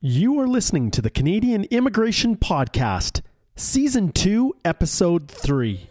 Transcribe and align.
You 0.00 0.38
are 0.38 0.46
listening 0.46 0.92
to 0.92 1.02
the 1.02 1.10
Canadian 1.10 1.64
Immigration 1.72 2.36
Podcast, 2.36 3.20
Season 3.56 4.12
2, 4.12 4.54
Episode 4.64 5.28
3. 5.28 5.90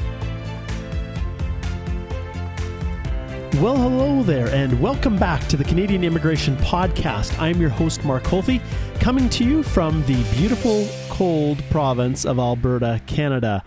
Well, 3.61 3.77
hello 3.77 4.23
there, 4.23 4.47
and 4.47 4.81
welcome 4.81 5.19
back 5.19 5.47
to 5.49 5.55
the 5.55 5.63
Canadian 5.63 6.03
Immigration 6.03 6.57
Podcast. 6.57 7.37
I'm 7.39 7.61
your 7.61 7.69
host, 7.69 8.03
Mark 8.03 8.23
Holthe, 8.23 8.59
coming 8.99 9.29
to 9.29 9.43
you 9.43 9.61
from 9.61 10.03
the 10.07 10.15
beautiful, 10.35 10.87
cold 11.09 11.63
province 11.69 12.25
of 12.25 12.39
Alberta, 12.39 12.99
Canada. 13.05 13.63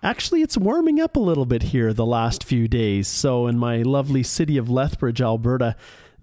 Actually, 0.00 0.42
it's 0.42 0.56
warming 0.56 1.00
up 1.00 1.16
a 1.16 1.20
little 1.20 1.44
bit 1.44 1.64
here 1.64 1.92
the 1.92 2.06
last 2.06 2.44
few 2.44 2.68
days. 2.68 3.08
So, 3.08 3.48
in 3.48 3.58
my 3.58 3.82
lovely 3.82 4.22
city 4.22 4.56
of 4.58 4.70
Lethbridge, 4.70 5.20
Alberta, 5.20 5.74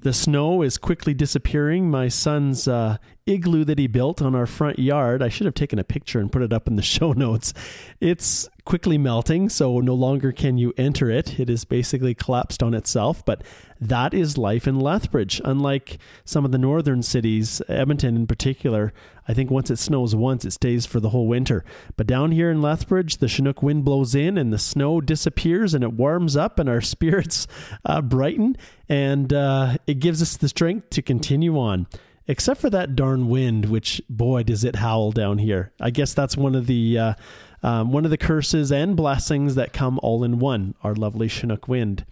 the 0.01 0.13
snow 0.13 0.61
is 0.61 0.77
quickly 0.77 1.13
disappearing. 1.13 1.89
My 1.89 2.07
son's 2.07 2.67
uh, 2.67 2.97
igloo 3.25 3.63
that 3.65 3.77
he 3.77 3.87
built 3.87 4.21
on 4.21 4.33
our 4.33 4.45
front 4.45 4.79
yard, 4.79 5.21
I 5.21 5.29
should 5.29 5.45
have 5.45 5.53
taken 5.53 5.77
a 5.77 5.83
picture 5.83 6.19
and 6.19 6.31
put 6.31 6.41
it 6.41 6.53
up 6.53 6.67
in 6.67 6.75
the 6.75 6.81
show 6.95 7.11
notes. 7.11 7.53
It's 7.99 8.47
quickly 8.65 8.97
melting, 8.97 9.49
so 9.49 9.79
no 9.79 9.93
longer 9.93 10.31
can 10.31 10.57
you 10.57 10.73
enter 10.77 11.09
it. 11.09 11.39
It 11.39 11.49
is 11.49 11.65
basically 11.65 12.13
collapsed 12.13 12.63
on 12.63 12.73
itself, 12.73 13.25
but 13.25 13.43
that 13.81 14.13
is 14.13 14.37
life 14.37 14.67
in 14.67 14.79
Lethbridge. 14.79 15.41
Unlike 15.43 15.97
some 16.23 16.45
of 16.45 16.51
the 16.51 16.57
northern 16.57 17.03
cities, 17.03 17.61
Edmonton 17.67 18.15
in 18.15 18.27
particular, 18.27 18.93
I 19.29 19.35
think 19.35 19.51
once 19.51 19.69
it 19.69 19.77
snows 19.77 20.15
once, 20.15 20.43
it 20.43 20.51
stays 20.51 20.87
for 20.87 20.99
the 20.99 21.09
whole 21.09 21.27
winter. 21.27 21.63
But 21.95 22.07
down 22.07 22.31
here 22.31 22.49
in 22.49 22.63
Lethbridge, 22.63 23.17
the 23.17 23.27
Chinook 23.27 23.61
wind 23.61 23.85
blows 23.85 24.15
in 24.15 24.39
and 24.39 24.51
the 24.51 24.57
snow 24.57 25.01
disappears 25.01 25.75
and 25.75 25.83
it 25.83 25.93
warms 25.93 26.35
up 26.35 26.57
and 26.57 26.67
our 26.67 26.81
spirits 26.95 27.45
uh, 27.85 28.01
brighten 28.01 28.57
and 28.89 29.31
uh, 29.31 29.77
it 29.85 29.99
gives 29.99 30.23
us 30.23 30.35
the 30.35 30.49
strength 30.49 30.89
to 30.89 31.03
continue 31.03 31.59
on 31.59 31.85
except 32.25 32.59
for 32.59 32.71
that 32.71 32.95
darn 32.95 33.27
wind, 33.29 33.65
which 33.65 34.01
boy 34.09 34.41
does 34.41 34.63
it 34.63 34.77
howl 34.77 35.11
down 35.11 35.37
here. 35.37 35.73
I 35.79 35.91
guess 35.91 36.15
that's 36.15 36.35
one 36.35 36.55
of 36.55 36.65
the 36.65 36.97
uh, 36.97 37.13
um, 37.61 37.91
one 37.91 38.05
of 38.05 38.11
the 38.11 38.17
curses 38.17 38.71
and 38.71 38.95
blessings 38.95 39.53
that 39.55 39.73
come 39.73 39.99
all 40.01 40.23
in 40.23 40.39
one. 40.39 40.73
Our 40.83 40.95
lovely 40.95 41.27
Chinook 41.27 41.67
wind. 41.67 42.03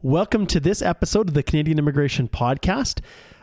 Welcome 0.00 0.46
to 0.46 0.60
this 0.60 0.80
episode 0.80 1.28
of 1.28 1.34
the 1.34 1.42
Canadian 1.42 1.80
Immigration 1.80 2.28
Podcast. 2.28 3.00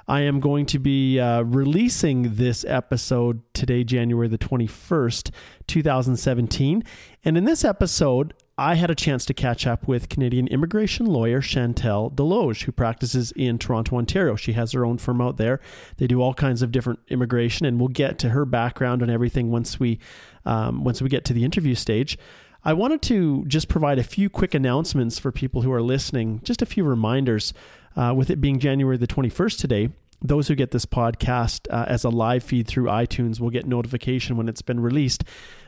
I 0.09 0.21
am 0.21 0.39
going 0.39 0.65
to 0.65 0.79
be 0.79 1.19
uh, 1.19 1.43
releasing 1.43 2.33
this 2.33 2.65
episode 2.65 3.43
today, 3.53 3.83
January 3.83 4.27
the 4.27 4.39
21st, 4.39 5.29
2017. 5.67 6.83
And 7.23 7.38
in 7.38 7.45
this 7.45 7.63
episode, 7.63 8.33
I 8.57 8.73
had 8.73 8.89
a 8.89 8.95
chance 8.95 9.23
to 9.25 9.35
catch 9.35 9.67
up 9.67 9.87
with 9.87 10.09
Canadian 10.09 10.47
immigration 10.47 11.05
lawyer 11.05 11.41
Chantal 11.41 12.09
Desloges, 12.09 12.63
who 12.63 12.71
practices 12.71 13.31
in 13.35 13.59
Toronto, 13.59 13.97
Ontario. 13.97 14.35
She 14.35 14.53
has 14.53 14.71
her 14.71 14.83
own 14.83 14.97
firm 14.97 15.21
out 15.21 15.37
there. 15.37 15.61
They 15.97 16.07
do 16.07 16.23
all 16.23 16.33
kinds 16.33 16.63
of 16.63 16.71
different 16.71 17.02
immigration, 17.09 17.67
and 17.67 17.80
we'll 17.80 17.89
get 17.89 18.17
to 18.19 18.30
her 18.30 18.45
background 18.45 19.03
and 19.03 19.11
everything 19.11 19.52
once 19.52 19.80
we 19.80 19.99
um, 20.43 20.83
once 20.83 21.03
we 21.03 21.09
get 21.09 21.23
to 21.25 21.33
the 21.33 21.45
interview 21.45 21.75
stage. 21.75 22.17
I 22.65 22.73
wanted 22.73 23.03
to 23.03 23.45
just 23.45 23.69
provide 23.69 23.99
a 23.99 24.03
few 24.03 24.27
quick 24.27 24.55
announcements 24.55 25.19
for 25.19 25.31
people 25.31 25.61
who 25.61 25.71
are 25.71 25.83
listening, 25.83 26.42
just 26.43 26.64
a 26.64 26.65
few 26.65 26.83
reminders. 26.83 27.53
Uh, 27.99 28.14
with 28.14 28.30
it 28.30 28.39
being 28.39 28.60
January 28.60 28.95
the 28.95 29.05
21st 29.05 29.58
today, 29.60 29.89
those 30.21 30.48
who 30.48 30.55
get 30.55 30.71
this 30.71 30.86
podcast 30.86 31.67
uh, 31.70 31.83
as 31.86 32.05
a 32.05 32.10
live 32.10 32.42
feed 32.42 32.65
through 32.65 32.86
iTunes 32.86 33.42
will 33.42 33.49
get 33.49 33.65
notification 33.65 34.37
when 34.37 34.48
it's 34.48 34.61
been 34.61 34.80
released. 34.80 35.26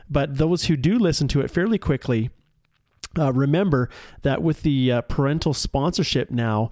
But 0.08 0.38
those 0.38 0.64
who 0.64 0.76
do 0.78 0.98
listen 0.98 1.28
to 1.28 1.42
it 1.42 1.50
fairly 1.50 1.76
quickly, 1.76 2.30
uh, 3.18 3.34
remember 3.34 3.90
that 4.22 4.42
with 4.42 4.62
the 4.62 4.92
uh, 4.92 5.00
parental 5.02 5.52
sponsorship 5.52 6.30
now, 6.30 6.70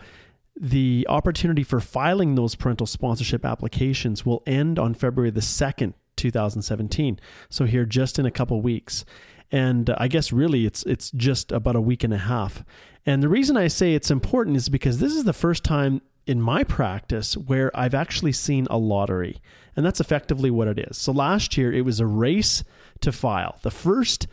the 0.59 1.07
opportunity 1.11 1.63
for 1.63 1.79
filing 1.79 2.37
those 2.37 2.55
parental 2.55 2.87
sponsorship 2.87 3.45
applications 3.45 4.25
will 4.25 4.43
end 4.47 4.79
on 4.79 4.95
February 4.95 5.31
the 5.31 5.41
2nd, 5.41 5.93
2017. 6.17 7.21
So 7.51 7.67
here 7.67 7.85
just 7.85 8.19
in 8.19 8.25
a 8.25 8.31
couple 8.31 8.63
weeks. 8.63 9.05
And 9.53 9.91
I 9.99 10.09
guess 10.09 10.33
really 10.33 10.67
it's 10.67 10.85
it's 10.85 11.11
just 11.11 11.53
about 11.53 11.77
a 11.77 11.81
week 11.81 12.05
and 12.05 12.15
a 12.15 12.19
half. 12.19 12.65
And 13.07 13.23
the 13.23 13.29
reason 13.29 13.57
I 13.57 13.69
say 13.69 13.95
it's 13.95 14.11
important 14.11 14.57
is 14.57 14.69
because 14.69 14.99
this 14.99 15.15
is 15.15 15.25
the 15.25 15.33
first 15.33 15.65
time 15.65 16.03
in 16.27 16.41
my 16.41 16.63
practice 16.63 17.37
where 17.37 17.71
I've 17.77 17.95
actually 17.95 18.33
seen 18.33 18.67
a 18.71 18.79
lottery. 18.79 19.39
And 19.75 19.85
that's 19.85 20.01
effectively 20.01 20.51
what 20.51 20.69
it 20.69 20.79
is. 20.79 20.97
So 20.99 21.13
last 21.13 21.57
year 21.57 21.73
it 21.73 21.85
was 21.85 22.01
a 22.01 22.07
race 22.07 22.63
to 23.01 23.13
file. 23.13 23.59
The 23.63 23.71
first 23.71 24.27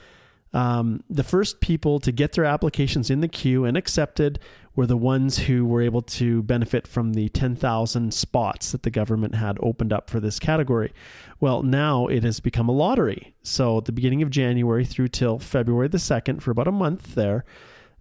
um, 0.54 1.04
the 1.10 1.24
first 1.24 1.60
people 1.60 2.00
to 2.00 2.12
get 2.12 2.34
their 2.34 2.46
applications 2.46 3.10
in 3.10 3.22
the 3.22 3.28
queue 3.28 3.66
and 3.66 3.76
accepted 3.76 4.40
were 4.76 4.86
the 4.86 4.96
ones 4.96 5.40
who 5.40 5.66
were 5.66 5.82
able 5.82 6.04
to 6.04 6.44
benefit 6.44 6.88
from 6.88 7.14
the 7.14 7.30
10,000 7.30 8.14
spots 8.14 8.72
that 8.72 8.84
the 8.84 8.92
government 8.92 9.36
had 9.36 9.58
opened 9.62 9.92
up 9.92 10.10
for 10.10 10.20
this 10.20 10.40
category. 10.40 10.94
Well, 11.40 11.64
now 11.64 12.08
it 12.08 12.24
has 12.24 12.40
become 12.40 12.70
a 12.70 12.74
lottery. 12.74 13.34
So 13.42 13.80
at 13.80 13.86
the 13.86 13.92
beginning 13.92 14.22
of 14.22 14.30
January 14.30 14.86
through 14.86 15.10
till 15.10 15.40
February 15.40 15.88
the 15.88 15.98
2nd, 15.98 16.42
for 16.42 16.52
about 16.52 16.68
a 16.68 16.72
month 16.72 17.16
there, 17.16 17.44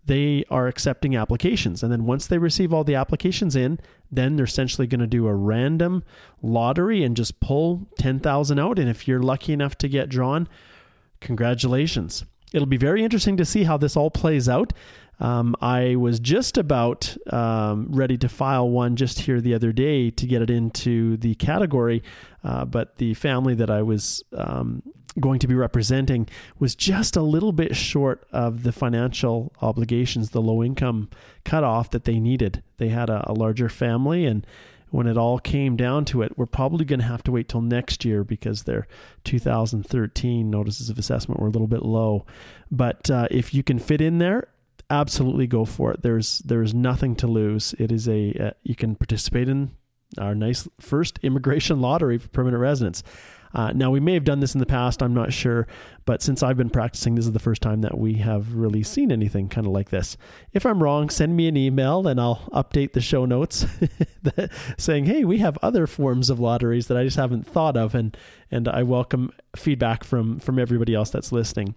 they 0.05 0.45
are 0.51 0.69
accepting 0.69 1.17
applications. 1.17 1.83
And 1.83 1.91
then 1.91 2.05
once 2.05 2.27
they 2.27 2.39
receive 2.39 2.73
all 2.73 2.85
the 2.85 2.95
applications 2.95 3.57
in, 3.57 3.81
then 4.13 4.37
they're 4.37 4.45
essentially 4.45 4.87
going 4.87 5.01
to 5.01 5.07
do 5.07 5.27
a 5.27 5.35
random 5.35 6.05
lottery 6.43 7.03
and 7.03 7.17
just 7.17 7.41
pull 7.41 7.89
10,000 7.99 8.59
out. 8.59 8.79
And 8.79 8.89
if 8.89 9.09
you're 9.09 9.23
lucky 9.23 9.53
enough 9.53 9.77
to 9.79 9.89
get 9.89 10.09
drawn, 10.09 10.47
congratulations. 11.21 12.25
It'll 12.53 12.67
be 12.67 12.77
very 12.77 13.03
interesting 13.03 13.37
to 13.39 13.45
see 13.45 13.65
how 13.65 13.77
this 13.77 13.97
all 13.97 14.11
plays 14.11 14.49
out. 14.49 14.73
Um, 15.19 15.57
I 15.63 15.97
was 15.97 16.21
just 16.21 16.59
about 16.59 17.17
um, 17.33 17.89
ready 17.91 18.19
to 18.19 18.29
file 18.29 18.69
one 18.69 18.97
just 18.97 19.21
here 19.21 19.41
the 19.41 19.55
other 19.55 19.73
day 19.73 20.11
to 20.11 20.27
get 20.27 20.43
it 20.43 20.51
into 20.51 21.17
the 21.17 21.35
category, 21.37 22.03
uh, 22.45 22.67
but 22.67 22.97
the 22.97 23.15
family 23.15 23.55
that 23.55 23.71
I 23.71 23.83
was 23.83 24.23
um, 24.35 24.83
going 25.19 25.39
to 25.39 25.49
be 25.49 25.55
representing 25.55 26.29
was 26.59 26.75
just 26.75 27.17
a 27.17 27.23
little 27.23 27.53
bit 27.53 27.75
short 27.75 28.27
of 28.31 28.63
the 28.63 28.73
financial 28.73 29.53
obligations, 29.63 30.31
the 30.31 30.43
low 30.43 30.63
income 30.63 31.09
cutoff 31.45 31.91
that 31.91 32.05
they 32.05 32.21
needed. 32.21 32.63
They 32.77 32.89
had 32.89 33.09
a, 33.09 33.31
a 33.31 33.33
larger 33.33 33.71
family 33.71 34.27
and 34.27 34.47
when 34.91 35.07
it 35.07 35.17
all 35.17 35.39
came 35.39 35.77
down 35.77 36.05
to 36.07 36.23
it, 36.23 36.37
we're 36.37 36.47
probably 36.47 36.85
going 36.85 37.01
to 37.01 37.07
have 37.07 37.23
to 37.25 37.33
wait 37.33 37.49
till 37.49 37.61
next 37.61 38.05
year 38.05 38.25
because 38.25 38.63
their 38.63 38.87
2013 39.25 40.49
notices 40.49 40.91
of 40.91 40.99
assessment 40.99 41.41
were 41.41 41.49
a 41.49 41.51
little 41.51 41.67
bit 41.67 41.83
low. 41.83 42.25
But 42.71 43.11
uh, 43.11 43.29
if 43.31 43.53
you 43.53 43.63
can 43.63 43.79
fit 43.79 44.01
in 44.01 44.19
there, 44.19 44.49
absolutely 44.89 45.47
go 45.47 45.65
for 45.65 45.93
it. 45.93 46.03
There's 46.03 46.39
there's 46.41 46.75
nothing 46.75 47.17
to 47.17 47.27
lose. 47.27 47.75
It 47.79 47.91
is 47.91 48.09
a 48.09 48.33
uh, 48.35 48.51
you 48.63 48.75
can 48.75 48.95
participate 48.95 49.49
in 49.49 49.73
our 50.19 50.35
nice 50.35 50.69
first 50.81 51.19
immigration 51.23 51.81
lottery 51.81 52.19
for 52.19 52.29
permanent 52.29 52.61
residents. 52.61 53.03
Uh, 53.57 53.73
now, 53.73 53.91
we 53.91 54.01
may 54.01 54.13
have 54.13 54.25
done 54.25 54.41
this 54.41 54.55
in 54.55 54.61
the 54.61 54.67
past, 54.67 55.03
I'm 55.03 55.15
not 55.15 55.33
sure, 55.33 55.67
but 56.05 56.21
since 56.21 56.43
I've 56.43 56.59
been 56.59 56.69
practicing, 56.69 57.15
this 57.15 57.25
is 57.25 57.33
the 57.33 57.39
first 57.39 57.63
time 57.63 57.81
that 57.81 57.97
we 57.97 58.17
have 58.17 58.53
really 58.53 58.83
seen 58.83 59.11
anything 59.11 59.49
kind 59.49 59.67
of 59.67 59.73
like 59.73 59.89
this. 59.89 60.19
If 60.53 60.67
I'm 60.67 60.83
wrong, 60.83 61.09
send 61.09 61.35
me 61.35 61.49
an 61.49 61.57
email 61.57 62.07
and 62.07 62.21
I'll 62.21 62.51
update 62.53 62.93
the 62.93 63.01
show 63.01 63.25
notes 63.25 63.65
saying, 64.77 65.07
hey, 65.07 65.25
we 65.25 65.39
have 65.39 65.57
other 65.63 65.87
forms 65.87 66.29
of 66.29 66.39
lotteries 66.39 66.89
that 66.89 66.99
I 66.99 67.05
just 67.05 67.17
haven't 67.17 67.47
thought 67.47 67.79
of, 67.79 67.95
and, 67.95 68.15
and 68.51 68.69
I 68.69 68.83
welcome 68.83 69.33
feedback 69.57 70.05
from, 70.05 70.39
from 70.39 70.59
everybody 70.59 70.95
else 70.95 71.09
that's 71.09 71.33
listening. 71.33 71.77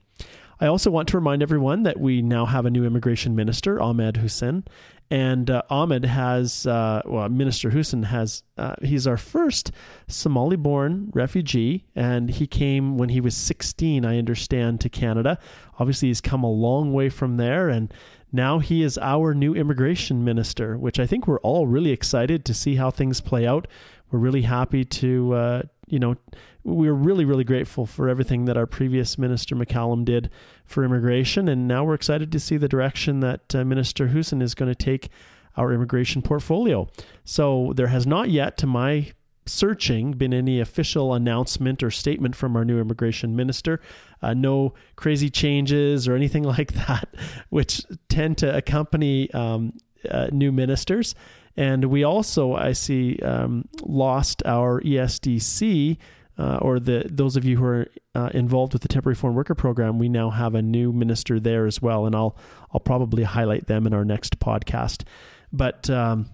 I 0.61 0.67
also 0.67 0.91
want 0.91 1.07
to 1.09 1.17
remind 1.17 1.41
everyone 1.41 1.83
that 1.83 1.99
we 1.99 2.21
now 2.21 2.45
have 2.45 2.65
a 2.65 2.69
new 2.69 2.85
immigration 2.85 3.35
minister, 3.35 3.81
Ahmed 3.81 4.17
Hussen. 4.17 4.65
And 5.11 5.49
uh, 5.49 5.63
Ahmed 5.69 6.05
has, 6.05 6.67
uh, 6.67 7.01
well, 7.05 7.29
Minister 7.29 7.71
Hussen 7.71 8.03
has, 8.03 8.43
uh, 8.57 8.75
he's 8.83 9.07
our 9.07 9.17
first 9.17 9.71
Somali 10.07 10.57
born 10.57 11.11
refugee. 11.13 11.85
And 11.95 12.29
he 12.29 12.45
came 12.45 12.97
when 12.97 13.09
he 13.09 13.21
was 13.21 13.35
16, 13.35 14.05
I 14.05 14.17
understand, 14.17 14.81
to 14.81 14.89
Canada. 14.89 15.39
Obviously, 15.79 16.09
he's 16.09 16.21
come 16.21 16.43
a 16.43 16.51
long 16.51 16.93
way 16.93 17.09
from 17.09 17.37
there. 17.37 17.69
And 17.69 17.91
now 18.31 18.59
he 18.59 18.83
is 18.83 18.97
our 18.99 19.33
new 19.33 19.55
immigration 19.55 20.23
minister, 20.23 20.77
which 20.77 20.99
I 20.99 21.07
think 21.07 21.25
we're 21.25 21.39
all 21.39 21.65
really 21.65 21.91
excited 21.91 22.45
to 22.45 22.53
see 22.53 22.75
how 22.75 22.91
things 22.91 23.21
play 23.21 23.47
out. 23.47 23.67
We're 24.11 24.19
really 24.19 24.41
happy 24.41 24.85
to, 24.85 25.33
uh, 25.33 25.61
you 25.87 25.99
know, 25.99 26.15
we're 26.63 26.93
really, 26.93 27.25
really 27.25 27.43
grateful 27.43 27.85
for 27.85 28.09
everything 28.09 28.45
that 28.45 28.57
our 28.57 28.65
previous 28.65 29.17
minister 29.17 29.55
McCallum 29.55 30.05
did 30.05 30.29
for 30.65 30.83
immigration, 30.83 31.47
and 31.47 31.67
now 31.67 31.83
we're 31.83 31.93
excited 31.93 32.31
to 32.31 32.39
see 32.39 32.57
the 32.57 32.67
direction 32.67 33.21
that 33.21 33.55
uh, 33.55 33.63
Minister 33.63 34.09
Hussen 34.09 34.41
is 34.41 34.55
going 34.55 34.69
to 34.69 34.75
take 34.75 35.09
our 35.57 35.73
immigration 35.73 36.21
portfolio. 36.21 36.87
So 37.23 37.73
there 37.75 37.87
has 37.87 38.05
not 38.05 38.29
yet, 38.29 38.57
to 38.57 38.67
my 38.67 39.11
searching 39.49 40.11
been 40.13 40.33
any 40.33 40.59
official 40.59 41.13
announcement 41.13 41.81
or 41.83 41.91
statement 41.91 42.35
from 42.35 42.55
our 42.55 42.63
new 42.63 42.79
immigration 42.79 43.35
minister. 43.35 43.81
Uh, 44.21 44.33
no 44.33 44.73
crazy 44.95 45.29
changes 45.29 46.07
or 46.07 46.15
anything 46.15 46.43
like 46.55 46.73
that, 46.73 47.13
which 47.49 47.83
tend 48.07 48.37
to 48.37 48.55
accompany 48.55 49.31
um, 49.31 49.73
uh, 50.09 50.27
new 50.31 50.51
ministers. 50.51 51.15
And 51.59 51.83
we 51.85 52.05
also, 52.05 52.53
I 52.53 52.71
see, 52.71 53.19
um, 53.19 53.67
lost 53.83 54.41
our 54.45 54.81
ESDC. 54.81 55.97
Uh, 56.37 56.57
or 56.61 56.79
the 56.79 57.03
those 57.09 57.35
of 57.35 57.43
you 57.43 57.57
who 57.57 57.65
are 57.65 57.87
uh, 58.15 58.29
involved 58.33 58.71
with 58.71 58.81
the 58.81 58.87
temporary 58.87 59.13
foreign 59.13 59.35
worker 59.35 59.53
program, 59.53 59.99
we 59.99 60.07
now 60.07 60.29
have 60.29 60.55
a 60.55 60.61
new 60.61 60.93
minister 60.93 61.37
there 61.37 61.65
as 61.65 61.81
well, 61.81 62.05
and 62.05 62.15
I'll 62.15 62.37
I'll 62.73 62.79
probably 62.79 63.23
highlight 63.23 63.67
them 63.67 63.85
in 63.85 63.93
our 63.93 64.05
next 64.05 64.39
podcast. 64.39 65.03
But 65.51 65.89
um, 65.89 66.29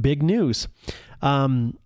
big 0.00 0.22
news. 0.22 0.68
Um, 1.20 1.76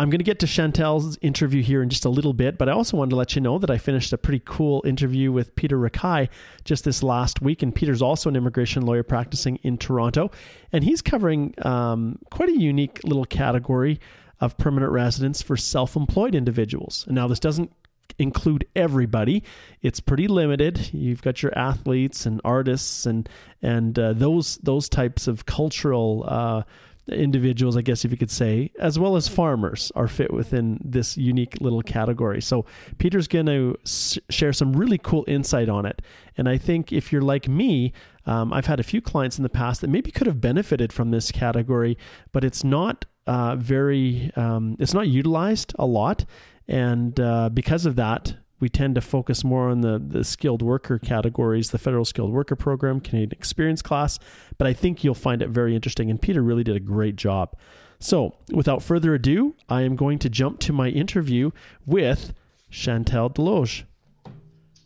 I'm 0.00 0.08
going 0.08 0.20
to 0.20 0.24
get 0.24 0.38
to 0.38 0.46
Chantal's 0.46 1.18
interview 1.20 1.62
here 1.62 1.82
in 1.82 1.90
just 1.90 2.06
a 2.06 2.08
little 2.08 2.32
bit, 2.32 2.56
but 2.56 2.70
I 2.70 2.72
also 2.72 2.96
wanted 2.96 3.10
to 3.10 3.16
let 3.16 3.34
you 3.34 3.42
know 3.42 3.58
that 3.58 3.68
I 3.68 3.76
finished 3.76 4.14
a 4.14 4.16
pretty 4.16 4.40
cool 4.46 4.82
interview 4.86 5.30
with 5.30 5.54
Peter 5.56 5.76
Rekai 5.76 6.30
just 6.64 6.84
this 6.84 7.02
last 7.02 7.42
week. 7.42 7.62
And 7.62 7.74
Peter's 7.74 8.00
also 8.00 8.30
an 8.30 8.34
immigration 8.34 8.86
lawyer 8.86 9.02
practicing 9.02 9.56
in 9.56 9.76
Toronto. 9.76 10.30
And 10.72 10.84
he's 10.84 11.02
covering 11.02 11.52
um, 11.66 12.18
quite 12.30 12.48
a 12.48 12.58
unique 12.58 13.00
little 13.04 13.26
category 13.26 14.00
of 14.40 14.56
permanent 14.56 14.90
residence 14.90 15.42
for 15.42 15.58
self 15.58 15.96
employed 15.96 16.34
individuals. 16.34 17.04
And 17.06 17.14
now, 17.14 17.28
this 17.28 17.38
doesn't 17.38 17.70
include 18.18 18.66
everybody. 18.74 19.44
It's 19.82 20.00
pretty 20.00 20.28
limited. 20.28 20.94
You've 20.94 21.20
got 21.20 21.42
your 21.42 21.56
athletes 21.58 22.24
and 22.24 22.40
artists 22.42 23.04
and 23.04 23.28
and 23.60 23.98
uh, 23.98 24.14
those 24.14 24.56
those 24.62 24.88
types 24.88 25.26
of 25.26 25.44
cultural 25.44 26.24
uh, 26.26 26.62
individuals, 27.10 27.76
I 27.76 27.82
guess 27.82 28.04
if 28.04 28.10
you 28.10 28.16
could 28.16 28.30
say, 28.30 28.70
as 28.78 28.98
well 28.98 29.16
as 29.16 29.28
farmers 29.28 29.92
are 29.94 30.08
fit 30.08 30.32
within 30.32 30.78
this 30.84 31.16
unique 31.16 31.56
little 31.60 31.82
category. 31.82 32.40
So 32.40 32.64
Peter's 32.98 33.28
going 33.28 33.46
to 33.46 33.76
s- 33.84 34.18
share 34.28 34.52
some 34.52 34.72
really 34.72 34.98
cool 34.98 35.24
insight 35.26 35.68
on 35.68 35.86
it. 35.86 36.02
And 36.36 36.48
I 36.48 36.58
think 36.58 36.92
if 36.92 37.12
you're 37.12 37.22
like 37.22 37.48
me, 37.48 37.92
um, 38.26 38.52
I've 38.52 38.66
had 38.66 38.80
a 38.80 38.84
few 38.84 39.00
clients 39.00 39.38
in 39.38 39.42
the 39.42 39.48
past 39.48 39.80
that 39.80 39.88
maybe 39.88 40.10
could 40.10 40.26
have 40.26 40.40
benefited 40.40 40.92
from 40.92 41.10
this 41.10 41.30
category, 41.30 41.98
but 42.32 42.44
it's 42.44 42.64
not 42.64 43.04
uh, 43.26 43.56
very, 43.56 44.30
um, 44.36 44.76
it's 44.78 44.94
not 44.94 45.08
utilized 45.08 45.74
a 45.78 45.86
lot. 45.86 46.24
And 46.68 47.18
uh, 47.18 47.48
because 47.48 47.86
of 47.86 47.96
that, 47.96 48.36
we 48.60 48.68
tend 48.68 48.94
to 48.94 49.00
focus 49.00 49.42
more 49.42 49.68
on 49.70 49.80
the, 49.80 49.98
the 49.98 50.22
skilled 50.22 50.62
worker 50.62 50.98
categories, 50.98 51.70
the 51.70 51.78
federal 51.78 52.04
skilled 52.04 52.30
worker 52.30 52.54
program, 52.54 53.00
Canadian 53.00 53.32
experience 53.32 53.82
class, 53.82 54.18
but 54.58 54.66
I 54.66 54.74
think 54.74 55.02
you'll 55.02 55.14
find 55.14 55.42
it 55.42 55.48
very 55.48 55.74
interesting. 55.74 56.10
And 56.10 56.20
Peter 56.20 56.42
really 56.42 56.64
did 56.64 56.76
a 56.76 56.80
great 56.80 57.16
job. 57.16 57.56
So, 57.98 58.34
without 58.50 58.82
further 58.82 59.14
ado, 59.14 59.54
I 59.68 59.82
am 59.82 59.94
going 59.94 60.18
to 60.20 60.30
jump 60.30 60.60
to 60.60 60.72
my 60.72 60.88
interview 60.88 61.50
with 61.84 62.32
Chantal 62.70 63.28
Desloges. 63.28 63.84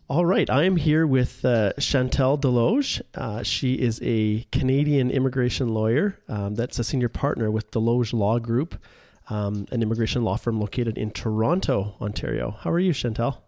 All 0.08 0.26
right, 0.26 0.50
I 0.50 0.64
am 0.64 0.76
here 0.76 1.06
with 1.06 1.44
uh, 1.44 1.72
Chantal 1.78 2.36
Desloges. 2.36 3.00
Uh, 3.14 3.42
she 3.42 3.74
is 3.74 4.00
a 4.02 4.44
Canadian 4.50 5.10
immigration 5.10 5.68
lawyer 5.68 6.18
um, 6.28 6.56
that's 6.56 6.78
a 6.78 6.84
senior 6.84 7.08
partner 7.08 7.50
with 7.50 7.70
Desloges 7.70 8.12
Law 8.12 8.38
Group, 8.38 8.82
um, 9.30 9.66
an 9.70 9.82
immigration 9.82 10.22
law 10.24 10.36
firm 10.36 10.60
located 10.60 10.98
in 10.98 11.10
Toronto, 11.10 11.94
Ontario. 12.00 12.56
How 12.60 12.70
are 12.70 12.80
you, 12.80 12.92
Chantal? 12.92 13.44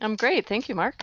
I'm 0.00 0.16
great. 0.16 0.46
Thank 0.46 0.68
you, 0.68 0.74
Mark. 0.74 1.02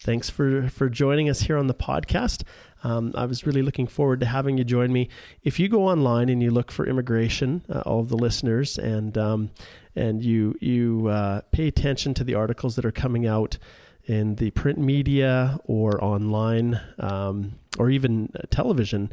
Thanks 0.00 0.28
for, 0.28 0.68
for 0.68 0.88
joining 0.88 1.30
us 1.30 1.40
here 1.40 1.56
on 1.56 1.66
the 1.66 1.74
podcast. 1.74 2.42
Um, 2.82 3.12
I 3.16 3.24
was 3.24 3.46
really 3.46 3.62
looking 3.62 3.86
forward 3.86 4.20
to 4.20 4.26
having 4.26 4.58
you 4.58 4.64
join 4.64 4.92
me. 4.92 5.08
If 5.42 5.58
you 5.58 5.68
go 5.68 5.88
online 5.88 6.28
and 6.28 6.42
you 6.42 6.50
look 6.50 6.70
for 6.70 6.86
immigration, 6.86 7.64
uh, 7.70 7.80
all 7.86 8.00
of 8.00 8.10
the 8.10 8.16
listeners, 8.16 8.78
and 8.78 9.16
um, 9.16 9.50
and 9.96 10.22
you 10.22 10.54
you 10.60 11.06
uh, 11.06 11.40
pay 11.50 11.66
attention 11.66 12.12
to 12.14 12.24
the 12.24 12.34
articles 12.34 12.76
that 12.76 12.84
are 12.84 12.92
coming 12.92 13.26
out 13.26 13.56
in 14.04 14.34
the 14.34 14.50
print 14.50 14.78
media 14.78 15.58
or 15.64 16.02
online 16.04 16.78
um, 16.98 17.54
or 17.78 17.88
even 17.88 18.30
television, 18.50 19.10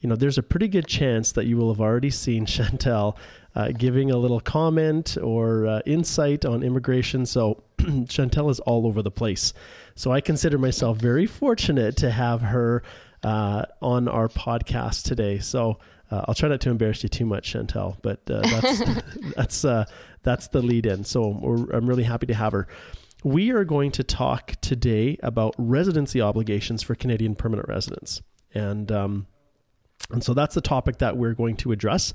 you 0.00 0.08
know, 0.08 0.16
there's 0.16 0.38
a 0.38 0.42
pretty 0.42 0.66
good 0.66 0.86
chance 0.88 1.32
that 1.32 1.46
you 1.46 1.56
will 1.56 1.72
have 1.72 1.80
already 1.80 2.10
seen 2.10 2.44
Chantal 2.46 3.16
uh, 3.54 3.68
giving 3.76 4.10
a 4.10 4.16
little 4.16 4.40
comment 4.40 5.16
or 5.22 5.66
uh, 5.66 5.80
insight 5.86 6.44
on 6.44 6.62
immigration. 6.62 7.26
So 7.26 7.62
Chantal 8.08 8.50
is 8.50 8.60
all 8.60 8.86
over 8.86 9.02
the 9.02 9.10
place. 9.10 9.52
So 9.94 10.12
I 10.12 10.20
consider 10.20 10.58
myself 10.58 10.98
very 10.98 11.26
fortunate 11.26 11.96
to 11.98 12.10
have 12.10 12.40
her 12.40 12.82
uh, 13.22 13.64
on 13.80 14.08
our 14.08 14.28
podcast 14.28 15.04
today. 15.04 15.38
So 15.38 15.78
uh, 16.10 16.24
I'll 16.28 16.34
try 16.34 16.48
not 16.48 16.60
to 16.62 16.70
embarrass 16.70 17.02
you 17.02 17.08
too 17.08 17.24
much, 17.24 17.50
Chantal, 17.50 17.96
but 18.02 18.20
uh, 18.30 18.42
that's 18.42 18.82
that's 19.36 19.64
uh, 19.64 19.84
that's 20.22 20.48
the 20.48 20.60
lead 20.60 20.86
in. 20.86 21.04
So 21.04 21.24
I'm 21.72 21.86
really 21.86 22.02
happy 22.02 22.26
to 22.26 22.34
have 22.34 22.52
her. 22.52 22.68
We 23.24 23.50
are 23.50 23.64
going 23.64 23.92
to 23.92 24.04
talk 24.04 24.56
today 24.60 25.16
about 25.22 25.54
residency 25.56 26.20
obligations 26.20 26.82
for 26.82 26.94
Canadian 26.94 27.34
permanent 27.34 27.68
residents, 27.68 28.20
and 28.52 28.92
um, 28.92 29.26
and 30.10 30.22
so 30.22 30.34
that's 30.34 30.54
the 30.54 30.60
topic 30.60 30.98
that 30.98 31.16
we're 31.16 31.34
going 31.34 31.56
to 31.58 31.72
address. 31.72 32.12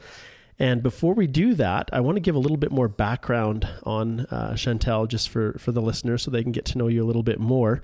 And 0.59 0.81
before 0.81 1.13
we 1.13 1.27
do 1.27 1.54
that, 1.56 1.89
I 1.94 2.00
want 2.00 2.15
to 2.15 2.21
give 2.21 2.36
a 2.36 2.39
little 2.39 2.57
bit 2.57 2.71
more 2.71 2.88
background 2.88 3.68
on 3.83 4.21
uh, 4.21 4.56
Chantal 4.56 5.06
just 5.06 5.30
for, 5.30 5.54
for 5.59 5.71
the 5.71 5.81
listeners 5.81 6.24
so 6.24 6.31
they 6.31 6.44
can 6.44 6.51
get 6.51 6.65
to 6.65 6.77
know 6.77 6.88
you 6.88 7.04
a 7.04 7.06
little 7.06 7.24
bit 7.24 7.39
more. 7.39 7.83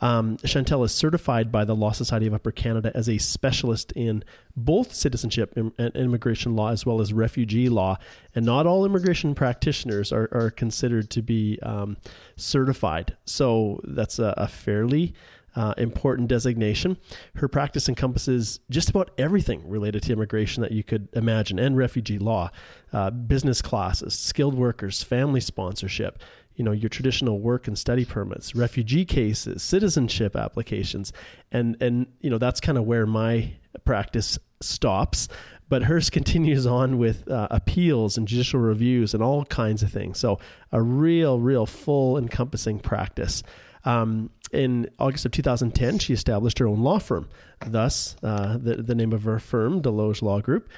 Um, 0.00 0.38
Chantal 0.38 0.84
is 0.84 0.92
certified 0.92 1.52
by 1.52 1.64
the 1.64 1.74
Law 1.74 1.92
Society 1.92 2.26
of 2.26 2.34
Upper 2.34 2.50
Canada 2.50 2.90
as 2.94 3.08
a 3.08 3.18
specialist 3.18 3.92
in 3.92 4.24
both 4.56 4.92
citizenship 4.92 5.54
and 5.56 5.72
immigration 5.94 6.56
law 6.56 6.70
as 6.70 6.84
well 6.84 7.00
as 7.00 7.12
refugee 7.12 7.68
law. 7.68 7.98
And 8.34 8.44
not 8.44 8.66
all 8.66 8.84
immigration 8.84 9.34
practitioners 9.34 10.12
are, 10.12 10.28
are 10.32 10.50
considered 10.50 11.10
to 11.10 11.22
be 11.22 11.58
um, 11.62 11.96
certified. 12.36 13.16
So 13.24 13.80
that's 13.84 14.18
a, 14.18 14.34
a 14.36 14.48
fairly 14.48 15.14
uh, 15.56 15.74
important 15.78 16.28
designation. 16.28 16.96
Her 17.34 17.48
practice 17.48 17.88
encompasses 17.88 18.60
just 18.70 18.90
about 18.90 19.10
everything 19.18 19.68
related 19.68 20.02
to 20.04 20.12
immigration 20.12 20.62
that 20.62 20.72
you 20.72 20.82
could 20.82 21.08
imagine 21.12 21.58
and 21.58 21.76
refugee 21.76 22.18
law, 22.18 22.50
uh, 22.92 23.10
business 23.10 23.62
classes, 23.62 24.18
skilled 24.18 24.54
workers, 24.54 25.02
family 25.02 25.40
sponsorship, 25.40 26.20
you 26.56 26.64
know, 26.64 26.72
your 26.72 26.88
traditional 26.88 27.40
work 27.40 27.66
and 27.66 27.78
study 27.78 28.04
permits, 28.04 28.54
refugee 28.54 29.04
cases, 29.04 29.62
citizenship 29.62 30.36
applications. 30.36 31.12
And, 31.50 31.76
and 31.80 32.06
you 32.20 32.30
know, 32.30 32.38
that's 32.38 32.60
kind 32.60 32.78
of 32.78 32.84
where 32.84 33.06
my 33.06 33.52
practice 33.84 34.38
stops. 34.60 35.28
But 35.68 35.82
hers 35.82 36.10
continues 36.10 36.66
on 36.66 36.98
with 36.98 37.28
uh, 37.28 37.48
appeals 37.50 38.16
and 38.16 38.28
judicial 38.28 38.60
reviews 38.60 39.14
and 39.14 39.22
all 39.22 39.44
kinds 39.46 39.82
of 39.82 39.90
things. 39.90 40.18
So, 40.18 40.38
a 40.72 40.80
real, 40.80 41.40
real 41.40 41.66
full 41.66 42.18
encompassing 42.18 42.78
practice. 42.78 43.42
Um, 43.84 44.30
in 44.52 44.88
August 44.98 45.26
of 45.26 45.32
2010, 45.32 45.98
she 45.98 46.12
established 46.12 46.58
her 46.58 46.66
own 46.66 46.82
law 46.82 46.98
firm, 46.98 47.28
thus 47.66 48.16
uh, 48.22 48.56
the, 48.56 48.76
the 48.76 48.94
name 48.94 49.12
of 49.12 49.24
her 49.24 49.38
firm, 49.38 49.82
Desloges 49.82 50.22
Law 50.22 50.40
Group. 50.40 50.68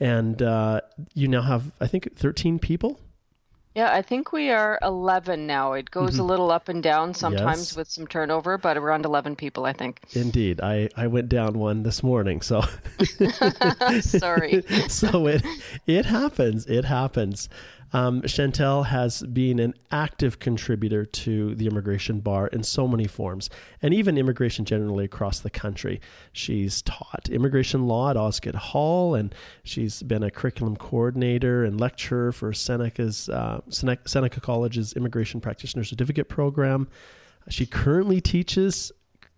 And 0.00 0.40
uh, 0.42 0.80
you 1.14 1.28
now 1.28 1.42
have, 1.42 1.72
I 1.80 1.86
think, 1.86 2.16
13 2.16 2.58
people 2.58 2.98
yeah, 3.74 3.92
I 3.92 4.02
think 4.02 4.30
we 4.30 4.50
are 4.50 4.78
11 4.82 5.48
now. 5.48 5.72
It 5.72 5.90
goes 5.90 6.12
mm-hmm. 6.12 6.20
a 6.20 6.24
little 6.24 6.52
up 6.52 6.68
and 6.68 6.80
down 6.80 7.12
sometimes 7.12 7.70
yes. 7.70 7.76
with 7.76 7.90
some 7.90 8.06
turnover, 8.06 8.56
but 8.56 8.76
around 8.76 9.04
11 9.04 9.34
people, 9.34 9.64
I 9.64 9.72
think. 9.72 10.00
Indeed. 10.12 10.60
I, 10.60 10.88
I 10.96 11.08
went 11.08 11.28
down 11.28 11.58
one 11.58 11.82
this 11.82 12.00
morning, 12.00 12.40
so. 12.40 12.62
Sorry. 14.00 14.62
so 14.88 15.26
it, 15.26 15.44
it 15.88 16.06
happens. 16.06 16.66
It 16.66 16.84
happens. 16.84 17.48
Um, 17.92 18.22
Chantel 18.22 18.86
has 18.86 19.22
been 19.22 19.58
an 19.58 19.74
active 19.90 20.38
contributor 20.38 21.04
to 21.04 21.54
the 21.54 21.66
immigration 21.66 22.20
bar 22.20 22.48
in 22.48 22.62
so 22.62 22.88
many 22.88 23.06
forms, 23.06 23.50
and 23.82 23.94
even 23.94 24.18
immigration 24.18 24.64
generally 24.64 25.04
across 25.04 25.40
the 25.40 25.50
country. 25.50 26.00
She's 26.32 26.82
taught 26.82 27.28
immigration 27.30 27.86
law 27.86 28.10
at 28.10 28.16
Osgoode 28.16 28.54
Hall, 28.54 29.14
and 29.14 29.34
she's 29.62 30.02
been 30.02 30.22
a 30.22 30.30
curriculum 30.30 30.76
coordinator 30.76 31.64
and 31.64 31.80
lecturer 31.80 32.32
for 32.32 32.52
Seneca's 32.52 33.28
uh, 33.28 33.60
Seneca 33.68 34.40
College's 34.40 34.94
Immigration 34.94 35.40
Practitioner 35.40 35.84
Certificate 35.84 36.28
Program. 36.28 36.88
She 37.48 37.66
currently 37.66 38.20
teaches 38.20 38.90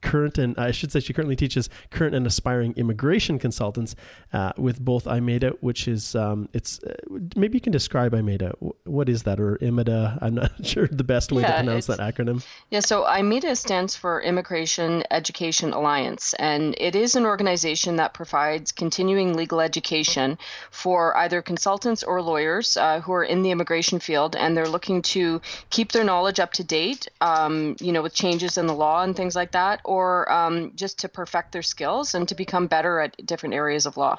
current 0.06 0.38
and 0.38 0.56
I 0.56 0.70
should 0.70 0.92
say 0.92 1.00
she 1.00 1.12
currently 1.12 1.36
teaches 1.36 1.68
current 1.90 2.14
and 2.14 2.26
aspiring 2.26 2.74
immigration 2.76 3.38
consultants 3.38 3.96
uh, 4.32 4.52
with 4.56 4.80
both 4.80 5.04
IMEDA, 5.04 5.56
which 5.60 5.88
is 5.88 6.14
um, 6.14 6.48
it's 6.52 6.80
uh, 6.84 6.94
maybe 7.34 7.56
you 7.56 7.60
can 7.60 7.72
describe 7.72 8.12
IMEDA. 8.12 8.54
What 8.84 9.08
is 9.08 9.24
that 9.24 9.40
or 9.40 9.58
IMEDA? 9.58 10.18
I'm 10.22 10.34
not 10.36 10.52
sure 10.66 10.86
the 10.86 11.04
best 11.04 11.32
way 11.32 11.42
yeah, 11.42 11.48
to 11.48 11.64
pronounce 11.64 11.86
that 11.86 11.98
acronym. 11.98 12.44
Yeah, 12.70 12.80
so 12.80 13.02
IMEDA 13.02 13.56
stands 13.56 13.96
for 13.96 14.22
Immigration 14.22 15.02
Education 15.10 15.72
Alliance, 15.72 16.34
and 16.34 16.74
it 16.78 16.94
is 16.94 17.16
an 17.16 17.26
organization 17.26 17.96
that 17.96 18.14
provides 18.14 18.70
continuing 18.72 19.34
legal 19.34 19.60
education 19.60 20.38
for 20.70 21.16
either 21.16 21.42
consultants 21.42 22.02
or 22.04 22.22
lawyers 22.22 22.76
uh, 22.76 23.00
who 23.00 23.12
are 23.12 23.24
in 23.24 23.42
the 23.42 23.50
immigration 23.50 23.98
field, 23.98 24.36
and 24.36 24.56
they're 24.56 24.68
looking 24.68 25.02
to 25.02 25.40
keep 25.70 25.92
their 25.92 26.04
knowledge 26.04 26.38
up 26.38 26.52
to 26.52 26.64
date, 26.64 27.08
um, 27.20 27.74
you 27.80 27.92
know, 27.92 28.02
with 28.02 28.14
changes 28.14 28.56
in 28.56 28.66
the 28.66 28.74
law 28.74 29.02
and 29.02 29.16
things 29.16 29.34
like 29.34 29.50
that, 29.52 29.80
or 29.84 29.95
um, 30.30 30.72
just 30.74 30.98
to 31.00 31.08
perfect 31.08 31.52
their 31.52 31.62
skills 31.62 32.14
and 32.14 32.28
to 32.28 32.34
become 32.34 32.66
better 32.66 33.00
at 33.00 33.24
different 33.24 33.54
areas 33.54 33.86
of 33.86 33.96
law. 33.96 34.18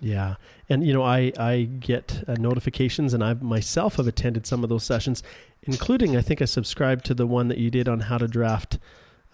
Yeah, 0.00 0.34
and 0.68 0.84
you 0.84 0.92
know, 0.92 1.04
I 1.04 1.32
I 1.38 1.68
get 1.78 2.24
uh, 2.26 2.34
notifications, 2.34 3.14
and 3.14 3.22
I 3.22 3.34
myself 3.34 3.96
have 3.96 4.08
attended 4.08 4.46
some 4.46 4.64
of 4.64 4.68
those 4.68 4.82
sessions, 4.82 5.22
including 5.62 6.16
I 6.16 6.22
think 6.22 6.42
I 6.42 6.46
subscribed 6.46 7.04
to 7.06 7.14
the 7.14 7.26
one 7.26 7.46
that 7.48 7.58
you 7.58 7.70
did 7.70 7.88
on 7.88 8.00
how 8.00 8.18
to 8.18 8.26
draft 8.26 8.80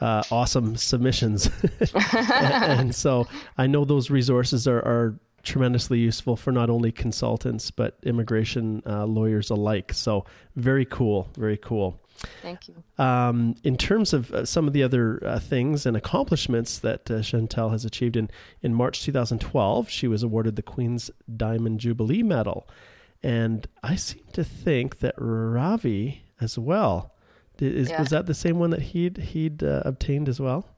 uh, 0.03 0.23
awesome 0.31 0.77
submissions, 0.77 1.51
and, 1.95 2.65
and, 2.81 2.95
so 2.95 3.27
I 3.57 3.67
know 3.67 3.87
those 3.87 4.11
resources 4.11 4.69
are, 4.69 4.81
are 4.81 5.19
tremendously 5.43 5.99
useful 5.99 6.37
for 6.37 6.53
not 6.53 6.69
only 6.69 6.93
consultants 6.93 7.71
but 7.71 7.97
immigration 8.03 8.83
uh, 8.87 9.07
lawyers 9.07 9.49
alike. 9.49 9.93
So 9.95 10.27
very 10.57 10.85
cool, 10.85 11.31
very 11.39 11.57
cool. 11.57 11.99
Thank 12.43 12.69
you. 12.69 12.83
Um, 12.99 13.55
in 13.65 13.77
terms 13.77 14.13
of 14.13 14.33
uh, 14.33 14.45
some 14.45 14.67
of 14.67 14.73
the 14.73 14.83
other 14.83 15.25
uh, 15.25 15.39
things 15.39 15.87
and 15.87 15.97
accomplishments 15.97 16.79
that 16.81 17.11
uh, 17.11 17.23
Chantal 17.23 17.71
has 17.71 17.85
achieved 17.85 18.17
in, 18.17 18.31
in 18.63 18.75
March 18.75 19.03
2012, 19.05 19.89
she 19.89 20.09
was 20.09 20.23
awarded 20.23 20.57
the 20.57 20.63
Queen's 20.63 21.11
Diamond 21.37 21.81
Jubilee 21.81 22.23
Medal. 22.23 22.69
And 23.23 23.67
I 23.83 23.97
seem 23.97 24.25
to 24.33 24.45
think 24.45 24.99
that 25.01 25.15
Ravi 25.19 26.23
as 26.41 26.59
well. 26.59 27.15
Is, 27.61 27.91
yeah. 27.91 28.01
Was 28.01 28.11
that 28.11 28.27
the 28.27 28.35
same 28.35 28.59
one 28.59 28.71
that 28.71 28.83
he'd, 28.83 29.17
he'd 29.19 29.63
uh, 29.65 29.83
obtained 29.85 30.29
as 30.29 30.39
well? 30.39 30.69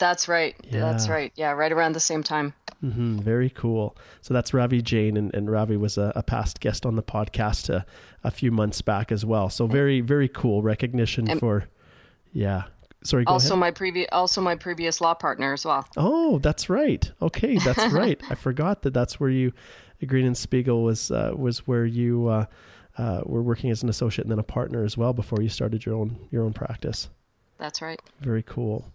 That's 0.00 0.28
right. 0.28 0.56
Yeah. 0.64 0.80
That's 0.80 1.08
right. 1.08 1.30
Yeah, 1.36 1.52
right 1.52 1.70
around 1.70 1.94
the 1.94 2.00
same 2.00 2.22
time. 2.22 2.54
Mm-hmm. 2.82 3.18
Very 3.18 3.50
cool. 3.50 3.94
So 4.22 4.32
that's 4.32 4.54
Ravi 4.54 4.80
Jain, 4.80 5.18
and, 5.18 5.32
and 5.34 5.50
Ravi 5.50 5.76
was 5.76 5.98
a, 5.98 6.10
a 6.16 6.22
past 6.22 6.60
guest 6.60 6.86
on 6.86 6.96
the 6.96 7.02
podcast 7.02 7.68
a, 7.68 7.84
a, 8.24 8.30
few 8.30 8.50
months 8.50 8.80
back 8.80 9.12
as 9.12 9.26
well. 9.26 9.50
So 9.50 9.66
very, 9.66 10.00
very 10.00 10.26
cool 10.26 10.62
recognition 10.62 11.28
and 11.28 11.38
for, 11.38 11.64
yeah. 12.32 12.64
Sorry. 13.04 13.24
also, 13.26 13.50
ahead. 13.50 13.60
my 13.60 13.70
previous, 13.70 14.08
also 14.10 14.40
my 14.40 14.56
previous 14.56 15.02
law 15.02 15.12
partner 15.12 15.52
as 15.52 15.66
well. 15.66 15.86
Oh, 15.98 16.38
that's 16.38 16.70
right. 16.70 17.10
Okay, 17.20 17.58
that's 17.58 17.92
right. 17.92 18.20
I 18.30 18.34
forgot 18.34 18.82
that 18.82 18.94
that's 18.94 19.20
where 19.20 19.30
you, 19.30 19.52
Green 20.06 20.24
and 20.24 20.36
Spiegel 20.36 20.82
was 20.82 21.10
uh, 21.10 21.32
was 21.36 21.66
where 21.66 21.84
you 21.84 22.28
uh, 22.28 22.46
uh, 22.96 23.20
were 23.26 23.42
working 23.42 23.70
as 23.70 23.82
an 23.82 23.90
associate 23.90 24.24
and 24.24 24.32
then 24.32 24.38
a 24.38 24.42
partner 24.42 24.82
as 24.82 24.96
well 24.96 25.12
before 25.12 25.42
you 25.42 25.50
started 25.50 25.84
your 25.84 25.94
own 25.94 26.16
your 26.30 26.44
own 26.44 26.54
practice. 26.54 27.10
That's 27.58 27.82
right. 27.82 28.00
Very 28.20 28.42
cool. 28.42 28.90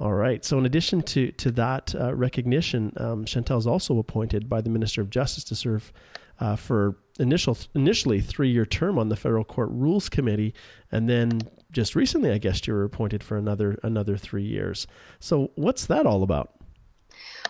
All 0.00 0.12
right. 0.12 0.44
So, 0.44 0.58
in 0.58 0.66
addition 0.66 1.02
to 1.02 1.32
to 1.32 1.50
that 1.52 1.94
uh, 1.94 2.14
recognition, 2.14 2.92
um, 2.98 3.24
Chantal 3.24 3.58
is 3.58 3.66
also 3.66 3.98
appointed 3.98 4.48
by 4.48 4.60
the 4.60 4.70
Minister 4.70 5.00
of 5.00 5.10
Justice 5.10 5.42
to 5.44 5.56
serve 5.56 5.92
uh, 6.38 6.54
for 6.54 6.96
initial 7.18 7.58
initially 7.74 8.20
three 8.20 8.50
year 8.50 8.64
term 8.64 8.96
on 8.98 9.08
the 9.08 9.16
Federal 9.16 9.44
Court 9.44 9.70
Rules 9.72 10.08
Committee, 10.08 10.54
and 10.92 11.08
then 11.08 11.40
just 11.72 11.96
recently, 11.96 12.30
I 12.30 12.38
guess 12.38 12.64
you 12.66 12.74
were 12.74 12.84
appointed 12.84 13.24
for 13.24 13.36
another 13.36 13.76
another 13.82 14.16
three 14.16 14.44
years. 14.44 14.86
So, 15.18 15.50
what's 15.56 15.86
that 15.86 16.06
all 16.06 16.22
about? 16.22 16.52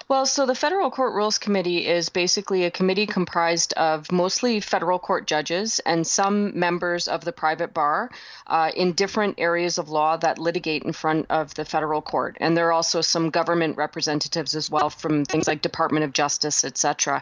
Well, 0.08 0.24
so 0.24 0.46
the 0.46 0.54
Federal 0.54 0.90
Court 0.90 1.12
Rules 1.12 1.36
Committee 1.36 1.86
is 1.86 2.08
basically 2.08 2.64
a 2.64 2.70
committee 2.70 3.04
comprised 3.04 3.74
of 3.74 4.10
mostly 4.10 4.58
federal 4.58 4.98
court 4.98 5.26
judges 5.26 5.80
and 5.80 6.06
some 6.06 6.58
members 6.58 7.08
of 7.08 7.26
the 7.26 7.32
private 7.32 7.74
bar 7.74 8.10
uh, 8.46 8.70
in 8.74 8.92
different 8.92 9.34
areas 9.36 9.76
of 9.76 9.90
law 9.90 10.16
that 10.16 10.38
litigate 10.38 10.84
in 10.84 10.94
front 10.94 11.26
of 11.28 11.52
the 11.56 11.66
federal 11.66 12.00
court. 12.00 12.38
And 12.40 12.56
there 12.56 12.68
are 12.68 12.72
also 12.72 13.02
some 13.02 13.28
government 13.28 13.76
representatives 13.76 14.54
as 14.54 14.70
well 14.70 14.88
from 14.88 15.26
things 15.26 15.46
like 15.46 15.60
Department 15.60 16.06
of 16.06 16.14
Justice, 16.14 16.64
etc. 16.64 17.20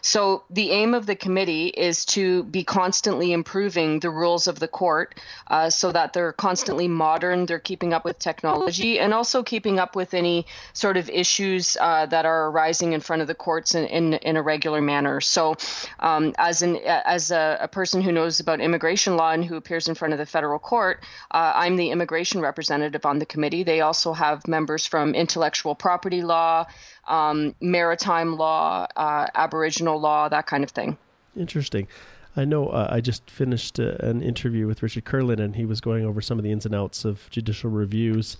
So 0.00 0.44
the 0.48 0.70
aim 0.70 0.94
of 0.94 1.06
the 1.06 1.16
committee 1.16 1.66
is 1.66 2.04
to 2.14 2.44
be 2.44 2.62
constantly 2.62 3.32
improving 3.32 3.98
the 3.98 4.10
rules 4.10 4.46
of 4.46 4.60
the 4.60 4.68
court 4.68 5.18
uh, 5.48 5.70
so 5.70 5.90
that 5.90 6.12
they're 6.12 6.34
constantly 6.34 6.86
modern, 6.86 7.46
they're 7.46 7.58
keeping 7.58 7.92
up 7.92 8.04
with 8.04 8.20
technology, 8.20 9.00
and 9.00 9.12
also 9.12 9.42
keeping 9.42 9.80
up 9.80 9.96
with 9.96 10.14
any 10.14 10.46
sort 10.72 10.96
of 10.96 11.10
issues 11.10 11.76
uh, 11.80 12.06
that 12.06 12.27
are 12.28 12.50
arising 12.50 12.92
in 12.92 13.00
front 13.00 13.22
of 13.22 13.28
the 13.28 13.34
courts 13.34 13.74
in, 13.74 13.84
in, 13.86 14.14
in 14.14 14.36
a 14.36 14.42
regular 14.42 14.80
manner. 14.80 15.20
So, 15.20 15.56
um, 15.98 16.34
as 16.38 16.62
an 16.62 16.76
as 16.76 17.30
a, 17.30 17.58
a, 17.62 17.68
person 17.68 18.02
who 18.02 18.12
knows 18.12 18.40
about 18.40 18.60
immigration 18.60 19.16
law 19.16 19.32
and 19.32 19.44
who 19.44 19.56
appears 19.56 19.88
in 19.88 19.94
front 19.94 20.12
of 20.12 20.18
the 20.18 20.26
federal 20.26 20.58
court, 20.58 21.02
uh, 21.30 21.52
I'm 21.54 21.76
the 21.76 21.90
immigration 21.90 22.40
representative 22.40 23.04
on 23.04 23.18
the 23.18 23.26
committee. 23.26 23.62
They 23.62 23.80
also 23.80 24.12
have 24.12 24.46
members 24.46 24.86
from 24.86 25.14
intellectual 25.14 25.74
property 25.74 26.22
law, 26.22 26.66
um, 27.06 27.54
maritime 27.60 28.36
law, 28.36 28.86
uh, 28.96 29.26
Aboriginal 29.34 29.98
law, 30.00 30.28
that 30.28 30.46
kind 30.46 30.64
of 30.64 30.70
thing. 30.70 30.96
Interesting. 31.36 31.88
I 32.36 32.44
know 32.44 32.68
uh, 32.68 32.88
I 32.90 33.00
just 33.00 33.28
finished 33.30 33.80
uh, 33.80 33.96
an 34.00 34.22
interview 34.22 34.66
with 34.66 34.82
Richard 34.82 35.04
Kurland, 35.04 35.40
and 35.40 35.56
he 35.56 35.66
was 35.66 35.80
going 35.80 36.04
over 36.04 36.20
some 36.20 36.38
of 36.38 36.44
the 36.44 36.52
ins 36.52 36.66
and 36.66 36.74
outs 36.74 37.04
of 37.04 37.28
judicial 37.30 37.70
reviews 37.70 38.36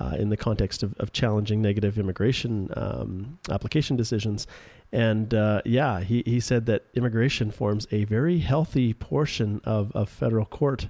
uh, 0.00 0.16
in 0.18 0.30
the 0.30 0.36
context 0.36 0.82
of, 0.82 0.94
of 0.98 1.12
challenging 1.12 1.60
negative 1.60 1.98
immigration 1.98 2.70
um, 2.76 3.38
application 3.50 3.96
decisions. 3.96 4.46
And 4.92 5.32
uh, 5.34 5.62
yeah, 5.64 6.00
he, 6.00 6.22
he 6.26 6.40
said 6.40 6.66
that 6.66 6.86
immigration 6.94 7.50
forms 7.50 7.86
a 7.92 8.04
very 8.04 8.38
healthy 8.38 8.94
portion 8.94 9.60
of, 9.64 9.92
of 9.94 10.08
federal 10.08 10.46
court 10.46 10.88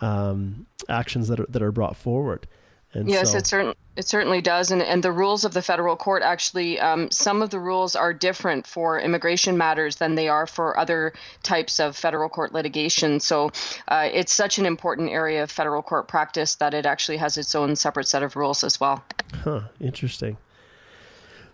um, 0.00 0.66
actions 0.88 1.28
that 1.28 1.40
are, 1.40 1.46
that 1.48 1.62
are 1.62 1.72
brought 1.72 1.96
forward. 1.96 2.46
And 2.94 3.08
yes, 3.08 3.32
so, 3.32 3.38
it 3.38 3.46
certainly 3.46 3.76
it 3.96 4.06
certainly 4.08 4.40
does, 4.40 4.70
and 4.70 4.80
and 4.80 5.02
the 5.02 5.12
rules 5.12 5.44
of 5.44 5.52
the 5.52 5.60
federal 5.60 5.94
court 5.94 6.22
actually 6.22 6.80
um, 6.80 7.10
some 7.10 7.42
of 7.42 7.50
the 7.50 7.60
rules 7.60 7.94
are 7.94 8.14
different 8.14 8.66
for 8.66 8.98
immigration 8.98 9.58
matters 9.58 9.96
than 9.96 10.14
they 10.14 10.28
are 10.28 10.46
for 10.46 10.78
other 10.78 11.12
types 11.42 11.80
of 11.80 11.96
federal 11.96 12.30
court 12.30 12.54
litigation. 12.54 13.20
So 13.20 13.50
uh, 13.88 14.08
it's 14.10 14.32
such 14.32 14.58
an 14.58 14.64
important 14.64 15.10
area 15.10 15.42
of 15.42 15.50
federal 15.50 15.82
court 15.82 16.08
practice 16.08 16.54
that 16.56 16.72
it 16.72 16.86
actually 16.86 17.18
has 17.18 17.36
its 17.36 17.54
own 17.54 17.76
separate 17.76 18.08
set 18.08 18.22
of 18.22 18.36
rules 18.36 18.64
as 18.64 18.80
well. 18.80 19.04
Huh. 19.42 19.62
Interesting. 19.80 20.38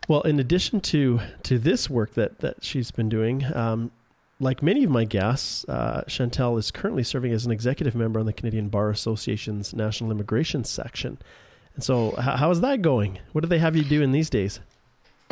Well, 0.06 0.22
in 0.22 0.38
addition 0.38 0.80
to 0.82 1.20
to 1.42 1.58
this 1.58 1.90
work 1.90 2.14
that 2.14 2.38
that 2.40 2.62
she's 2.62 2.92
been 2.92 3.08
doing. 3.08 3.44
Um, 3.54 3.90
like 4.40 4.62
many 4.62 4.84
of 4.84 4.90
my 4.90 5.04
guests, 5.04 5.64
uh, 5.68 6.02
Chantal 6.08 6.58
is 6.58 6.70
currently 6.70 7.02
serving 7.02 7.32
as 7.32 7.46
an 7.46 7.52
executive 7.52 7.94
member 7.94 8.20
on 8.20 8.26
the 8.26 8.32
Canadian 8.32 8.68
Bar 8.68 8.90
Association's 8.90 9.74
National 9.74 10.10
Immigration 10.10 10.64
Section. 10.64 11.18
And 11.74 11.82
so, 11.82 12.12
how 12.12 12.50
is 12.50 12.60
that 12.60 12.82
going? 12.82 13.18
What 13.32 13.40
do 13.42 13.48
they 13.48 13.58
have 13.58 13.76
you 13.76 13.84
doing 13.84 14.12
these 14.12 14.30
days? 14.30 14.60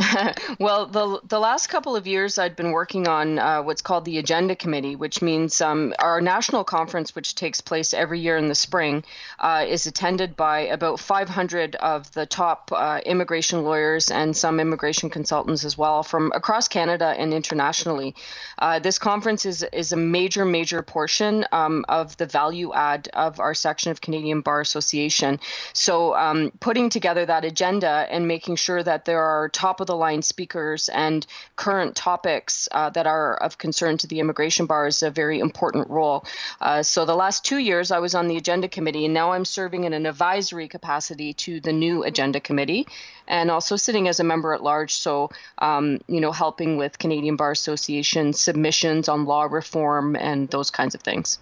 well, 0.59 0.87
the 0.87 1.21
the 1.27 1.39
last 1.39 1.69
couple 1.69 1.97
of 1.97 2.07
years, 2.07 2.39
I'd 2.39 2.57
been 2.57 2.73
working 2.73 3.09
on 3.09 3.39
uh, 3.39 3.63
what's 3.63 3.83
called 3.83 4.05
the 4.05 4.19
Agenda 4.19 4.57
Committee, 4.57 4.97
which 4.97 5.23
means 5.23 5.61
um, 5.61 5.95
our 5.99 6.21
national 6.21 6.65
conference, 6.65 7.15
which 7.15 7.35
takes 7.35 7.61
place 7.61 7.95
every 7.95 8.21
year 8.21 8.37
in 8.37 8.49
the 8.49 8.55
spring, 8.55 9.05
uh, 9.39 9.65
is 9.69 9.87
attended 9.87 10.37
by 10.37 10.61
about 10.61 11.01
500 11.01 11.77
of 11.77 12.11
the 12.13 12.27
top 12.27 12.71
uh, 12.73 13.01
immigration 13.05 13.65
lawyers 13.65 14.11
and 14.11 14.37
some 14.37 14.61
immigration 14.61 15.11
consultants 15.11 15.65
as 15.65 15.77
well 15.77 16.03
from 16.03 16.33
across 16.35 16.69
Canada 16.69 17.15
and 17.17 17.33
internationally. 17.35 18.15
Uh, 18.59 18.79
this 18.79 18.99
conference 18.99 19.47
is 19.47 19.63
is 19.73 19.93
a 19.93 19.97
major, 19.97 20.45
major 20.45 20.83
portion 20.83 21.45
um, 21.53 21.85
of 21.89 22.17
the 22.17 22.27
value 22.27 22.73
add 22.73 23.09
of 23.13 23.41
our 23.41 23.55
section 23.55 23.91
of 23.91 24.01
Canadian 24.01 24.41
Bar 24.41 24.61
Association. 24.61 25.39
So, 25.73 26.15
um, 26.15 26.53
putting 26.61 26.89
together 26.89 27.27
that 27.27 27.45
agenda 27.45 28.07
and 28.11 28.27
making 28.27 28.57
sure 28.57 28.83
that 28.83 29.05
there 29.05 29.23
are 29.23 29.49
top 29.49 29.81
of 29.81 29.87
the 29.87 29.92
line 29.95 30.23
speakers 30.23 30.89
and 30.89 31.27
current 31.57 31.97
topics 31.97 32.69
uh, 32.73 32.91
that 32.91 33.07
are 33.07 33.35
of 33.37 33.59
concern 33.59 33.97
to 33.99 34.07
the 34.07 34.21
immigration 34.21 34.67
bar 34.67 34.87
is 34.87 35.03
a 35.03 35.11
very 35.11 35.39
important 35.41 35.89
role. 35.91 36.25
Uh, 36.61 36.83
so 36.83 37.05
the 37.05 37.15
last 37.15 37.45
two 37.45 37.59
years 37.59 37.91
I 37.91 37.99
was 37.99 38.15
on 38.15 38.29
the 38.29 38.37
agenda 38.37 38.69
committee, 38.69 39.05
and 39.05 39.15
now 39.15 39.33
I'm 39.33 39.45
serving 39.45 39.85
in 39.85 39.93
an 39.93 40.07
advisory 40.07 40.69
capacity 40.69 41.33
to 41.35 41.61
the 41.61 41.73
new 41.73 42.05
agenda 42.05 42.41
committee, 42.41 42.87
and 43.27 43.51
also 43.51 43.77
sitting 43.77 44.09
as 44.09 44.21
a 44.21 44.25
member 44.25 44.55
at 44.55 44.63
large. 44.63 44.95
So 44.95 45.31
um, 45.59 46.01
you 46.09 46.21
know, 46.21 46.33
helping 46.33 46.77
with 46.77 46.99
Canadian 46.99 47.37
Bar 47.37 47.53
Association 47.53 48.33
submissions 48.33 49.09
on 49.09 49.25
law 49.25 49.45
reform 49.45 50.17
and 50.17 50.49
those 50.51 50.71
kinds 50.71 50.95
of 50.95 51.03
things. 51.03 51.39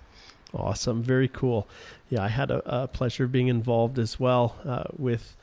Awesome, 0.52 1.02
very 1.02 1.28
cool. 1.28 1.68
Yeah, 2.08 2.24
I 2.24 2.28
had 2.28 2.50
a, 2.50 2.82
a 2.82 2.88
pleasure 2.88 3.24
of 3.24 3.32
being 3.32 3.48
involved 3.48 3.98
as 3.98 4.18
well 4.18 4.56
uh, 4.64 4.84
with 4.96 5.36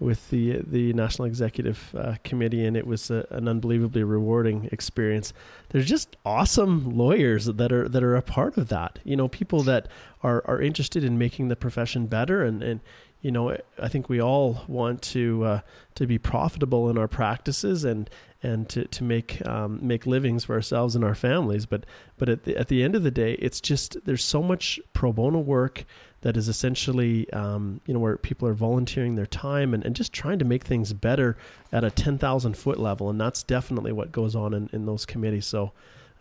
with 0.00 0.30
the 0.30 0.60
the 0.66 0.92
National 0.92 1.26
Executive 1.26 1.94
uh, 1.96 2.14
Committee, 2.24 2.64
and 2.64 2.76
it 2.76 2.86
was 2.86 3.10
a, 3.10 3.26
an 3.30 3.48
unbelievably 3.48 4.04
rewarding 4.04 4.68
experience. 4.72 5.32
There's 5.70 5.86
just 5.86 6.16
awesome 6.24 6.96
lawyers 6.96 7.46
that 7.46 7.72
are 7.72 7.88
that 7.88 8.02
are 8.02 8.16
a 8.16 8.22
part 8.22 8.56
of 8.56 8.68
that. 8.68 8.98
You 9.04 9.16
know, 9.16 9.28
people 9.28 9.62
that 9.62 9.88
are 10.22 10.42
are 10.46 10.60
interested 10.60 11.04
in 11.04 11.18
making 11.18 11.48
the 11.48 11.56
profession 11.56 12.06
better, 12.06 12.42
and 12.42 12.62
and 12.62 12.80
you 13.24 13.30
know, 13.30 13.56
I 13.82 13.88
think 13.88 14.10
we 14.10 14.20
all 14.20 14.62
want 14.68 15.00
to 15.02 15.44
uh, 15.44 15.60
to 15.94 16.06
be 16.06 16.18
profitable 16.18 16.90
in 16.90 16.98
our 16.98 17.08
practices 17.08 17.84
and 17.84 18.10
and 18.44 18.68
to, 18.68 18.86
to 18.86 19.02
make 19.02 19.44
um, 19.46 19.78
make 19.82 20.06
livings 20.06 20.44
for 20.44 20.54
ourselves 20.54 20.94
and 20.94 21.02
our 21.04 21.14
families. 21.14 21.66
But 21.66 21.86
but 22.18 22.28
at 22.28 22.44
the, 22.44 22.56
at 22.56 22.68
the 22.68 22.82
end 22.82 22.94
of 22.94 23.02
the 23.02 23.10
day, 23.10 23.32
it's 23.34 23.60
just 23.60 23.96
there's 24.04 24.22
so 24.22 24.42
much 24.42 24.78
pro 24.92 25.12
bono 25.12 25.38
work 25.38 25.84
that 26.20 26.36
is 26.36 26.48
essentially 26.48 27.30
um, 27.32 27.80
you 27.86 27.94
know 27.94 28.00
where 28.00 28.16
people 28.16 28.46
are 28.46 28.54
volunteering 28.54 29.14
their 29.14 29.26
time 29.26 29.74
and, 29.74 29.84
and 29.84 29.96
just 29.96 30.12
trying 30.12 30.38
to 30.38 30.44
make 30.44 30.64
things 30.64 30.92
better 30.92 31.36
at 31.72 31.84
a 31.84 31.90
10,000 31.90 32.56
foot 32.56 32.78
level 32.78 33.10
and 33.10 33.20
that's 33.20 33.42
definitely 33.42 33.92
what 33.92 34.10
goes 34.10 34.34
on 34.34 34.54
in, 34.54 34.70
in 34.72 34.86
those 34.86 35.04
committees 35.04 35.44
so 35.44 35.72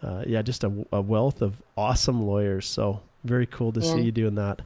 uh, 0.02 0.22
yeah 0.28 0.42
just 0.42 0.66
a, 0.66 0.86
a, 0.92 1.00
wealth 1.00 1.42
of 1.42 1.62
awesome 1.78 2.22
lawyers 2.22 2.68
so 2.68 3.00
very 3.24 3.46
cool 3.46 3.72
to 3.72 3.80
yeah. 3.80 3.94
see 3.94 4.02
you 4.02 4.12
doing 4.12 4.36
that 4.36 4.62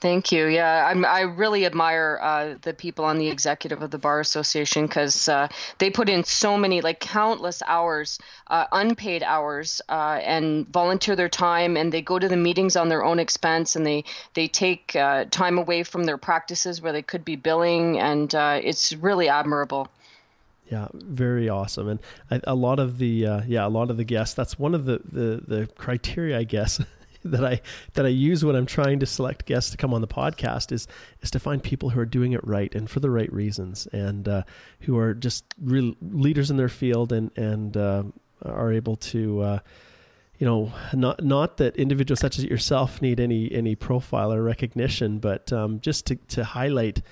Thank 0.00 0.32
you. 0.32 0.46
Yeah, 0.46 0.86
I'm, 0.86 1.04
i 1.04 1.20
really 1.20 1.66
admire 1.66 2.18
uh, 2.22 2.54
the 2.62 2.72
people 2.72 3.04
on 3.04 3.18
the 3.18 3.28
executive 3.28 3.82
of 3.82 3.90
the 3.90 3.98
Bar 3.98 4.20
Association 4.20 4.86
because 4.86 5.28
uh, 5.28 5.48
they 5.76 5.90
put 5.90 6.08
in 6.08 6.24
so 6.24 6.56
many, 6.56 6.80
like 6.80 7.00
countless 7.00 7.62
hours, 7.66 8.18
uh, 8.46 8.64
unpaid 8.72 9.22
hours, 9.22 9.82
uh, 9.90 10.18
and 10.22 10.66
volunteer 10.68 11.16
their 11.16 11.28
time, 11.28 11.76
and 11.76 11.92
they 11.92 12.00
go 12.00 12.18
to 12.18 12.28
the 12.28 12.36
meetings 12.36 12.76
on 12.76 12.88
their 12.88 13.04
own 13.04 13.18
expense, 13.18 13.76
and 13.76 13.84
they 13.84 14.04
they 14.32 14.48
take 14.48 14.96
uh, 14.96 15.26
time 15.26 15.58
away 15.58 15.82
from 15.82 16.04
their 16.04 16.18
practices 16.18 16.80
where 16.80 16.92
they 16.92 17.02
could 17.02 17.24
be 17.24 17.36
billing, 17.36 17.98
and 17.98 18.34
uh, 18.34 18.58
it's 18.62 18.94
really 18.94 19.28
admirable. 19.28 19.86
Yeah, 20.70 20.88
very 20.94 21.50
awesome, 21.50 21.88
and 22.30 22.42
a 22.44 22.54
lot 22.54 22.78
of 22.78 22.96
the 22.96 23.42
yeah, 23.46 23.66
a 23.66 23.68
lot 23.68 23.90
of 23.90 23.98
the 23.98 24.04
guests. 24.04 24.34
That's 24.34 24.58
one 24.58 24.74
of 24.74 24.86
the 24.86 25.02
the, 25.12 25.42
the 25.46 25.66
criteria, 25.76 26.38
I 26.38 26.44
guess. 26.44 26.80
that 27.24 27.44
I 27.44 27.60
that 27.94 28.06
I 28.06 28.08
use 28.08 28.44
when 28.44 28.56
I'm 28.56 28.66
trying 28.66 29.00
to 29.00 29.06
select 29.06 29.46
guests 29.46 29.70
to 29.72 29.76
come 29.76 29.92
on 29.92 30.00
the 30.00 30.08
podcast 30.08 30.72
is 30.72 30.86
is 31.20 31.30
to 31.32 31.38
find 31.38 31.62
people 31.62 31.90
who 31.90 32.00
are 32.00 32.06
doing 32.06 32.32
it 32.32 32.46
right 32.46 32.74
and 32.74 32.88
for 32.88 33.00
the 33.00 33.10
right 33.10 33.32
reasons 33.32 33.86
and 33.92 34.28
uh, 34.28 34.42
who 34.80 34.96
are 34.96 35.14
just 35.14 35.44
real 35.60 35.94
leaders 36.00 36.50
in 36.50 36.56
their 36.56 36.68
field 36.68 37.12
and 37.12 37.30
and 37.36 37.76
uh, 37.76 38.02
are 38.42 38.72
able 38.72 38.96
to 38.96 39.40
uh, 39.40 39.58
you 40.38 40.46
know 40.46 40.72
not 40.94 41.22
not 41.22 41.58
that 41.58 41.76
individuals 41.76 42.20
such 42.20 42.38
as 42.38 42.44
yourself 42.44 43.02
need 43.02 43.20
any 43.20 43.52
any 43.52 43.74
profile 43.74 44.32
or 44.32 44.42
recognition 44.42 45.18
but 45.18 45.52
um, 45.52 45.80
just 45.80 46.06
to 46.06 46.16
to 46.16 46.42
highlight 46.42 47.02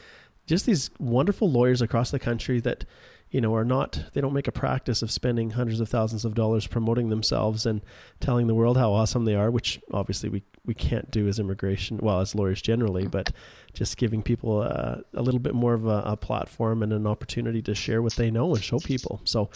just 0.46 0.64
these 0.64 0.90
wonderful 0.98 1.50
lawyers 1.50 1.82
across 1.82 2.10
the 2.10 2.18
country 2.18 2.58
that 2.60 2.86
you 3.30 3.40
know, 3.40 3.54
are 3.54 3.64
not, 3.64 4.02
they 4.14 4.20
don't 4.20 4.32
make 4.32 4.48
a 4.48 4.52
practice 4.52 5.02
of 5.02 5.10
spending 5.10 5.50
hundreds 5.50 5.80
of 5.80 5.88
thousands 5.88 6.24
of 6.24 6.34
dollars 6.34 6.66
promoting 6.66 7.10
themselves 7.10 7.66
and 7.66 7.82
telling 8.20 8.46
the 8.46 8.54
world 8.54 8.76
how 8.78 8.92
awesome 8.92 9.24
they 9.24 9.34
are, 9.34 9.50
which 9.50 9.80
obviously 9.92 10.28
we, 10.28 10.42
we 10.64 10.74
can't 10.74 11.10
do 11.10 11.28
as 11.28 11.38
immigration, 11.38 11.98
well, 11.98 12.20
as 12.20 12.34
lawyers 12.34 12.62
generally, 12.62 13.06
but 13.06 13.30
just 13.74 13.98
giving 13.98 14.22
people 14.22 14.62
a, 14.62 15.02
a 15.14 15.22
little 15.22 15.40
bit 15.40 15.54
more 15.54 15.74
of 15.74 15.86
a, 15.86 16.02
a, 16.06 16.16
platform 16.16 16.82
and 16.82 16.92
an 16.92 17.06
opportunity 17.06 17.60
to 17.60 17.74
share 17.74 18.00
what 18.00 18.14
they 18.14 18.30
know 18.30 18.54
and 18.54 18.64
show 18.64 18.78
people. 18.78 19.20
So 19.24 19.50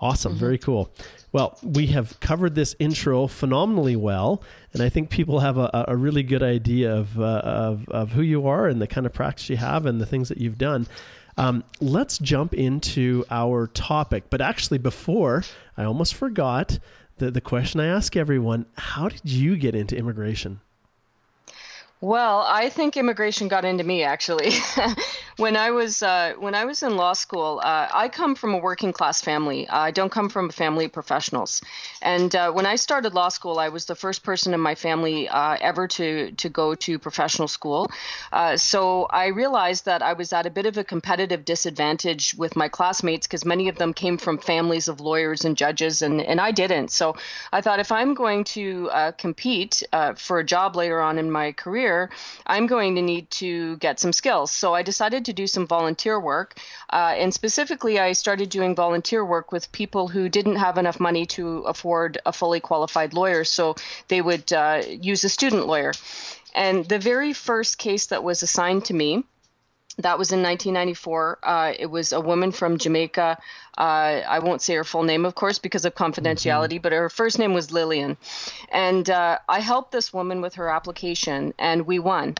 awesome. 0.00 0.32
Mm-hmm. 0.32 0.40
Very 0.40 0.58
cool. 0.58 0.90
Well, 1.32 1.58
we 1.62 1.86
have 1.88 2.18
covered 2.20 2.54
this 2.54 2.74
intro 2.78 3.26
phenomenally 3.26 3.96
well, 3.96 4.42
and 4.72 4.82
I 4.82 4.88
think 4.88 5.10
people 5.10 5.40
have 5.40 5.58
a, 5.58 5.84
a 5.88 5.96
really 5.96 6.22
good 6.22 6.42
idea 6.42 6.94
of, 6.94 7.20
uh, 7.20 7.42
of, 7.44 7.88
of 7.90 8.12
who 8.12 8.22
you 8.22 8.46
are 8.46 8.66
and 8.68 8.80
the 8.80 8.86
kind 8.86 9.06
of 9.06 9.12
practice 9.12 9.50
you 9.50 9.58
have 9.58 9.84
and 9.84 10.00
the 10.00 10.06
things 10.06 10.30
that 10.30 10.38
you've 10.38 10.58
done. 10.58 10.86
Um, 11.38 11.62
let's 11.80 12.18
jump 12.18 12.52
into 12.52 13.24
our 13.30 13.68
topic. 13.68 14.24
But 14.28 14.40
actually, 14.40 14.78
before 14.78 15.44
I 15.76 15.84
almost 15.84 16.14
forgot 16.14 16.80
the, 17.18 17.30
the 17.30 17.40
question 17.40 17.80
I 17.80 17.86
ask 17.86 18.16
everyone 18.16 18.66
How 18.76 19.08
did 19.08 19.24
you 19.24 19.56
get 19.56 19.74
into 19.74 19.96
immigration? 19.96 20.60
Well, 22.00 22.44
I 22.46 22.68
think 22.68 22.96
immigration 22.96 23.48
got 23.48 23.64
into 23.64 23.82
me 23.82 24.04
actually. 24.04 24.52
when 25.36 25.56
I 25.56 25.72
was 25.72 26.00
uh, 26.00 26.34
when 26.38 26.54
I 26.54 26.64
was 26.64 26.84
in 26.84 26.96
law 26.96 27.12
school, 27.12 27.60
uh, 27.60 27.88
I 27.92 28.08
come 28.08 28.36
from 28.36 28.54
a 28.54 28.58
working 28.58 28.92
class 28.92 29.20
family. 29.20 29.68
I 29.68 29.90
don't 29.90 30.10
come 30.10 30.28
from 30.28 30.48
a 30.48 30.52
family 30.52 30.84
of 30.84 30.92
professionals. 30.92 31.60
And 32.00 32.32
uh, 32.36 32.52
when 32.52 32.66
I 32.66 32.76
started 32.76 33.14
law 33.14 33.30
school, 33.30 33.58
I 33.58 33.70
was 33.70 33.86
the 33.86 33.96
first 33.96 34.22
person 34.22 34.54
in 34.54 34.60
my 34.60 34.76
family 34.76 35.28
uh, 35.28 35.56
ever 35.60 35.88
to 35.88 36.30
to 36.30 36.48
go 36.48 36.76
to 36.76 37.00
professional 37.00 37.48
school. 37.48 37.90
Uh, 38.32 38.56
so 38.56 39.06
I 39.10 39.26
realized 39.28 39.86
that 39.86 40.00
I 40.00 40.12
was 40.12 40.32
at 40.32 40.46
a 40.46 40.50
bit 40.50 40.66
of 40.66 40.78
a 40.78 40.84
competitive 40.84 41.44
disadvantage 41.44 42.32
with 42.34 42.54
my 42.54 42.68
classmates 42.68 43.26
because 43.26 43.44
many 43.44 43.68
of 43.68 43.76
them 43.76 43.92
came 43.92 44.18
from 44.18 44.38
families 44.38 44.86
of 44.86 45.00
lawyers 45.00 45.44
and 45.44 45.56
judges, 45.56 46.02
and 46.02 46.20
and 46.20 46.40
I 46.40 46.52
didn't. 46.52 46.92
So 46.92 47.16
I 47.52 47.60
thought 47.60 47.80
if 47.80 47.90
I'm 47.90 48.14
going 48.14 48.44
to 48.44 48.88
uh, 48.90 49.12
compete 49.12 49.82
for 50.14 50.38
a 50.38 50.44
job 50.44 50.76
later 50.76 51.00
on 51.00 51.18
in 51.18 51.28
my 51.32 51.50
career 51.50 51.87
I'm 52.46 52.66
going 52.66 52.94
to 52.96 53.02
need 53.02 53.30
to 53.42 53.76
get 53.78 54.00
some 54.00 54.12
skills. 54.12 54.50
So 54.52 54.74
I 54.74 54.82
decided 54.82 55.24
to 55.26 55.32
do 55.32 55.46
some 55.46 55.66
volunteer 55.66 56.18
work. 56.20 56.58
Uh, 56.90 57.14
and 57.16 57.32
specifically, 57.32 57.98
I 57.98 58.12
started 58.12 58.48
doing 58.48 58.74
volunteer 58.74 59.24
work 59.24 59.52
with 59.52 59.72
people 59.72 60.08
who 60.08 60.28
didn't 60.28 60.56
have 60.56 60.78
enough 60.78 61.00
money 61.00 61.26
to 61.26 61.58
afford 61.72 62.18
a 62.24 62.32
fully 62.32 62.60
qualified 62.60 63.14
lawyer. 63.14 63.44
So 63.44 63.76
they 64.08 64.20
would 64.20 64.52
uh, 64.52 64.82
use 64.88 65.24
a 65.24 65.28
student 65.28 65.66
lawyer. 65.66 65.92
And 66.54 66.84
the 66.84 66.98
very 66.98 67.32
first 67.32 67.78
case 67.78 68.06
that 68.06 68.24
was 68.24 68.42
assigned 68.42 68.84
to 68.86 68.94
me, 68.94 69.24
that 69.98 70.18
was 70.18 70.30
in 70.30 70.42
1994. 70.42 71.38
Uh, 71.42 71.72
it 71.78 71.86
was 71.86 72.12
a 72.12 72.20
woman 72.20 72.52
from 72.52 72.78
Jamaica. 72.78 73.38
Uh, 73.76 73.80
I 73.80 74.38
won't 74.38 74.62
say 74.62 74.74
her 74.74 74.84
full 74.84 75.02
name, 75.02 75.24
of 75.24 75.34
course, 75.34 75.58
because 75.58 75.84
of 75.84 75.94
confidentiality, 75.94 76.74
mm-hmm. 76.74 76.82
but 76.82 76.92
her 76.92 77.10
first 77.10 77.38
name 77.38 77.52
was 77.52 77.72
Lillian. 77.72 78.16
And 78.70 79.10
uh, 79.10 79.38
I 79.48 79.60
helped 79.60 79.92
this 79.92 80.12
woman 80.12 80.40
with 80.40 80.54
her 80.54 80.68
application, 80.68 81.52
and 81.58 81.86
we 81.86 81.98
won. 81.98 82.36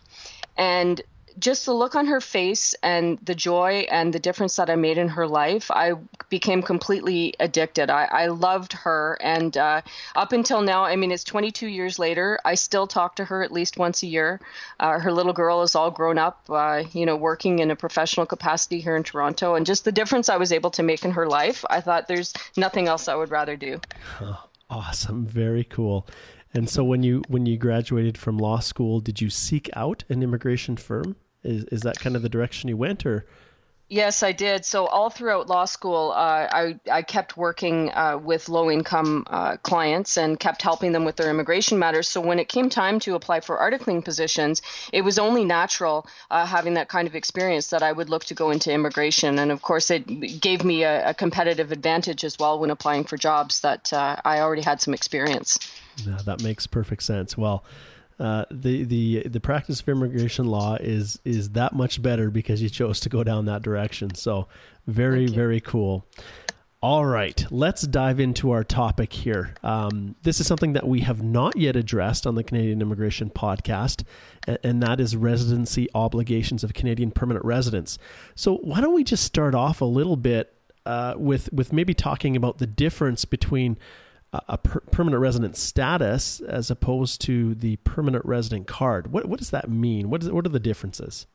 And 0.56 1.00
just 1.38 1.66
the 1.66 1.72
look 1.72 1.94
on 1.94 2.06
her 2.06 2.20
face 2.20 2.74
and 2.82 3.18
the 3.22 3.34
joy 3.34 3.86
and 3.90 4.12
the 4.12 4.18
difference 4.18 4.56
that 4.56 4.70
I 4.70 4.76
made 4.76 4.98
in 4.98 5.08
her 5.08 5.26
life, 5.26 5.70
I 5.70 5.92
became 6.28 6.62
completely 6.62 7.34
addicted. 7.38 7.90
I, 7.90 8.04
I 8.04 8.26
loved 8.26 8.72
her. 8.72 9.18
And 9.20 9.56
uh, 9.56 9.82
up 10.16 10.32
until 10.32 10.62
now, 10.62 10.84
I 10.84 10.96
mean, 10.96 11.12
it's 11.12 11.24
22 11.24 11.68
years 11.68 11.98
later, 11.98 12.38
I 12.44 12.54
still 12.54 12.86
talk 12.86 13.16
to 13.16 13.24
her 13.24 13.42
at 13.42 13.52
least 13.52 13.78
once 13.78 14.02
a 14.02 14.06
year. 14.06 14.40
Uh, 14.80 14.98
her 14.98 15.12
little 15.12 15.32
girl 15.32 15.62
is 15.62 15.74
all 15.74 15.90
grown 15.90 16.18
up, 16.18 16.44
uh, 16.48 16.84
you 16.92 17.06
know, 17.06 17.16
working 17.16 17.60
in 17.60 17.70
a 17.70 17.76
professional 17.76 18.26
capacity 18.26 18.80
here 18.80 18.96
in 18.96 19.02
Toronto. 19.02 19.54
And 19.54 19.64
just 19.64 19.84
the 19.84 19.92
difference 19.92 20.28
I 20.28 20.36
was 20.36 20.52
able 20.52 20.70
to 20.72 20.82
make 20.82 21.04
in 21.04 21.12
her 21.12 21.28
life, 21.28 21.64
I 21.70 21.80
thought 21.80 22.08
there's 22.08 22.32
nothing 22.56 22.88
else 22.88 23.08
I 23.08 23.14
would 23.14 23.30
rather 23.30 23.56
do. 23.56 23.80
Oh, 24.20 24.44
awesome. 24.70 25.24
Very 25.26 25.64
cool. 25.64 26.06
And 26.54 26.68
so 26.68 26.82
when 26.82 27.02
you 27.02 27.22
when 27.28 27.46
you 27.46 27.56
graduated 27.58 28.16
from 28.16 28.38
law 28.38 28.58
school, 28.58 29.00
did 29.00 29.20
you 29.20 29.28
seek 29.28 29.68
out 29.76 30.04
an 30.08 30.22
immigration 30.22 30.76
firm? 30.76 31.16
Is 31.42 31.64
is 31.64 31.82
that 31.82 31.98
kind 32.00 32.16
of 32.16 32.22
the 32.22 32.28
direction 32.28 32.68
you 32.68 32.76
went, 32.76 33.06
or? 33.06 33.26
Yes, 33.90 34.22
I 34.22 34.32
did. 34.32 34.66
So 34.66 34.84
all 34.84 35.08
throughout 35.08 35.48
law 35.48 35.64
school, 35.64 36.12
uh, 36.12 36.46
I 36.50 36.78
I 36.92 37.00
kept 37.00 37.38
working 37.38 37.90
uh, 37.94 38.18
with 38.22 38.50
low 38.50 38.70
income 38.70 39.24
uh, 39.28 39.56
clients 39.62 40.18
and 40.18 40.38
kept 40.38 40.60
helping 40.60 40.92
them 40.92 41.06
with 41.06 41.16
their 41.16 41.30
immigration 41.30 41.78
matters. 41.78 42.06
So 42.06 42.20
when 42.20 42.38
it 42.38 42.50
came 42.50 42.68
time 42.68 43.00
to 43.00 43.14
apply 43.14 43.40
for 43.40 43.56
articling 43.56 44.04
positions, 44.04 44.60
it 44.92 45.02
was 45.02 45.18
only 45.18 45.46
natural 45.46 46.06
uh, 46.30 46.44
having 46.44 46.74
that 46.74 46.90
kind 46.90 47.08
of 47.08 47.14
experience 47.14 47.68
that 47.68 47.82
I 47.82 47.90
would 47.90 48.10
look 48.10 48.26
to 48.26 48.34
go 48.34 48.50
into 48.50 48.70
immigration. 48.70 49.38
And 49.38 49.50
of 49.50 49.62
course, 49.62 49.90
it 49.90 50.06
gave 50.38 50.64
me 50.64 50.82
a, 50.82 51.10
a 51.10 51.14
competitive 51.14 51.72
advantage 51.72 52.24
as 52.24 52.38
well 52.38 52.58
when 52.58 52.68
applying 52.68 53.04
for 53.04 53.16
jobs 53.16 53.60
that 53.60 53.90
uh, 53.94 54.16
I 54.22 54.40
already 54.40 54.62
had 54.62 54.82
some 54.82 54.92
experience. 54.92 55.58
Yeah, 56.04 56.18
that 56.26 56.42
makes 56.42 56.66
perfect 56.66 57.04
sense. 57.04 57.38
Well. 57.38 57.64
Uh, 58.18 58.44
the 58.50 58.84
the 58.84 59.28
the 59.28 59.40
practice 59.40 59.80
of 59.80 59.88
immigration 59.88 60.46
law 60.46 60.76
is 60.80 61.20
is 61.24 61.50
that 61.50 61.72
much 61.72 62.02
better 62.02 62.30
because 62.30 62.60
you 62.60 62.68
chose 62.68 62.98
to 63.00 63.08
go 63.08 63.22
down 63.22 63.44
that 63.44 63.62
direction. 63.62 64.14
So 64.14 64.48
very 64.86 65.26
very 65.26 65.60
cool. 65.60 66.04
All 66.80 67.04
right, 67.04 67.44
let's 67.50 67.82
dive 67.82 68.20
into 68.20 68.52
our 68.52 68.62
topic 68.62 69.12
here. 69.12 69.54
Um, 69.64 70.14
this 70.22 70.38
is 70.38 70.46
something 70.46 70.74
that 70.74 70.86
we 70.86 71.00
have 71.00 71.24
not 71.24 71.56
yet 71.56 71.74
addressed 71.74 72.24
on 72.24 72.36
the 72.36 72.44
Canadian 72.44 72.80
Immigration 72.80 73.30
Podcast, 73.30 74.04
and, 74.46 74.58
and 74.62 74.82
that 74.84 75.00
is 75.00 75.16
residency 75.16 75.88
obligations 75.92 76.62
of 76.62 76.74
Canadian 76.74 77.10
permanent 77.10 77.44
residents. 77.44 77.98
So 78.36 78.58
why 78.58 78.80
don't 78.80 78.94
we 78.94 79.02
just 79.02 79.24
start 79.24 79.56
off 79.56 79.80
a 79.80 79.86
little 79.86 80.16
bit 80.16 80.54
uh, 80.86 81.14
with 81.16 81.52
with 81.52 81.72
maybe 81.72 81.94
talking 81.94 82.36
about 82.36 82.58
the 82.58 82.66
difference 82.66 83.24
between 83.24 83.76
a 84.32 84.58
per- 84.58 84.80
permanent 84.80 85.20
resident 85.20 85.56
status 85.56 86.40
as 86.40 86.70
opposed 86.70 87.20
to 87.22 87.54
the 87.54 87.76
permanent 87.76 88.24
resident 88.26 88.66
card. 88.66 89.10
What 89.12 89.26
what 89.26 89.38
does 89.38 89.50
that 89.50 89.70
mean? 89.70 90.10
What 90.10 90.22
is 90.22 90.30
what 90.30 90.46
are 90.46 90.50
the 90.50 90.60
differences? 90.60 91.26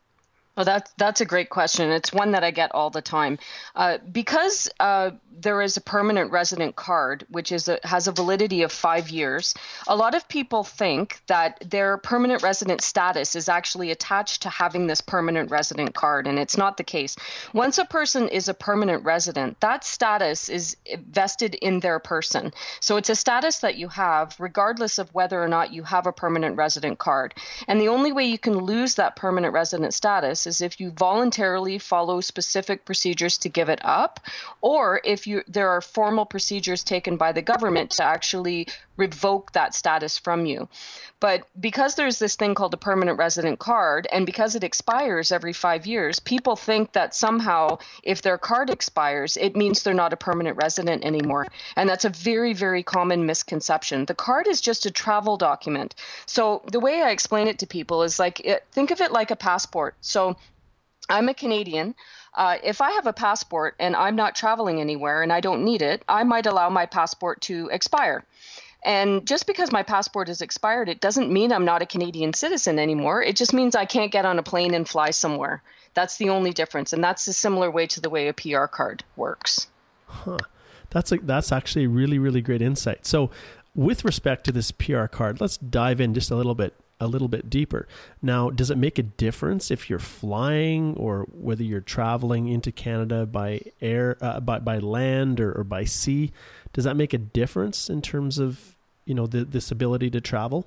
Well, 0.55 0.65
that's 0.65 0.91
that's 0.97 1.19
a 1.19 1.25
great 1.25 1.49
question. 1.49 1.89
It's 1.89 2.13
one 2.13 2.31
that 2.31 2.43
I 2.43 2.51
get 2.51 2.75
all 2.75 2.91
the 2.91 3.01
time. 3.01 3.39
Uh, 3.75 3.97
because 4.11 4.69
uh, 4.79 5.11
there 5.31 5.63
is 5.63 5.77
a 5.77 5.81
permanent 5.81 6.31
resident 6.31 6.75
card, 6.75 7.25
which 7.29 7.51
is 7.51 7.67
a, 7.67 7.79
has 7.83 8.07
a 8.07 8.11
validity 8.11 8.61
of 8.61 8.71
five 8.71 9.09
years. 9.09 9.55
A 9.87 9.95
lot 9.95 10.13
of 10.13 10.27
people 10.27 10.63
think 10.63 11.21
that 11.25 11.63
their 11.67 11.97
permanent 11.97 12.43
resident 12.43 12.81
status 12.81 13.35
is 13.35 13.49
actually 13.49 13.89
attached 13.89 14.43
to 14.43 14.49
having 14.49 14.85
this 14.85 15.01
permanent 15.01 15.49
resident 15.49 15.95
card, 15.95 16.27
and 16.27 16.37
it's 16.37 16.55
not 16.55 16.77
the 16.77 16.83
case. 16.83 17.15
Once 17.53 17.79
a 17.79 17.85
person 17.85 18.27
is 18.27 18.47
a 18.47 18.53
permanent 18.53 19.03
resident, 19.03 19.59
that 19.61 19.83
status 19.83 20.49
is 20.49 20.77
vested 21.09 21.55
in 21.55 21.79
their 21.79 21.97
person. 21.97 22.53
So 22.79 22.97
it's 22.97 23.09
a 23.09 23.15
status 23.15 23.57
that 23.59 23.75
you 23.75 23.87
have 23.87 24.35
regardless 24.39 24.99
of 24.99 25.11
whether 25.15 25.41
or 25.41 25.47
not 25.47 25.73
you 25.73 25.81
have 25.81 26.05
a 26.05 26.13
permanent 26.13 26.57
resident 26.57 26.99
card. 26.99 27.33
And 27.67 27.81
the 27.81 27.87
only 27.87 28.11
way 28.11 28.25
you 28.25 28.37
can 28.37 28.57
lose 28.57 28.95
that 28.95 29.15
permanent 29.15 29.53
resident 29.53 29.95
status 29.95 30.42
is 30.47 30.61
if 30.61 30.79
you 30.79 30.91
voluntarily 30.91 31.77
follow 31.77 32.21
specific 32.21 32.85
procedures 32.85 33.37
to 33.39 33.49
give 33.49 33.69
it 33.69 33.79
up, 33.83 34.19
or 34.61 35.01
if 35.03 35.27
you 35.27 35.43
there 35.47 35.69
are 35.69 35.81
formal 35.81 36.25
procedures 36.25 36.83
taken 36.83 37.17
by 37.17 37.31
the 37.31 37.41
government 37.41 37.91
to 37.91 38.03
actually 38.03 38.67
revoke 38.97 39.51
that 39.53 39.73
status 39.73 40.17
from 40.17 40.45
you. 40.45 40.67
But 41.19 41.47
because 41.57 41.95
there's 41.95 42.19
this 42.19 42.35
thing 42.35 42.53
called 42.53 42.73
a 42.73 42.77
permanent 42.77 43.17
resident 43.17 43.57
card, 43.57 44.07
and 44.11 44.25
because 44.25 44.55
it 44.55 44.63
expires 44.63 45.31
every 45.31 45.53
five 45.53 45.85
years, 45.85 46.19
people 46.19 46.57
think 46.57 46.91
that 46.91 47.15
somehow 47.15 47.77
if 48.03 48.21
their 48.21 48.37
card 48.37 48.69
expires, 48.69 49.37
it 49.37 49.55
means 49.55 49.83
they're 49.83 49.93
not 49.93 50.11
a 50.11 50.17
permanent 50.17 50.57
resident 50.57 51.05
anymore. 51.05 51.47
And 51.77 51.87
that's 51.87 52.03
a 52.03 52.09
very, 52.09 52.53
very 52.53 52.83
common 52.83 53.25
misconception. 53.25 54.05
The 54.05 54.13
card 54.13 54.47
is 54.47 54.59
just 54.59 54.85
a 54.85 54.91
travel 54.91 55.37
document. 55.37 55.95
So 56.25 56.61
the 56.69 56.81
way 56.81 57.01
I 57.01 57.11
explain 57.11 57.47
it 57.47 57.59
to 57.59 57.67
people 57.67 58.03
is 58.03 58.19
like, 58.19 58.41
it, 58.41 58.65
think 58.73 58.91
of 58.91 58.99
it 58.99 59.13
like 59.13 59.31
a 59.31 59.37
passport. 59.37 59.95
So 60.01 60.32
I'm 61.09 61.29
a 61.29 61.33
Canadian. 61.33 61.95
Uh, 62.33 62.57
if 62.63 62.81
I 62.81 62.91
have 62.91 63.07
a 63.07 63.13
passport 63.13 63.75
and 63.79 63.95
I'm 63.95 64.15
not 64.15 64.35
traveling 64.35 64.79
anywhere 64.81 65.21
and 65.21 65.31
I 65.31 65.39
don't 65.39 65.63
need 65.63 65.81
it, 65.81 66.03
I 66.07 66.23
might 66.23 66.45
allow 66.45 66.69
my 66.69 66.85
passport 66.85 67.41
to 67.41 67.69
expire. 67.71 68.23
And 68.85 69.25
just 69.25 69.47
because 69.47 69.71
my 69.71 69.83
passport 69.83 70.29
is 70.29 70.41
expired, 70.41 70.89
it 70.89 70.99
doesn't 70.99 71.31
mean 71.31 71.53
I'm 71.53 71.65
not 71.65 71.81
a 71.81 71.85
Canadian 71.85 72.33
citizen 72.33 72.79
anymore. 72.79 73.21
It 73.23 73.35
just 73.35 73.53
means 73.53 73.75
I 73.75 73.85
can't 73.85 74.11
get 74.11 74.25
on 74.25 74.39
a 74.39 74.43
plane 74.43 74.73
and 74.73 74.87
fly 74.87 75.11
somewhere. 75.11 75.61
That's 75.93 76.17
the 76.17 76.29
only 76.29 76.51
difference, 76.51 76.91
and 76.91 77.03
that's 77.03 77.27
a 77.27 77.33
similar 77.33 77.71
way 77.71 77.87
to 77.87 78.01
the 78.01 78.09
way 78.09 78.27
a 78.27 78.33
PR 78.33 78.65
card 78.65 79.03
works. 79.15 79.67
Huh. 80.07 80.39
That's 80.89 81.11
a, 81.11 81.17
that's 81.17 81.51
actually 81.51 81.87
really 81.87 82.19
really 82.19 82.41
great 82.41 82.61
insight. 82.61 83.05
So, 83.05 83.31
with 83.73 84.03
respect 84.03 84.43
to 84.45 84.51
this 84.51 84.71
PR 84.71 85.05
card, 85.05 85.39
let's 85.39 85.57
dive 85.57 86.01
in 86.01 86.13
just 86.13 86.29
a 86.29 86.35
little 86.35 86.55
bit 86.55 86.73
a 86.99 87.07
little 87.07 87.27
bit 87.27 87.49
deeper. 87.49 87.87
Now, 88.21 88.49
does 88.49 88.69
it 88.71 88.77
make 88.77 88.97
a 88.97 89.03
difference 89.03 89.71
if 89.71 89.89
you're 89.89 89.99
flying 89.99 90.95
or 90.95 91.27
whether 91.31 91.63
you're 91.63 91.81
traveling 91.81 92.47
into 92.47 92.71
Canada 92.71 93.25
by 93.25 93.61
air, 93.81 94.17
uh, 94.21 94.39
by 94.39 94.59
by 94.59 94.79
land 94.79 95.39
or, 95.39 95.51
or 95.51 95.63
by 95.63 95.83
sea? 95.83 96.31
Does 96.71 96.85
that 96.85 96.95
make 96.95 97.13
a 97.13 97.17
difference 97.17 97.89
in 97.89 98.01
terms 98.01 98.39
of 98.39 98.75
you 99.05 99.13
know 99.13 99.27
the, 99.27 99.43
this 99.43 99.71
ability 99.71 100.09
to 100.11 100.21
travel? 100.21 100.65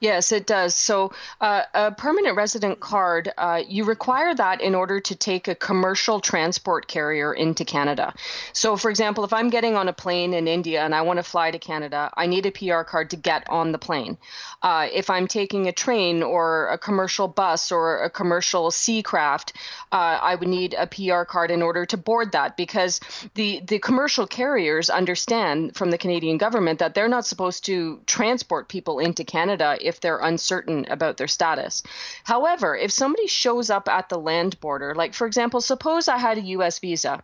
Yes, 0.00 0.32
it 0.32 0.46
does. 0.46 0.74
So, 0.74 1.12
uh, 1.42 1.64
a 1.74 1.92
permanent 1.92 2.34
resident 2.34 2.80
card, 2.80 3.30
uh, 3.36 3.60
you 3.68 3.84
require 3.84 4.34
that 4.34 4.62
in 4.62 4.74
order 4.74 4.98
to 4.98 5.14
take 5.14 5.46
a 5.46 5.54
commercial 5.54 6.20
transport 6.20 6.88
carrier 6.88 7.34
into 7.34 7.66
Canada. 7.66 8.14
So, 8.54 8.78
for 8.78 8.88
example, 8.88 9.24
if 9.24 9.34
I'm 9.34 9.50
getting 9.50 9.76
on 9.76 9.88
a 9.88 9.92
plane 9.92 10.32
in 10.32 10.48
India 10.48 10.82
and 10.82 10.94
I 10.94 11.02
want 11.02 11.18
to 11.18 11.22
fly 11.22 11.50
to 11.50 11.58
Canada, 11.58 12.10
I 12.16 12.24
need 12.26 12.46
a 12.46 12.50
PR 12.50 12.82
card 12.82 13.10
to 13.10 13.16
get 13.16 13.46
on 13.50 13.72
the 13.72 13.78
plane. 13.78 14.16
Uh, 14.62 14.88
if 14.90 15.10
I'm 15.10 15.26
taking 15.26 15.68
a 15.68 15.72
train 15.72 16.22
or 16.22 16.68
a 16.68 16.78
commercial 16.78 17.28
bus 17.28 17.70
or 17.70 18.02
a 18.02 18.08
commercial 18.08 18.70
sea 18.70 19.02
craft, 19.02 19.52
uh, 19.92 20.18
I 20.22 20.34
would 20.34 20.48
need 20.48 20.74
a 20.78 20.86
PR 20.86 21.24
card 21.24 21.50
in 21.50 21.60
order 21.60 21.84
to 21.84 21.98
board 21.98 22.32
that 22.32 22.56
because 22.56 23.00
the, 23.34 23.60
the 23.66 23.78
commercial 23.78 24.26
carriers 24.26 24.88
understand 24.88 25.76
from 25.76 25.90
the 25.90 25.98
Canadian 25.98 26.38
government 26.38 26.78
that 26.78 26.94
they're 26.94 27.06
not 27.06 27.26
supposed 27.26 27.66
to 27.66 28.00
transport 28.06 28.70
people 28.70 28.98
into 28.98 29.24
Canada 29.24 29.76
if 29.90 30.00
they're 30.00 30.18
uncertain 30.18 30.86
about 30.88 31.18
their 31.18 31.28
status. 31.28 31.82
However, 32.24 32.74
if 32.74 32.90
somebody 32.90 33.26
shows 33.26 33.68
up 33.68 33.88
at 33.88 34.08
the 34.08 34.18
land 34.18 34.58
border, 34.60 34.94
like 34.94 35.12
for 35.12 35.26
example, 35.26 35.60
suppose 35.60 36.08
I 36.08 36.16
had 36.16 36.38
a 36.38 36.48
US 36.56 36.78
visa 36.78 37.22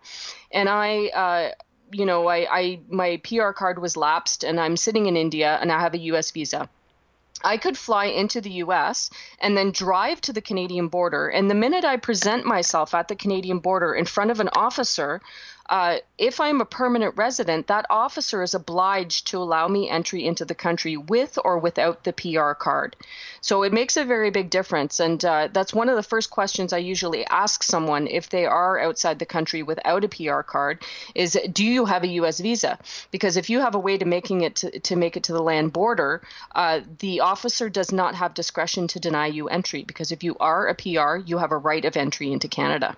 and 0.53 0.69
I, 0.69 1.07
uh, 1.07 1.51
you 1.93 2.05
know, 2.05 2.27
I, 2.27 2.39
I 2.51 2.81
my 2.89 3.21
PR 3.25 3.53
card 3.53 3.79
was 3.79 3.97
lapsed 3.97 4.45
and 4.45 4.61
I'm 4.61 4.77
sitting 4.77 5.07
in 5.07 5.17
India 5.17 5.59
and 5.61 5.73
I 5.73 5.81
have 5.81 5.95
a 5.95 6.05
US 6.13 6.31
visa. 6.33 6.69
I 7.45 7.59
could 7.59 7.77
fly 7.77 8.07
into 8.07 8.41
the 8.41 8.65
US 8.65 9.11
and 9.39 9.57
then 9.57 9.71
drive 9.71 10.21
to 10.23 10.33
the 10.33 10.41
Canadian 10.41 10.89
border. 10.89 11.29
And 11.29 11.51
the 11.51 11.55
minute 11.55 11.85
I 11.85 11.97
present 11.97 12.45
myself 12.45 12.95
at 12.95 13.09
the 13.09 13.15
Canadian 13.15 13.59
border 13.61 13.95
in 13.95 14.05
front 14.05 14.31
of 14.31 14.41
an 14.41 14.49
officer, 14.55 15.21
uh, 15.69 15.99
if 16.19 16.41
I'm 16.41 16.61
a 16.61 16.65
permanent 16.65 17.17
resident, 17.17 17.67
that 17.67 17.87
officer 17.91 18.43
is 18.43 18.55
obliged 18.55 19.29
to 19.29 19.39
allow 19.39 19.69
me 19.69 19.91
entry 19.91 20.25
into 20.25 20.45
the 20.45 20.55
country 20.55 20.97
with 20.97 21.39
or 21.45 21.59
without 21.59 22.05
the 22.05 22.13
PR 22.13 22.53
card. 22.53 22.97
So 23.41 23.63
it 23.63 23.73
makes 23.73 23.97
a 23.97 24.05
very 24.05 24.31
big 24.31 24.51
difference. 24.51 25.01
And 25.01 25.25
uh, 25.25 25.49
that's 25.53 25.75
one 25.75 25.89
of 25.89 25.97
the 25.97 26.03
first 26.03 26.31
questions 26.31 26.73
I 26.73 26.79
usually 26.79 27.27
ask 27.27 27.63
someone 27.63 28.07
if 28.07 28.29
they 28.29 28.47
are 28.47 28.79
outside 28.79 29.19
the 29.19 29.27
country 29.27 29.63
without 29.63 30.05
a 30.05 30.09
PR 30.09 30.43
card 30.43 30.83
is 31.15 31.39
do 31.53 31.65
you 31.65 31.85
have 31.85 32.05
a 32.05 32.09
US 32.09 32.41
visa? 32.41 32.79
Because 33.11 33.37
if 33.37 33.51
you 33.51 33.61
have 33.61 33.75
a 33.75 33.79
way 33.79 33.99
to 33.99 34.05
making 34.05 34.43
it 34.43 34.57
to, 34.57 34.79
to 34.81 34.97
make 34.97 35.17
it 35.17 35.25
to 35.25 35.33
the 35.33 35.43
land 35.43 35.73
border, 35.73 36.23
uh, 36.55 36.81
the 36.99 37.21
officer 37.21 37.69
does 37.69 37.93
not 37.93 38.15
have 38.15 38.35
discretion 38.35 38.89
to 38.89 39.01
deny 39.01 39.27
you 39.27 39.49
entry 39.49 39.83
because 39.83 40.13
if 40.13 40.23
you 40.23 40.37
are 40.39 40.69
a 40.69 40.75
PR, 40.75 41.17
you 41.17 41.39
have 41.39 41.53
a 41.53 41.59
right 41.59 41.85
of 41.85 41.97
entry 41.97 42.33
into 42.33 42.49
Canada. 42.49 42.97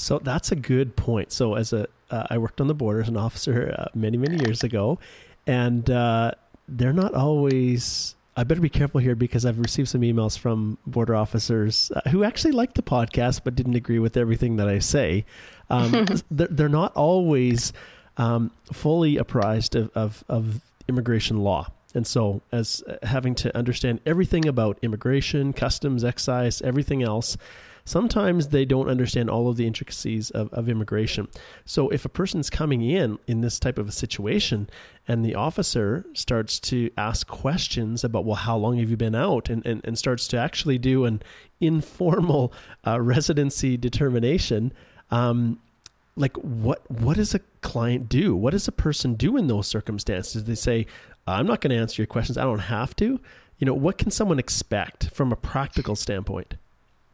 So 0.00 0.18
that's 0.18 0.50
a 0.50 0.56
good 0.56 0.96
point. 0.96 1.30
So 1.30 1.54
as 1.54 1.72
a, 1.72 1.86
uh, 2.10 2.26
I 2.30 2.38
worked 2.38 2.60
on 2.60 2.68
the 2.68 2.74
border 2.74 3.02
as 3.02 3.08
an 3.08 3.16
officer 3.16 3.74
uh, 3.78 3.86
many 3.94 4.16
many 4.16 4.42
years 4.44 4.64
ago, 4.64 4.98
and 5.46 5.88
uh, 5.90 6.32
they're 6.68 6.92
not 6.92 7.14
always. 7.14 8.14
I 8.36 8.44
better 8.44 8.60
be 8.60 8.70
careful 8.70 9.00
here 9.00 9.14
because 9.14 9.44
I've 9.44 9.58
received 9.58 9.88
some 9.88 10.00
emails 10.00 10.38
from 10.38 10.78
border 10.86 11.14
officers 11.14 11.92
uh, 11.94 12.08
who 12.08 12.24
actually 12.24 12.52
like 12.52 12.72
the 12.74 12.82
podcast 12.82 13.42
but 13.44 13.54
didn't 13.54 13.74
agree 13.74 13.98
with 13.98 14.16
everything 14.16 14.56
that 14.56 14.68
I 14.68 14.78
say. 14.78 15.26
Um, 15.68 16.06
they're, 16.30 16.48
they're, 16.48 16.68
not 16.68 16.94
always 16.96 17.72
um, 18.16 18.50
fully 18.72 19.18
apprised 19.18 19.76
of, 19.76 19.90
of, 19.94 20.24
of 20.28 20.60
immigration 20.88 21.40
law. 21.40 21.70
And 21.94 22.06
so, 22.06 22.40
as 22.52 22.82
uh, 22.88 22.96
having 23.02 23.34
to 23.36 23.54
understand 23.54 24.00
everything 24.06 24.46
about 24.46 24.78
immigration, 24.80 25.52
customs, 25.52 26.04
excise, 26.04 26.62
everything 26.62 27.02
else, 27.02 27.36
sometimes 27.84 28.48
they 28.48 28.64
don't 28.64 28.88
understand 28.88 29.30
all 29.30 29.48
of 29.48 29.56
the 29.56 29.66
intricacies 29.66 30.30
of, 30.30 30.52
of 30.52 30.68
immigration. 30.68 31.28
So 31.64 31.88
if 31.90 32.04
a 32.04 32.08
person's 32.08 32.50
coming 32.50 32.82
in 32.82 33.18
in 33.26 33.40
this 33.40 33.58
type 33.58 33.78
of 33.78 33.88
a 33.88 33.92
situation 33.92 34.68
and 35.08 35.24
the 35.24 35.34
officer 35.34 36.04
starts 36.14 36.58
to 36.60 36.90
ask 36.96 37.26
questions 37.26 38.04
about, 38.04 38.24
well, 38.24 38.36
how 38.36 38.56
long 38.56 38.78
have 38.78 38.90
you 38.90 38.96
been 38.96 39.14
out? 39.14 39.48
And, 39.48 39.64
and, 39.66 39.80
and 39.84 39.98
starts 39.98 40.28
to 40.28 40.38
actually 40.38 40.78
do 40.78 41.04
an 41.04 41.22
informal 41.60 42.52
uh, 42.86 43.00
residency 43.00 43.76
determination, 43.76 44.72
um, 45.10 45.58
like 46.16 46.36
what 46.38 46.82
what 46.90 47.16
does 47.16 47.34
a 47.34 47.40
client 47.62 48.08
do? 48.08 48.36
What 48.36 48.50
does 48.50 48.68
a 48.68 48.72
person 48.72 49.14
do 49.14 49.36
in 49.36 49.46
those 49.46 49.66
circumstances? 49.66 50.44
They 50.44 50.54
say, 50.54 50.86
I'm 51.26 51.46
not 51.46 51.60
going 51.60 51.70
to 51.70 51.76
answer 51.76 52.02
your 52.02 52.06
questions. 52.06 52.38
I 52.38 52.42
don't 52.42 52.58
have 52.58 52.94
to. 52.96 53.20
You 53.58 53.66
know, 53.66 53.74
what 53.74 53.98
can 53.98 54.10
someone 54.10 54.38
expect 54.38 55.10
from 55.10 55.32
a 55.32 55.36
practical 55.36 55.94
standpoint? 55.96 56.54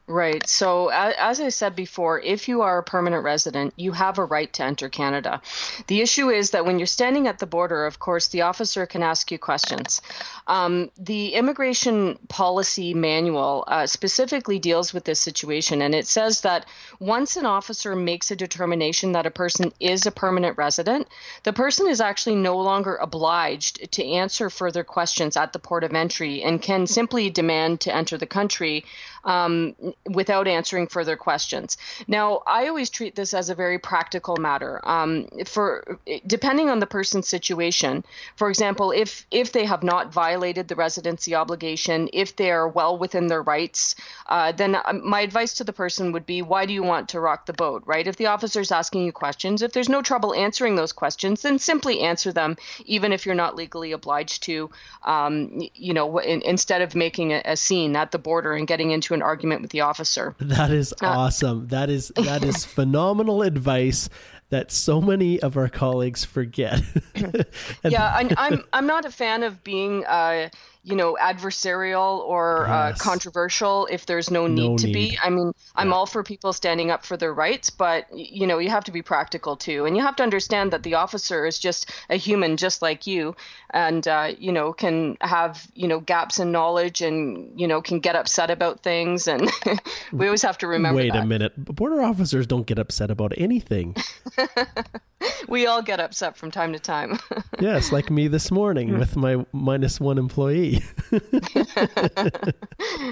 Right. 0.08 0.46
So, 0.48 0.88
as 0.88 1.40
I 1.40 1.48
said 1.48 1.74
before, 1.74 2.20
if 2.20 2.46
you 2.46 2.62
are 2.62 2.78
a 2.78 2.82
permanent 2.84 3.24
resident, 3.24 3.74
you 3.76 3.90
have 3.90 4.18
a 4.18 4.24
right 4.24 4.52
to 4.52 4.62
enter 4.62 4.88
Canada. 4.88 5.42
The 5.88 6.00
issue 6.00 6.30
is 6.30 6.52
that 6.52 6.64
when 6.64 6.78
you're 6.78 6.86
standing 6.86 7.26
at 7.26 7.40
the 7.40 7.46
border, 7.46 7.86
of 7.86 7.98
course, 7.98 8.28
the 8.28 8.42
officer 8.42 8.86
can 8.86 9.02
ask 9.02 9.32
you 9.32 9.38
questions. 9.40 10.00
Um, 10.46 10.92
the 10.96 11.34
immigration 11.34 12.20
policy 12.28 12.94
manual 12.94 13.64
uh, 13.66 13.88
specifically 13.88 14.60
deals 14.60 14.94
with 14.94 15.02
this 15.02 15.20
situation, 15.20 15.82
and 15.82 15.92
it 15.92 16.06
says 16.06 16.42
that 16.42 16.66
once 17.00 17.36
an 17.36 17.44
officer 17.44 17.96
makes 17.96 18.30
a 18.30 18.36
determination 18.36 19.10
that 19.12 19.26
a 19.26 19.30
person 19.32 19.72
is 19.80 20.06
a 20.06 20.12
permanent 20.12 20.56
resident, 20.56 21.08
the 21.42 21.52
person 21.52 21.88
is 21.88 22.00
actually 22.00 22.36
no 22.36 22.58
longer 22.58 22.94
obliged 22.94 23.90
to 23.90 24.06
answer 24.06 24.50
further 24.50 24.84
questions 24.84 25.36
at 25.36 25.52
the 25.52 25.58
port 25.58 25.82
of 25.82 25.94
entry 25.94 26.44
and 26.44 26.62
can 26.62 26.86
simply 26.86 27.28
demand 27.28 27.80
to 27.80 27.92
enter 27.92 28.16
the 28.16 28.24
country 28.24 28.84
um, 29.26 29.74
without 30.06 30.48
answering 30.48 30.86
further 30.86 31.16
questions. 31.16 31.76
Now, 32.06 32.42
I 32.46 32.68
always 32.68 32.88
treat 32.88 33.14
this 33.14 33.34
as 33.34 33.50
a 33.50 33.54
very 33.54 33.78
practical 33.78 34.36
matter. 34.36 34.80
Um, 34.84 35.28
for 35.44 35.98
depending 36.26 36.70
on 36.70 36.78
the 36.78 36.86
person's 36.86 37.28
situation, 37.28 38.04
for 38.36 38.48
example, 38.48 38.92
if 38.92 39.26
if 39.30 39.52
they 39.52 39.66
have 39.66 39.82
not 39.82 40.12
violated 40.12 40.68
the 40.68 40.76
residency 40.76 41.34
obligation, 41.34 42.08
if 42.12 42.36
they 42.36 42.50
are 42.50 42.68
well 42.68 42.96
within 42.96 43.26
their 43.26 43.42
rights, 43.42 43.96
uh, 44.28 44.52
then 44.52 44.76
uh, 44.76 44.92
my 45.02 45.20
advice 45.20 45.54
to 45.54 45.64
the 45.64 45.72
person 45.72 46.12
would 46.12 46.24
be, 46.24 46.40
why 46.42 46.64
do 46.64 46.72
you 46.72 46.82
want 46.82 47.08
to 47.08 47.20
rock 47.20 47.46
the 47.46 47.52
boat, 47.52 47.82
right? 47.84 48.06
If 48.06 48.16
the 48.16 48.26
officer 48.26 48.60
is 48.60 48.70
asking 48.70 49.04
you 49.04 49.12
questions, 49.12 49.62
if 49.62 49.72
there's 49.72 49.88
no 49.88 50.02
trouble 50.02 50.34
answering 50.34 50.76
those 50.76 50.92
questions, 50.92 51.42
then 51.42 51.58
simply 51.58 52.00
answer 52.00 52.32
them, 52.32 52.56
even 52.84 53.12
if 53.12 53.26
you're 53.26 53.34
not 53.34 53.56
legally 53.56 53.92
obliged 53.92 54.44
to. 54.44 54.70
Um, 55.02 55.68
you 55.74 55.94
know, 55.94 56.18
in, 56.18 56.42
instead 56.42 56.82
of 56.82 56.94
making 56.94 57.32
a, 57.32 57.42
a 57.44 57.56
scene 57.56 57.96
at 57.96 58.12
the 58.12 58.18
border 58.18 58.52
and 58.52 58.66
getting 58.66 58.92
into 58.92 59.14
an 59.16 59.22
argument 59.22 59.62
with 59.62 59.72
the 59.72 59.80
officer. 59.80 60.36
That 60.56 60.70
is 60.70 60.92
uh, 61.02 61.06
awesome. 61.06 61.66
That 61.68 61.90
is 61.90 62.12
that 62.16 62.44
is 62.44 62.64
phenomenal 62.78 63.42
advice 63.42 64.08
that 64.50 64.70
so 64.70 65.00
many 65.00 65.40
of 65.40 65.56
our 65.56 65.68
colleagues 65.68 66.24
forget. 66.24 66.80
yeah, 67.84 68.14
I'm, 68.14 68.30
I'm 68.36 68.64
I'm 68.72 68.86
not 68.86 69.04
a 69.04 69.10
fan 69.10 69.42
of 69.42 69.64
being 69.64 70.04
uh, 70.06 70.50
you 70.86 70.94
know 70.94 71.18
adversarial 71.20 72.20
or 72.20 72.68
uh, 72.68 72.94
controversial 72.96 73.88
if 73.90 74.06
there's 74.06 74.30
no 74.30 74.46
need 74.46 74.70
No 74.70 74.76
to 74.78 74.86
need. 74.86 74.92
be. 74.92 75.18
I 75.20 75.30
mean, 75.30 75.50
I'm 75.74 75.92
all 75.92 76.06
for 76.06 76.22
people 76.22 76.52
standing 76.52 76.92
up 76.92 77.04
for 77.04 77.16
their 77.16 77.34
rights, 77.34 77.70
but 77.70 78.06
you 78.14 78.46
know 78.46 78.58
you 78.58 78.70
have 78.70 78.84
to 78.84 78.92
be 78.92 79.02
practical 79.02 79.56
too, 79.56 79.84
and 79.84 79.96
you 79.96 80.02
have 80.02 80.14
to 80.16 80.22
understand 80.22 80.70
that 80.72 80.84
the 80.84 80.94
officer 80.94 81.44
is 81.44 81.58
just 81.58 81.90
a 82.08 82.14
human, 82.16 82.56
just 82.56 82.82
like 82.82 83.04
you, 83.04 83.34
and 83.70 84.06
uh, 84.06 84.32
you 84.38 84.52
know 84.52 84.72
can 84.72 85.16
have 85.20 85.66
you 85.74 85.88
know 85.88 85.98
gaps 85.98 86.38
in 86.38 86.52
knowledge 86.52 87.02
and 87.02 87.58
you 87.58 87.66
know 87.66 87.82
can 87.82 87.98
get 87.98 88.14
upset 88.14 88.50
about 88.50 88.84
things, 88.84 89.26
and 89.26 89.50
we 90.12 90.26
always 90.26 90.42
have 90.42 90.58
to 90.58 90.68
remember 90.68 90.98
Wait 90.98 91.12
that. 91.12 91.24
a 91.24 91.26
minute. 91.26 91.52
Border 91.56 92.00
officers 92.00 92.46
don't 92.46 92.66
get 92.66 92.78
upset 92.78 93.10
about 93.10 93.32
anything. 93.36 93.96
We 95.48 95.66
all 95.66 95.82
get 95.82 96.00
upset 96.00 96.36
from 96.36 96.50
time 96.50 96.72
to 96.72 96.78
time. 96.78 97.18
yes, 97.60 97.92
like 97.92 98.10
me 98.10 98.28
this 98.28 98.50
morning 98.50 98.98
with 98.98 99.16
my 99.16 99.44
minus 99.52 100.00
one 100.00 100.18
employee. 100.18 100.82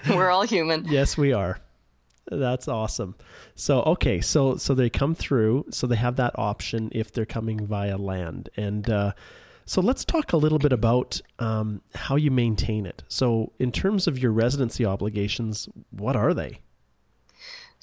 We're 0.09 0.31
all 0.31 0.43
human. 0.43 0.85
yes, 0.87 1.17
we 1.17 1.33
are. 1.33 1.59
That's 2.31 2.69
awesome. 2.69 3.15
So 3.55 3.83
okay, 3.83 4.21
so 4.21 4.57
so 4.57 4.75
they 4.75 4.91
come 4.91 5.15
through, 5.15 5.67
so 5.71 5.87
they 5.87 5.97
have 5.97 6.17
that 6.17 6.39
option 6.39 6.89
if 6.93 7.13
they're 7.13 7.27
coming 7.27 7.67
via 7.67 7.97
land, 7.97 8.49
and 8.57 8.89
uh, 8.91 9.13
so 9.67 9.81
let's 9.81 10.05
talk 10.05 10.33
a 10.33 10.37
little 10.37 10.59
bit 10.59 10.73
about 10.73 11.21
um, 11.39 11.81
how 11.95 12.17
you 12.17 12.31
maintain 12.31 12.87
it. 12.87 13.03
So 13.09 13.53
in 13.59 13.73
terms 13.73 14.07
of 14.07 14.19
your 14.19 14.33
residency 14.33 14.85
obligations, 14.85 15.69
what 15.91 16.17
are 16.17 16.35
they? 16.35 16.59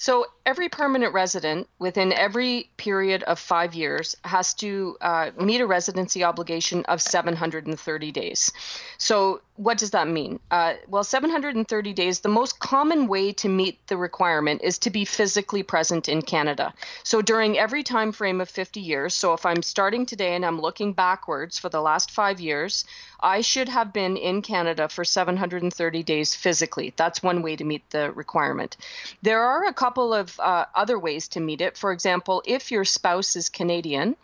So 0.02 0.26
every 0.48 0.68
permanent 0.68 1.14
resident 1.14 1.68
within 1.78 2.12
every 2.12 2.72
period 2.78 3.22
of 3.22 3.38
five 3.38 3.76
years 3.76 4.16
has 4.24 4.56
to 4.56 4.98
uh, 5.00 5.30
meet 5.40 5.62
a 5.62 5.68
residency 5.68 6.24
obligation 6.24 6.84
of 6.86 7.04
730 7.04 8.12
days. 8.12 8.52
So 8.98 9.42
what 9.58 9.78
does 9.78 9.92
that 9.92 10.08
mean? 10.08 10.40
Uh, 10.50 10.74
well, 10.88 11.04
730 11.04 11.94
days, 11.94 12.22
the 12.22 12.30
most 12.30 12.60
common 12.60 13.08
way 13.08 13.32
to 13.34 13.48
meet 13.48 13.86
the 13.88 13.98
requirement 13.98 14.62
is 14.64 14.80
to 14.80 14.90
be 14.90 15.06
physically 15.06 15.62
present 15.62 16.10
in 16.10 16.24
Canada. 16.24 16.74
So 17.04 17.22
during 17.22 17.60
every 17.60 17.84
time 17.84 18.12
frame 18.12 18.42
of 18.42 18.50
50 18.50 18.80
years, 18.80 19.14
so 19.14 19.34
if 19.34 19.46
I'm 19.46 19.62
starting 19.62 20.08
today 20.08 20.34
and 20.34 20.44
I'm 20.44 20.60
looking 20.60 20.94
backwards 20.94 21.60
for 21.60 21.70
the 21.70 21.82
last 21.82 22.10
five 22.10 22.40
years, 22.40 22.86
I 23.20 23.42
should 23.42 23.70
have 23.70 23.94
been 23.94 24.18
in 24.18 24.42
Canada 24.42 24.90
for 24.90 25.06
730 25.06 26.02
days 26.02 26.34
physically. 26.34 26.92
That's 26.96 27.22
one 27.22 27.44
way 27.44 27.56
to 27.56 27.64
meet 27.64 27.88
the 27.92 28.12
requirement. 28.12 28.78
There 29.22 29.44
are 29.44 29.66
a 29.66 29.74
couple 29.74 29.90
of 29.97 30.39
uh, 30.39 30.65
other 30.73 30.97
ways 30.97 31.27
to 31.30 31.39
meet 31.39 31.62
it. 31.62 31.77
For 31.77 31.91
example, 31.91 32.41
if 32.45 32.71
your 32.71 32.86
spouse 32.86 33.36
is 33.36 33.49
Canadian 33.49 34.15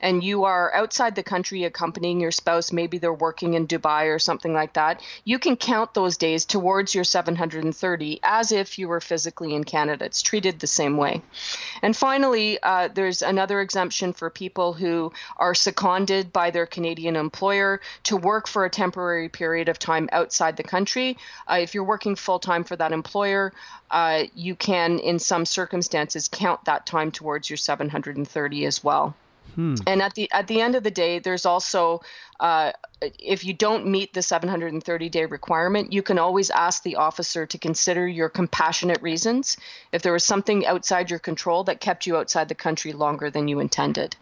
and 0.00 0.22
you 0.22 0.44
are 0.44 0.72
outside 0.74 1.14
the 1.14 1.22
country 1.22 1.64
accompanying 1.64 2.20
your 2.20 2.30
spouse, 2.30 2.72
maybe 2.72 2.98
they're 2.98 3.12
working 3.12 3.54
in 3.54 3.66
Dubai 3.66 4.14
or 4.14 4.18
something 4.18 4.54
like 4.54 4.74
that, 4.74 5.02
you 5.24 5.38
can 5.38 5.56
count 5.56 5.94
those 5.94 6.16
days 6.16 6.44
towards 6.44 6.94
your 6.94 7.04
730 7.04 8.20
as 8.22 8.52
if 8.52 8.78
you 8.78 8.88
were 8.88 9.00
physically 9.00 9.54
in 9.54 9.64
Canada. 9.64 10.04
It's 10.04 10.22
treated 10.22 10.60
the 10.60 10.66
same 10.66 10.96
way. 10.96 11.22
And 11.82 11.96
finally, 11.96 12.58
uh, 12.62 12.88
there's 12.94 13.22
another 13.22 13.60
exemption 13.60 14.12
for 14.12 14.30
people 14.30 14.72
who 14.72 15.12
are 15.36 15.54
seconded 15.54 16.32
by 16.32 16.50
their 16.50 16.66
Canadian 16.66 17.16
employer 17.16 17.80
to 18.04 18.16
work 18.16 18.46
for 18.46 18.64
a 18.64 18.70
temporary 18.70 19.28
period 19.28 19.68
of 19.68 19.78
time 19.78 20.08
outside 20.12 20.56
the 20.56 20.62
country. 20.62 21.16
Uh, 21.50 21.58
if 21.60 21.74
you're 21.74 21.84
working 21.84 22.16
full 22.16 22.38
time 22.38 22.64
for 22.64 22.76
that 22.76 22.92
employer, 22.92 23.52
uh, 23.90 24.24
you 24.34 24.54
can, 24.54 24.98
in 24.98 25.18
some 25.18 25.44
circumstances, 25.44 26.28
count 26.28 26.64
that 26.64 26.86
time 26.86 27.10
towards 27.12 27.48
your 27.48 27.56
730 27.56 28.66
as 28.66 28.82
well. 28.82 29.14
And 29.86 30.02
at 30.02 30.14
the 30.14 30.30
at 30.32 30.48
the 30.48 30.60
end 30.60 30.74
of 30.74 30.82
the 30.82 30.90
day, 30.90 31.18
there's 31.18 31.46
also 31.46 32.02
uh, 32.40 32.72
if 33.18 33.44
you 33.44 33.54
don't 33.54 33.86
meet 33.86 34.12
the 34.12 34.22
730 34.22 35.08
day 35.08 35.24
requirement, 35.24 35.92
you 35.92 36.02
can 36.02 36.18
always 36.18 36.50
ask 36.50 36.82
the 36.82 36.96
officer 36.96 37.46
to 37.46 37.58
consider 37.58 38.06
your 38.06 38.28
compassionate 38.28 39.00
reasons 39.00 39.56
if 39.92 40.02
there 40.02 40.12
was 40.12 40.24
something 40.24 40.66
outside 40.66 41.10
your 41.10 41.18
control 41.18 41.64
that 41.64 41.80
kept 41.80 42.06
you 42.06 42.16
outside 42.16 42.48
the 42.48 42.54
country 42.54 42.92
longer 42.92 43.30
than 43.30 43.48
you 43.48 43.60
intended. 43.60 44.16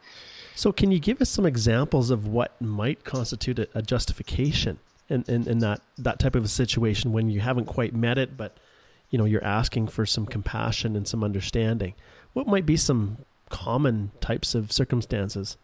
So 0.54 0.70
can 0.70 0.92
you 0.92 1.00
give 1.00 1.20
us 1.20 1.30
some 1.30 1.46
examples 1.46 2.10
of 2.10 2.28
what 2.28 2.60
might 2.60 3.04
constitute 3.04 3.58
a, 3.58 3.68
a 3.74 3.82
justification 3.82 4.78
in, 5.08 5.24
in, 5.26 5.48
in 5.48 5.58
that, 5.58 5.80
that 5.98 6.20
type 6.20 6.36
of 6.36 6.44
a 6.44 6.48
situation 6.48 7.12
when 7.12 7.28
you 7.28 7.40
haven't 7.40 7.66
quite 7.66 7.92
met 7.92 8.18
it, 8.18 8.36
but 8.36 8.56
you 9.10 9.18
know 9.18 9.24
you're 9.24 9.44
asking 9.44 9.88
for 9.88 10.06
some 10.06 10.26
compassion 10.26 10.96
and 10.96 11.06
some 11.06 11.24
understanding? 11.24 11.94
What 12.32 12.46
might 12.46 12.66
be 12.66 12.76
some 12.76 13.18
common 13.50 14.10
types 14.20 14.54
of 14.54 14.72
circumstances? 14.72 15.56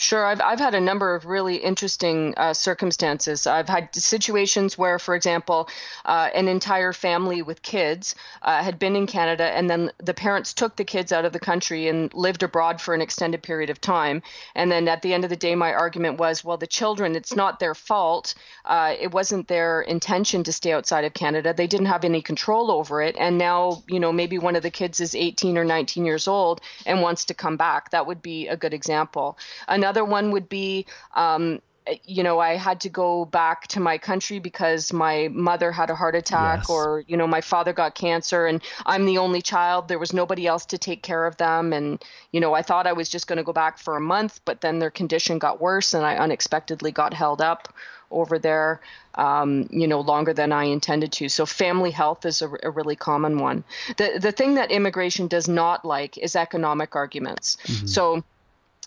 Sure, 0.00 0.24
I've, 0.24 0.40
I've 0.40 0.58
had 0.58 0.74
a 0.74 0.80
number 0.80 1.14
of 1.14 1.26
really 1.26 1.56
interesting 1.56 2.32
uh, 2.38 2.54
circumstances. 2.54 3.46
I've 3.46 3.68
had 3.68 3.94
situations 3.94 4.78
where, 4.78 4.98
for 4.98 5.14
example, 5.14 5.68
uh, 6.06 6.30
an 6.34 6.48
entire 6.48 6.94
family 6.94 7.42
with 7.42 7.60
kids 7.60 8.14
uh, 8.40 8.62
had 8.62 8.78
been 8.78 8.96
in 8.96 9.06
Canada, 9.06 9.44
and 9.44 9.68
then 9.68 9.92
the 9.98 10.14
parents 10.14 10.54
took 10.54 10.76
the 10.76 10.86
kids 10.86 11.12
out 11.12 11.26
of 11.26 11.34
the 11.34 11.38
country 11.38 11.86
and 11.86 12.14
lived 12.14 12.42
abroad 12.42 12.80
for 12.80 12.94
an 12.94 13.02
extended 13.02 13.42
period 13.42 13.68
of 13.68 13.78
time. 13.78 14.22
And 14.54 14.72
then 14.72 14.88
at 14.88 15.02
the 15.02 15.12
end 15.12 15.24
of 15.24 15.28
the 15.28 15.36
day, 15.36 15.54
my 15.54 15.74
argument 15.74 16.18
was, 16.18 16.42
well, 16.42 16.56
the 16.56 16.66
children, 16.66 17.14
it's 17.14 17.36
not 17.36 17.60
their 17.60 17.74
fault. 17.74 18.34
Uh, 18.64 18.94
it 18.98 19.12
wasn't 19.12 19.48
their 19.48 19.82
intention 19.82 20.42
to 20.44 20.52
stay 20.52 20.72
outside 20.72 21.04
of 21.04 21.12
Canada. 21.12 21.52
They 21.52 21.66
didn't 21.66 21.92
have 21.92 22.04
any 22.04 22.22
control 22.22 22.70
over 22.70 23.02
it. 23.02 23.16
And 23.18 23.36
now, 23.36 23.82
you 23.86 24.00
know, 24.00 24.12
maybe 24.12 24.38
one 24.38 24.56
of 24.56 24.62
the 24.62 24.70
kids 24.70 24.98
is 24.98 25.14
18 25.14 25.58
or 25.58 25.64
19 25.66 26.06
years 26.06 26.26
old 26.26 26.62
and 26.86 27.02
wants 27.02 27.26
to 27.26 27.34
come 27.34 27.58
back. 27.58 27.90
That 27.90 28.06
would 28.06 28.22
be 28.22 28.48
a 28.48 28.56
good 28.56 28.72
example. 28.72 29.36
Another 29.68 29.89
one 29.98 30.30
would 30.30 30.48
be, 30.48 30.86
um, 31.14 31.60
you 32.04 32.22
know, 32.22 32.38
I 32.38 32.56
had 32.56 32.80
to 32.82 32.88
go 32.88 33.24
back 33.24 33.66
to 33.68 33.80
my 33.80 33.98
country 33.98 34.38
because 34.38 34.92
my 34.92 35.28
mother 35.32 35.72
had 35.72 35.90
a 35.90 35.94
heart 35.96 36.14
attack, 36.14 36.58
Yes. 36.60 36.70
or 36.70 37.02
you 37.08 37.16
know, 37.16 37.26
my 37.26 37.40
father 37.40 37.72
got 37.72 37.94
cancer, 37.94 38.46
and 38.46 38.62
I'm 38.86 39.06
the 39.06 39.18
only 39.18 39.42
child. 39.42 39.88
There 39.88 39.98
was 39.98 40.12
nobody 40.12 40.46
else 40.46 40.66
to 40.66 40.78
take 40.78 41.02
care 41.02 41.26
of 41.26 41.36
them, 41.36 41.72
and 41.72 42.00
you 42.32 42.40
know, 42.40 42.54
I 42.54 42.62
thought 42.62 42.86
I 42.86 42.92
was 42.92 43.08
just 43.08 43.26
going 43.26 43.38
to 43.38 43.42
go 43.42 43.52
back 43.52 43.78
for 43.78 43.96
a 43.96 44.00
month, 44.00 44.40
but 44.44 44.60
then 44.60 44.78
their 44.78 44.90
condition 44.90 45.38
got 45.38 45.60
worse, 45.60 45.94
and 45.94 46.04
I 46.06 46.16
unexpectedly 46.16 46.92
got 46.92 47.12
held 47.12 47.40
up 47.40 47.72
over 48.12 48.38
there, 48.38 48.80
um, 49.14 49.68
you 49.70 49.86
know, 49.86 50.00
longer 50.00 50.32
than 50.34 50.52
I 50.52 50.64
intended 50.64 51.12
to. 51.12 51.28
So 51.28 51.46
family 51.46 51.92
health 51.92 52.26
is 52.26 52.42
a, 52.42 52.50
a 52.62 52.70
really 52.70 52.96
common 52.96 53.38
one. 53.38 53.64
The 53.96 54.18
the 54.20 54.32
thing 54.32 54.54
that 54.54 54.70
immigration 54.70 55.28
does 55.28 55.48
not 55.48 55.84
like 55.84 56.18
is 56.18 56.36
economic 56.36 56.94
arguments. 56.94 57.56
So 57.86 58.22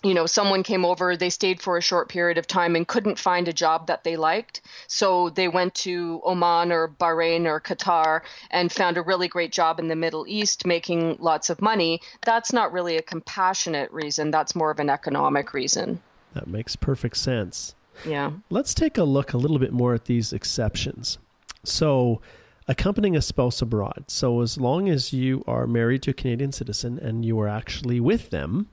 you 0.03 0.13
know, 0.13 0.25
someone 0.25 0.63
came 0.63 0.83
over, 0.83 1.15
they 1.15 1.29
stayed 1.29 1.61
for 1.61 1.77
a 1.77 1.81
short 1.81 2.09
period 2.09 2.37
of 2.37 2.45
time 2.45 2.75
and 2.75 2.87
couldn't 2.87 3.17
find 3.17 3.47
a 3.47 3.53
job 3.53 3.87
that 3.87 4.03
they 4.03 4.17
liked. 4.17 4.61
So 4.87 5.29
they 5.29 5.47
went 5.47 5.73
to 5.75 6.21
Oman 6.25 6.71
or 6.71 6.89
Bahrain 6.89 7.45
or 7.45 7.61
Qatar 7.61 8.21
and 8.51 8.71
found 8.71 8.97
a 8.97 9.01
really 9.01 9.29
great 9.29 9.53
job 9.53 9.79
in 9.79 9.87
the 9.87 9.95
Middle 9.95 10.25
East 10.27 10.65
making 10.65 11.17
lots 11.19 11.49
of 11.49 11.61
money. 11.61 12.01
That's 12.25 12.51
not 12.51 12.73
really 12.73 12.97
a 12.97 13.01
compassionate 13.01 13.91
reason, 13.91 14.29
that's 14.29 14.55
more 14.55 14.71
of 14.71 14.79
an 14.79 14.89
economic 14.89 15.53
reason. 15.53 16.01
That 16.33 16.47
makes 16.47 16.75
perfect 16.75 17.17
sense. 17.17 17.75
Yeah. 18.05 18.31
Let's 18.49 18.73
take 18.73 18.97
a 18.97 19.03
look 19.03 19.33
a 19.33 19.37
little 19.37 19.59
bit 19.59 19.71
more 19.71 19.93
at 19.93 20.05
these 20.05 20.33
exceptions. 20.33 21.17
So, 21.63 22.21
accompanying 22.67 23.15
a 23.15 23.21
spouse 23.21 23.61
abroad. 23.61 24.05
So, 24.07 24.41
as 24.41 24.57
long 24.57 24.89
as 24.89 25.13
you 25.13 25.43
are 25.47 25.67
married 25.67 26.01
to 26.03 26.11
a 26.11 26.13
Canadian 26.13 26.51
citizen 26.51 26.99
and 26.99 27.23
you 27.23 27.39
are 27.39 27.47
actually 27.47 27.99
with 27.99 28.31
them, 28.31 28.67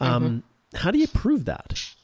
um, 0.00 0.42
how 0.74 0.90
do 0.90 0.98
you 0.98 1.08
prove 1.08 1.44
that? 1.46 1.94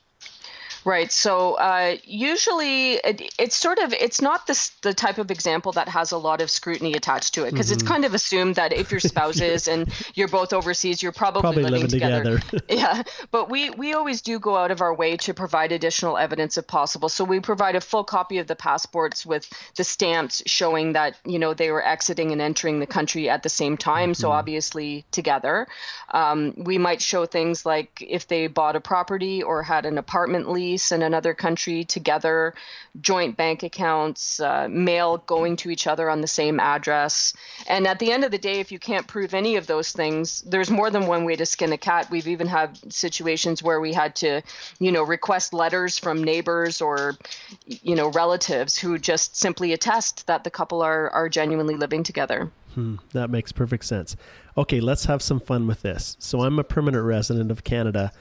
Right. 0.84 1.12
So 1.12 1.54
uh, 1.54 1.96
usually 2.04 2.94
it, 2.94 3.32
it's 3.38 3.56
sort 3.56 3.78
of 3.78 3.92
it's 3.92 4.22
not 4.22 4.46
this 4.46 4.70
the 4.82 4.94
type 4.94 5.18
of 5.18 5.30
example 5.30 5.72
that 5.72 5.88
has 5.88 6.12
a 6.12 6.18
lot 6.18 6.40
of 6.40 6.50
scrutiny 6.50 6.94
attached 6.94 7.34
to 7.34 7.44
it 7.44 7.50
because 7.50 7.70
it's 7.70 7.82
kind 7.82 8.04
of 8.04 8.14
assumed 8.14 8.54
that 8.54 8.72
if 8.72 8.90
you're 8.90 9.00
spouses 9.00 9.68
and 9.72 9.92
you're 10.14 10.28
both 10.28 10.52
overseas, 10.52 11.02
you're 11.02 11.12
probably, 11.12 11.42
Probably 11.42 11.62
living, 11.64 11.82
living 11.82 11.90
together. 11.90 12.40
yeah. 12.68 13.02
But 13.30 13.50
we 13.50 13.70
we 13.70 13.92
always 13.92 14.22
do 14.22 14.38
go 14.38 14.56
out 14.56 14.70
of 14.70 14.80
our 14.80 14.94
way 14.94 15.16
to 15.18 15.34
provide 15.34 15.72
additional 15.72 16.16
evidence 16.16 16.56
if 16.56 16.66
possible. 16.66 17.08
So 17.08 17.24
we 17.24 17.40
provide 17.40 17.76
a 17.76 17.80
full 17.80 18.04
copy 18.04 18.38
of 18.38 18.46
the 18.46 18.56
passports 18.56 19.26
with 19.26 19.48
the 19.76 19.84
stamps 19.84 20.42
showing 20.46 20.94
that 20.94 21.16
you 21.26 21.38
know 21.38 21.52
they 21.52 21.70
were 21.70 21.84
exiting 21.84 22.32
and 22.32 22.40
entering 22.40 22.80
the 22.80 22.86
country 22.86 23.28
at 23.28 23.42
the 23.42 23.50
same 23.50 23.76
time. 23.76 24.14
So 24.14 24.30
obviously 24.30 25.04
together. 25.10 25.66
Um, 26.12 26.54
we 26.56 26.78
might 26.78 27.02
show 27.02 27.26
things 27.26 27.66
like 27.66 28.02
if 28.06 28.26
they 28.26 28.46
bought 28.46 28.76
a 28.76 28.80
property 28.80 29.42
or 29.42 29.62
had 29.62 29.84
an 29.84 29.98
apartment 29.98 30.50
lease 30.50 30.69
in 30.92 31.02
another 31.02 31.34
country 31.34 31.84
together, 31.84 32.54
joint 33.00 33.36
bank 33.36 33.62
accounts, 33.62 34.40
uh, 34.40 34.68
mail 34.70 35.18
going 35.18 35.56
to 35.56 35.70
each 35.70 35.86
other 35.86 36.08
on 36.08 36.20
the 36.20 36.26
same 36.26 36.60
address. 36.60 37.34
And 37.66 37.86
at 37.86 37.98
the 37.98 38.12
end 38.12 38.24
of 38.24 38.30
the 38.30 38.38
day, 38.38 38.60
if 38.60 38.72
you 38.72 38.78
can't 38.78 39.06
prove 39.06 39.34
any 39.34 39.56
of 39.56 39.66
those 39.66 39.92
things, 39.92 40.42
there's 40.42 40.70
more 40.70 40.90
than 40.90 41.06
one 41.06 41.24
way 41.24 41.36
to 41.36 41.46
skin 41.46 41.72
a 41.72 41.78
cat. 41.78 42.10
We've 42.10 42.28
even 42.28 42.46
had 42.46 42.92
situations 42.92 43.62
where 43.62 43.80
we 43.80 43.92
had 43.92 44.16
to, 44.16 44.42
you 44.78 44.92
know, 44.92 45.02
request 45.02 45.52
letters 45.52 45.98
from 45.98 46.22
neighbors 46.22 46.80
or, 46.80 47.16
you 47.66 47.94
know, 47.94 48.08
relatives 48.10 48.76
who 48.78 48.98
just 48.98 49.36
simply 49.36 49.72
attest 49.72 50.26
that 50.26 50.44
the 50.44 50.50
couple 50.50 50.82
are, 50.82 51.10
are 51.10 51.28
genuinely 51.28 51.76
living 51.76 52.02
together. 52.02 52.50
Hmm, 52.74 52.96
that 53.12 53.30
makes 53.30 53.52
perfect 53.52 53.84
sense. 53.84 54.16
Okay, 54.56 54.80
let's 54.80 55.06
have 55.06 55.22
some 55.22 55.40
fun 55.40 55.66
with 55.66 55.82
this. 55.82 56.16
So 56.18 56.42
I'm 56.42 56.58
a 56.58 56.64
permanent 56.64 57.04
resident 57.04 57.50
of 57.50 57.64
Canada, 57.64 58.12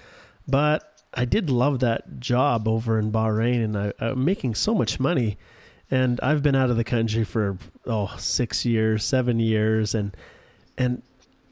but 0.48 0.99
I 1.13 1.26
did 1.26 1.50
love 1.50 1.80
that 1.80 2.19
job 2.19 2.67
over 2.67 3.00
in 3.00 3.12
Bahrain, 3.12 3.63
and 3.63 3.78
I, 3.78 3.93
I'm 4.00 4.24
making 4.24 4.56
so 4.56 4.76
much 4.76 5.00
money. 5.00 5.38
And 5.91 6.19
I've 6.22 6.43
been 6.43 6.56
out 6.56 6.69
of 6.69 6.78
the 6.78 6.84
country 6.84 7.24
for 7.24 7.58
oh 7.88 8.13
six 8.17 8.63
years, 8.63 9.04
seven 9.04 9.39
years, 9.39 9.95
and 9.95 10.15
and 10.78 11.02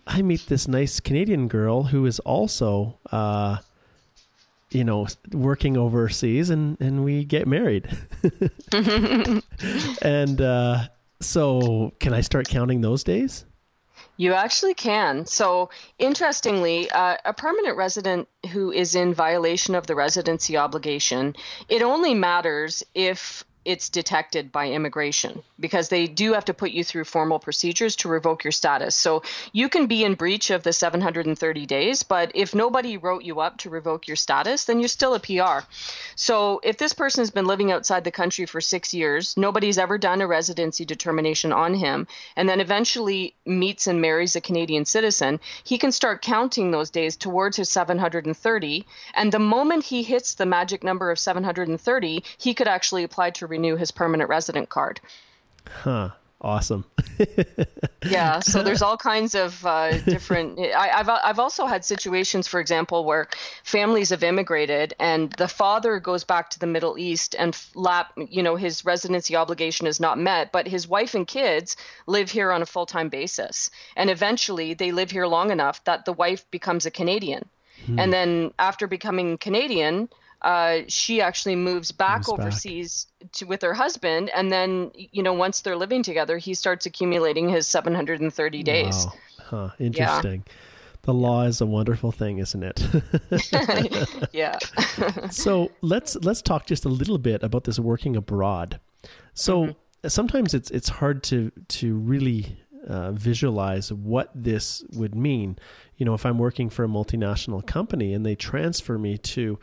I 0.06 0.22
meet 0.22 0.46
this 0.46 0.68
nice 0.68 1.00
Canadian 1.00 1.48
girl 1.48 1.84
who 1.84 2.06
is 2.06 2.20
also, 2.20 2.98
uh, 3.12 3.58
you 4.70 4.84
know, 4.84 5.08
working 5.32 5.76
overseas, 5.76 6.52
and 6.52 6.80
and 6.80 7.04
we 7.04 7.26
get 7.26 7.48
married. 7.48 7.90
and 10.04 10.42
uh, 10.42 10.88
so, 11.20 11.94
can 12.00 12.14
I 12.14 12.22
start 12.22 12.48
counting 12.48 12.82
those 12.82 13.04
days? 13.04 13.44
You 14.18 14.34
actually 14.34 14.74
can. 14.74 15.26
So, 15.26 15.70
interestingly, 16.00 16.90
uh, 16.90 17.18
a 17.24 17.34
permanent 17.34 17.78
resident 17.78 18.28
who 18.52 18.72
is 18.72 18.96
in 18.96 19.14
violation 19.14 19.76
of 19.76 19.86
the 19.86 19.96
residency 19.96 20.58
obligation, 20.58 21.36
it 21.70 21.84
only 21.84 22.16
matters 22.16 22.84
if 22.96 23.46
it's 23.68 23.90
detected 23.90 24.50
by 24.50 24.70
immigration 24.70 25.44
because 25.60 25.90
they 25.90 26.08
do 26.08 26.32
have 26.32 26.46
to 26.46 26.54
put 26.54 26.72
you 26.72 26.86
through 26.86 27.04
formal 27.04 27.38
procedures 27.38 27.98
to 27.98 28.08
revoke 28.08 28.46
your 28.46 28.54
status. 28.54 28.96
So 28.96 29.24
you 29.52 29.68
can 29.68 29.88
be 29.88 30.06
in 30.06 30.16
breach 30.16 30.52
of 30.52 30.64
the 30.64 30.72
730 30.72 31.66
days, 31.66 32.04
but 32.04 32.32
if 32.34 32.56
nobody 32.56 32.96
wrote 32.96 33.24
you 33.24 33.42
up 33.42 33.58
to 33.58 33.70
revoke 33.70 34.08
your 34.08 34.16
status, 34.16 34.64
then 34.64 34.80
you're 34.80 34.88
still 34.88 35.16
a 35.16 35.20
PR. 35.20 35.68
So 36.16 36.62
if 36.64 36.78
this 36.78 36.94
person 36.94 37.22
has 37.22 37.32
been 37.32 37.46
living 37.46 37.72
outside 37.74 38.06
the 38.06 38.12
country 38.12 38.46
for 38.46 38.62
six 38.62 38.94
years, 38.94 39.36
nobody's 39.36 39.78
ever 39.78 39.98
done 39.98 40.22
a 40.22 40.28
residency 40.28 40.86
determination 40.86 41.52
on 41.52 41.74
him, 41.74 42.08
and 42.38 42.48
then 42.48 42.62
eventually 42.62 43.36
meets 43.46 43.86
and 43.88 44.02
marries 44.02 44.38
a 44.38 44.42
Canadian 44.42 44.86
citizen, 44.86 45.42
he 45.66 45.78
can 45.78 45.92
start 45.92 46.22
counting 46.22 46.72
those 46.72 46.90
days 46.90 47.18
towards 47.18 47.58
his 47.58 47.70
730. 47.70 48.86
And 49.14 49.32
the 49.32 49.40
moment 49.40 49.84
he 49.84 50.04
hits 50.04 50.36
the 50.36 50.46
magic 50.46 50.86
number 50.86 51.12
of 51.12 51.20
730, 51.20 52.24
he 52.38 52.54
could 52.54 52.68
actually 52.70 53.04
apply 53.04 53.32
to 53.32 53.48
renew 53.58 53.76
his 53.76 53.92
permanent 53.92 54.30
resident 54.30 54.70
card. 54.70 55.02
Huh. 55.68 56.12
Awesome. 56.40 56.86
yeah, 58.08 58.40
so 58.42 58.62
there's 58.62 58.84
all 58.84 58.96
kinds 58.96 59.34
of 59.34 59.66
uh, 59.66 59.98
different. 60.02 60.60
I, 60.60 60.90
have 60.90 61.10
I've 61.10 61.40
also 61.40 61.66
had 61.66 61.84
situations, 61.84 62.48
for 62.48 62.60
example, 62.60 63.06
where 63.06 63.28
families 63.64 64.12
have 64.12 64.22
immigrated 64.22 64.94
and 65.00 65.32
the 65.32 65.48
father 65.48 66.00
goes 66.00 66.24
back 66.24 66.52
to 66.52 66.60
the 66.60 66.68
Middle 66.68 67.00
East 67.00 67.36
and 67.40 67.60
lap, 67.74 68.14
you 68.30 68.44
know, 68.44 68.56
his 68.56 68.86
residency 68.86 69.36
obligation 69.36 69.88
is 69.88 70.00
not 70.00 70.20
met, 70.20 70.52
but 70.52 70.68
his 70.68 70.88
wife 70.88 71.16
and 71.16 71.26
kids 71.26 71.76
live 72.06 72.30
here 72.30 72.52
on 72.52 72.62
a 72.62 72.68
full 72.68 72.86
time 72.86 73.10
basis, 73.10 73.72
and 73.96 74.12
eventually 74.12 74.76
they 74.76 74.92
live 74.92 75.10
here 75.10 75.26
long 75.26 75.50
enough 75.50 75.84
that 75.86 76.06
the 76.06 76.14
wife 76.14 76.46
becomes 76.52 76.86
a 76.86 76.92
Canadian, 76.92 77.50
hmm. 77.88 77.98
and 77.98 78.14
then 78.14 78.54
after 78.60 78.86
becoming 78.86 79.40
Canadian 79.40 80.08
uh, 80.42 80.82
she 80.88 81.22
actually 81.22 81.56
moves 81.56 81.92
back 81.92 82.20
moves 82.20 82.30
overseas 82.30 83.08
back. 83.20 83.32
To, 83.34 83.46
with 83.46 83.62
her 83.64 83.74
husband, 83.74 84.30
and 84.36 84.52
then 84.52 84.92
you 84.96 85.24
know 85.24 85.34
once 85.34 85.62
they're 85.62 85.76
living 85.76 86.04
together, 86.04 86.38
he 86.38 86.54
starts 86.54 86.86
accumulating 86.86 87.50
his 87.50 87.68
730 87.68 88.64
days. 88.64 89.06
Wow. 89.06 89.14
Huh. 89.40 89.70
Interesting. 89.80 90.44
Yeah. 90.46 90.54
The 91.04 91.14
law 91.14 91.44
is 91.44 91.62
a 91.62 91.66
wonderful 91.66 92.12
thing, 92.12 92.40
isn't 92.40 92.64
it? 92.64 92.84
yeah. 94.34 94.58
so 95.32 95.72
let's 95.82 96.18
let's 96.18 96.42
talk 96.42 96.66
just 96.66 96.84
a 96.84 96.90
little 96.90 97.18
bit 97.18 97.44
about 97.44 97.64
this 97.64 97.80
working 97.80 98.18
abroad. 98.18 98.80
So 99.34 99.68
mm-hmm. 99.68 100.08
sometimes 100.10 100.54
it's 100.54 100.70
it's 100.70 100.90
hard 100.90 101.24
to 101.24 101.52
to 101.70 101.96
really 101.96 102.58
uh, 102.88 103.14
visualize 103.14 103.92
what 103.92 104.32
this 104.36 104.84
would 104.94 105.16
mean. 105.16 105.58
You 105.96 106.06
know, 106.06 106.14
if 106.14 106.26
I'm 106.26 106.38
working 106.38 106.70
for 106.70 106.84
a 106.84 106.88
multinational 106.90 107.66
company 107.66 108.14
and 108.14 108.26
they 108.26 108.36
transfer 108.36 108.98
me 108.98 109.18
to 109.18 109.58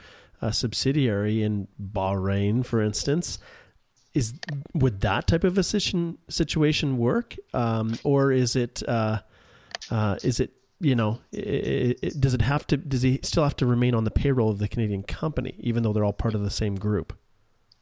a 0.44 0.52
subsidiary 0.52 1.42
in 1.42 1.66
Bahrain, 1.80 2.64
for 2.64 2.82
instance, 2.82 3.38
is 4.12 4.34
would 4.74 5.00
that 5.00 5.26
type 5.26 5.42
of 5.42 5.56
a 5.56 5.62
situation 5.62 6.98
work, 6.98 7.34
um, 7.54 7.98
or 8.04 8.30
is 8.30 8.54
it 8.54 8.82
uh, 8.86 9.20
uh, 9.90 10.16
is 10.22 10.40
it 10.40 10.52
you 10.80 10.94
know 10.94 11.18
it, 11.32 11.98
it, 12.02 12.20
does 12.20 12.34
it 12.34 12.42
have 12.42 12.66
to 12.68 12.76
does 12.76 13.02
he 13.02 13.18
still 13.22 13.42
have 13.42 13.56
to 13.56 13.66
remain 13.66 13.94
on 13.94 14.04
the 14.04 14.10
payroll 14.10 14.50
of 14.50 14.58
the 14.58 14.68
Canadian 14.68 15.02
company 15.02 15.54
even 15.58 15.82
though 15.82 15.92
they're 15.92 16.04
all 16.04 16.12
part 16.12 16.34
of 16.34 16.42
the 16.42 16.50
same 16.50 16.76
group? 16.76 17.18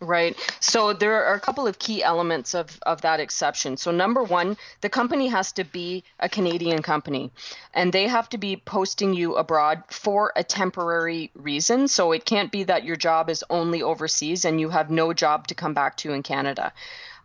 Right. 0.02 0.36
So 0.58 0.92
there 0.92 1.26
are 1.26 1.34
a 1.34 1.40
couple 1.40 1.68
of 1.68 1.78
key 1.78 2.02
elements 2.02 2.54
of, 2.56 2.76
of 2.82 3.02
that 3.02 3.20
exception. 3.20 3.76
So, 3.76 3.92
number 3.92 4.24
one, 4.24 4.56
the 4.80 4.88
company 4.88 5.28
has 5.28 5.52
to 5.52 5.64
be 5.64 6.02
a 6.18 6.28
Canadian 6.28 6.82
company 6.82 7.30
and 7.72 7.92
they 7.92 8.08
have 8.08 8.28
to 8.30 8.38
be 8.38 8.56
posting 8.56 9.14
you 9.14 9.36
abroad 9.36 9.84
for 9.90 10.32
a 10.34 10.42
temporary 10.42 11.30
reason. 11.36 11.86
So, 11.86 12.10
it 12.10 12.24
can't 12.24 12.50
be 12.50 12.64
that 12.64 12.82
your 12.82 12.96
job 12.96 13.30
is 13.30 13.44
only 13.48 13.80
overseas 13.80 14.44
and 14.44 14.60
you 14.60 14.70
have 14.70 14.90
no 14.90 15.12
job 15.12 15.46
to 15.46 15.54
come 15.54 15.72
back 15.72 15.96
to 15.98 16.12
in 16.12 16.24
Canada. 16.24 16.72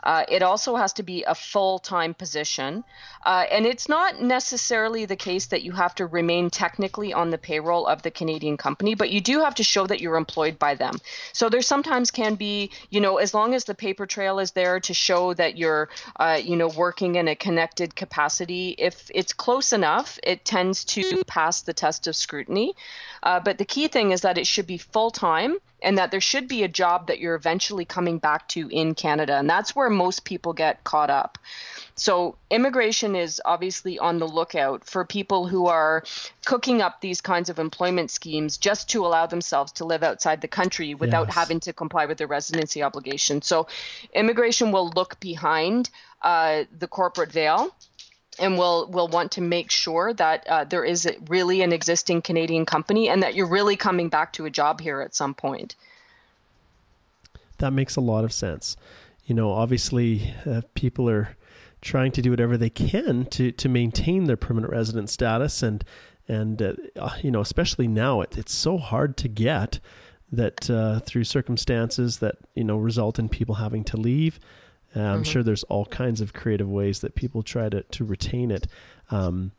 Uh, 0.07 0.23
it 0.29 0.41
also 0.41 0.77
has 0.77 0.93
to 0.93 1.03
be 1.03 1.25
a 1.25 1.35
full 1.35 1.79
time 1.79 2.13
position. 2.13 2.81
Uh, 3.25 3.43
and 3.51 3.65
it's 3.65 3.89
not 3.89 4.21
necessarily 4.21 5.03
the 5.03 5.17
case 5.17 5.47
that 5.47 5.63
you 5.63 5.73
have 5.73 5.93
to 5.93 6.05
remain 6.05 6.49
technically 6.49 7.11
on 7.11 7.29
the 7.29 7.37
payroll 7.37 7.85
of 7.85 8.01
the 8.03 8.09
Canadian 8.09 8.55
company, 8.55 8.95
but 8.95 9.09
you 9.09 9.19
do 9.19 9.41
have 9.41 9.55
to 9.55 9.65
show 9.65 9.85
that 9.85 9.99
you're 9.99 10.15
employed 10.15 10.57
by 10.57 10.75
them. 10.75 10.95
So 11.33 11.49
there 11.49 11.61
sometimes 11.61 12.09
can 12.09 12.35
be, 12.35 12.71
you 12.89 13.01
know, 13.01 13.17
as 13.17 13.33
long 13.33 13.53
as 13.53 13.65
the 13.65 13.75
paper 13.75 14.05
trail 14.05 14.39
is 14.39 14.51
there 14.51 14.79
to 14.79 14.93
show 14.93 15.33
that 15.33 15.57
you're, 15.57 15.89
uh, 16.15 16.39
you 16.41 16.55
know, 16.55 16.69
working 16.69 17.15
in 17.15 17.27
a 17.27 17.35
connected 17.35 17.93
capacity, 17.93 18.75
if 18.77 19.11
it's 19.13 19.33
close 19.33 19.73
enough, 19.73 20.17
it 20.23 20.45
tends 20.45 20.85
to 20.85 21.21
pass 21.27 21.63
the 21.63 21.73
test 21.73 22.07
of 22.07 22.15
scrutiny. 22.15 22.73
Uh, 23.23 23.41
but 23.41 23.57
the 23.57 23.65
key 23.65 23.89
thing 23.89 24.13
is 24.13 24.21
that 24.21 24.37
it 24.37 24.47
should 24.47 24.67
be 24.67 24.77
full 24.77 25.11
time 25.11 25.57
and 25.87 25.97
that 25.97 26.11
there 26.11 26.19
should 26.19 26.49
be 26.49 26.63
a 26.63 26.67
job 26.67 27.07
that 27.07 27.19
you're 27.19 27.33
eventually 27.33 27.85
coming 27.85 28.17
back 28.17 28.45
to 28.49 28.67
in 28.67 28.93
Canada. 28.93 29.35
And 29.35 29.49
that's 29.49 29.73
where 29.73 29.89
most 29.89 30.25
people 30.25 30.51
get 30.51 30.83
caught 30.83 31.09
up. 31.09 31.37
So, 31.95 32.35
immigration 32.51 33.15
is 33.15 33.41
obviously 33.45 33.97
on 33.97 34.19
the 34.19 34.27
lookout 34.27 34.83
for 34.83 35.05
people 35.05 35.47
who 35.47 35.67
are 35.67 36.03
cooking 36.45 36.81
up 36.81 36.99
these 36.99 37.21
kinds 37.21 37.49
of 37.49 37.57
employment 37.57 38.11
schemes 38.11 38.57
just 38.57 38.89
to 38.89 39.05
allow 39.05 39.27
themselves 39.27 39.71
to 39.73 39.85
live 39.85 40.03
outside 40.03 40.41
the 40.41 40.49
country 40.49 40.93
without 40.93 41.27
yes. 41.27 41.35
having 41.35 41.61
to 41.61 41.71
comply 41.71 42.05
with 42.05 42.17
their 42.17 42.27
residency 42.27 42.83
obligation. 42.83 43.41
So, 43.41 43.67
immigration 44.13 44.73
will 44.73 44.89
look 44.89 45.17
behind 45.21 45.89
uh, 46.21 46.65
the 46.77 46.87
corporate 46.89 47.31
veil 47.31 47.73
and 48.39 48.57
we'll 48.57 48.87
will 48.87 49.07
want 49.07 49.31
to 49.33 49.41
make 49.41 49.71
sure 49.71 50.13
that 50.13 50.47
uh, 50.47 50.63
there 50.63 50.83
is 50.83 51.07
really 51.27 51.61
an 51.61 51.73
existing 51.73 52.21
Canadian 52.21 52.65
company 52.65 53.09
and 53.09 53.23
that 53.23 53.35
you're 53.35 53.47
really 53.47 53.75
coming 53.75 54.09
back 54.09 54.33
to 54.33 54.45
a 54.45 54.49
job 54.49 54.81
here 54.81 55.01
at 55.01 55.15
some 55.15 55.33
point. 55.33 55.75
That 57.57 57.71
makes 57.71 57.95
a 57.95 58.01
lot 58.01 58.23
of 58.23 58.31
sense. 58.31 58.77
You 59.25 59.35
know, 59.35 59.51
obviously, 59.51 60.33
uh, 60.45 60.61
people 60.73 61.09
are 61.09 61.35
trying 61.81 62.11
to 62.11 62.21
do 62.21 62.29
whatever 62.31 62.57
they 62.57 62.69
can 62.69 63.25
to 63.25 63.51
to 63.51 63.69
maintain 63.69 64.25
their 64.25 64.37
permanent 64.37 64.71
resident 64.71 65.09
status, 65.09 65.63
and 65.63 65.83
and 66.27 66.61
uh, 66.61 66.73
uh 66.99 67.15
you 67.21 67.31
know, 67.31 67.41
especially 67.41 67.87
now, 67.87 68.21
it, 68.21 68.37
it's 68.37 68.53
so 68.53 68.77
hard 68.77 69.17
to 69.17 69.27
get 69.27 69.79
that 70.31 70.69
uh, 70.69 70.99
through 70.99 71.23
circumstances 71.23 72.19
that 72.19 72.35
you 72.53 72.63
know 72.63 72.77
result 72.77 73.19
in 73.19 73.29
people 73.29 73.55
having 73.55 73.83
to 73.85 73.97
leave. 73.97 74.39
Uh, 74.95 75.01
I'm 75.01 75.15
mm-hmm. 75.15 75.23
sure 75.23 75.43
there's 75.43 75.63
all 75.63 75.85
kinds 75.85 76.21
of 76.21 76.33
creative 76.33 76.69
ways 76.69 77.01
that 77.01 77.15
people 77.15 77.43
try 77.43 77.69
to, 77.69 77.83
to 77.83 78.05
retain 78.05 78.51
it. 78.51 78.67
Um, 79.11 79.51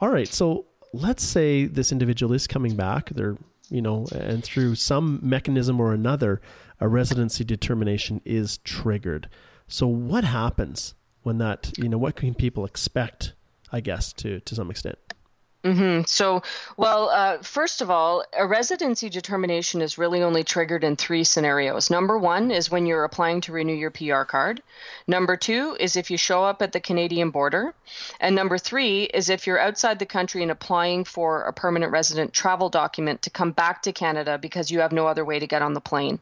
all 0.00 0.08
right, 0.08 0.28
so 0.28 0.66
let's 0.92 1.22
say 1.22 1.66
this 1.66 1.92
individual 1.92 2.32
is 2.32 2.46
coming 2.46 2.76
back. 2.76 3.10
They're, 3.10 3.36
you 3.68 3.82
know, 3.82 4.06
and 4.12 4.42
through 4.42 4.74
some 4.74 5.20
mechanism 5.22 5.80
or 5.80 5.92
another, 5.92 6.40
a 6.80 6.88
residency 6.88 7.44
determination 7.44 8.20
is 8.24 8.58
triggered. 8.58 9.28
So 9.68 9.86
what 9.86 10.24
happens 10.24 10.94
when 11.22 11.38
that, 11.38 11.72
you 11.78 11.88
know, 11.88 11.98
what 11.98 12.16
can 12.16 12.34
people 12.34 12.64
expect, 12.64 13.34
I 13.70 13.80
guess, 13.80 14.12
to, 14.14 14.40
to 14.40 14.54
some 14.54 14.70
extent? 14.70 14.98
Mm-hmm. 15.62 16.04
So, 16.06 16.42
well, 16.78 17.10
uh, 17.10 17.38
first 17.42 17.82
of 17.82 17.90
all, 17.90 18.24
a 18.36 18.46
residency 18.46 19.10
determination 19.10 19.82
is 19.82 19.98
really 19.98 20.22
only 20.22 20.42
triggered 20.42 20.84
in 20.84 20.96
three 20.96 21.22
scenarios. 21.22 21.90
Number 21.90 22.16
one 22.16 22.50
is 22.50 22.70
when 22.70 22.86
you're 22.86 23.04
applying 23.04 23.42
to 23.42 23.52
renew 23.52 23.74
your 23.74 23.90
PR 23.90 24.22
card. 24.22 24.62
Number 25.06 25.36
two 25.36 25.76
is 25.78 25.96
if 25.96 26.10
you 26.10 26.16
show 26.16 26.42
up 26.42 26.62
at 26.62 26.72
the 26.72 26.80
Canadian 26.80 27.30
border. 27.30 27.74
And 28.20 28.34
number 28.34 28.56
three 28.56 29.04
is 29.04 29.28
if 29.28 29.46
you're 29.46 29.58
outside 29.58 29.98
the 29.98 30.06
country 30.06 30.40
and 30.42 30.50
applying 30.50 31.04
for 31.04 31.42
a 31.42 31.52
permanent 31.52 31.92
resident 31.92 32.32
travel 32.32 32.70
document 32.70 33.20
to 33.22 33.30
come 33.30 33.52
back 33.52 33.82
to 33.82 33.92
Canada 33.92 34.38
because 34.38 34.70
you 34.70 34.80
have 34.80 34.92
no 34.92 35.06
other 35.06 35.26
way 35.26 35.38
to 35.38 35.46
get 35.46 35.60
on 35.60 35.74
the 35.74 35.80
plane. 35.80 36.20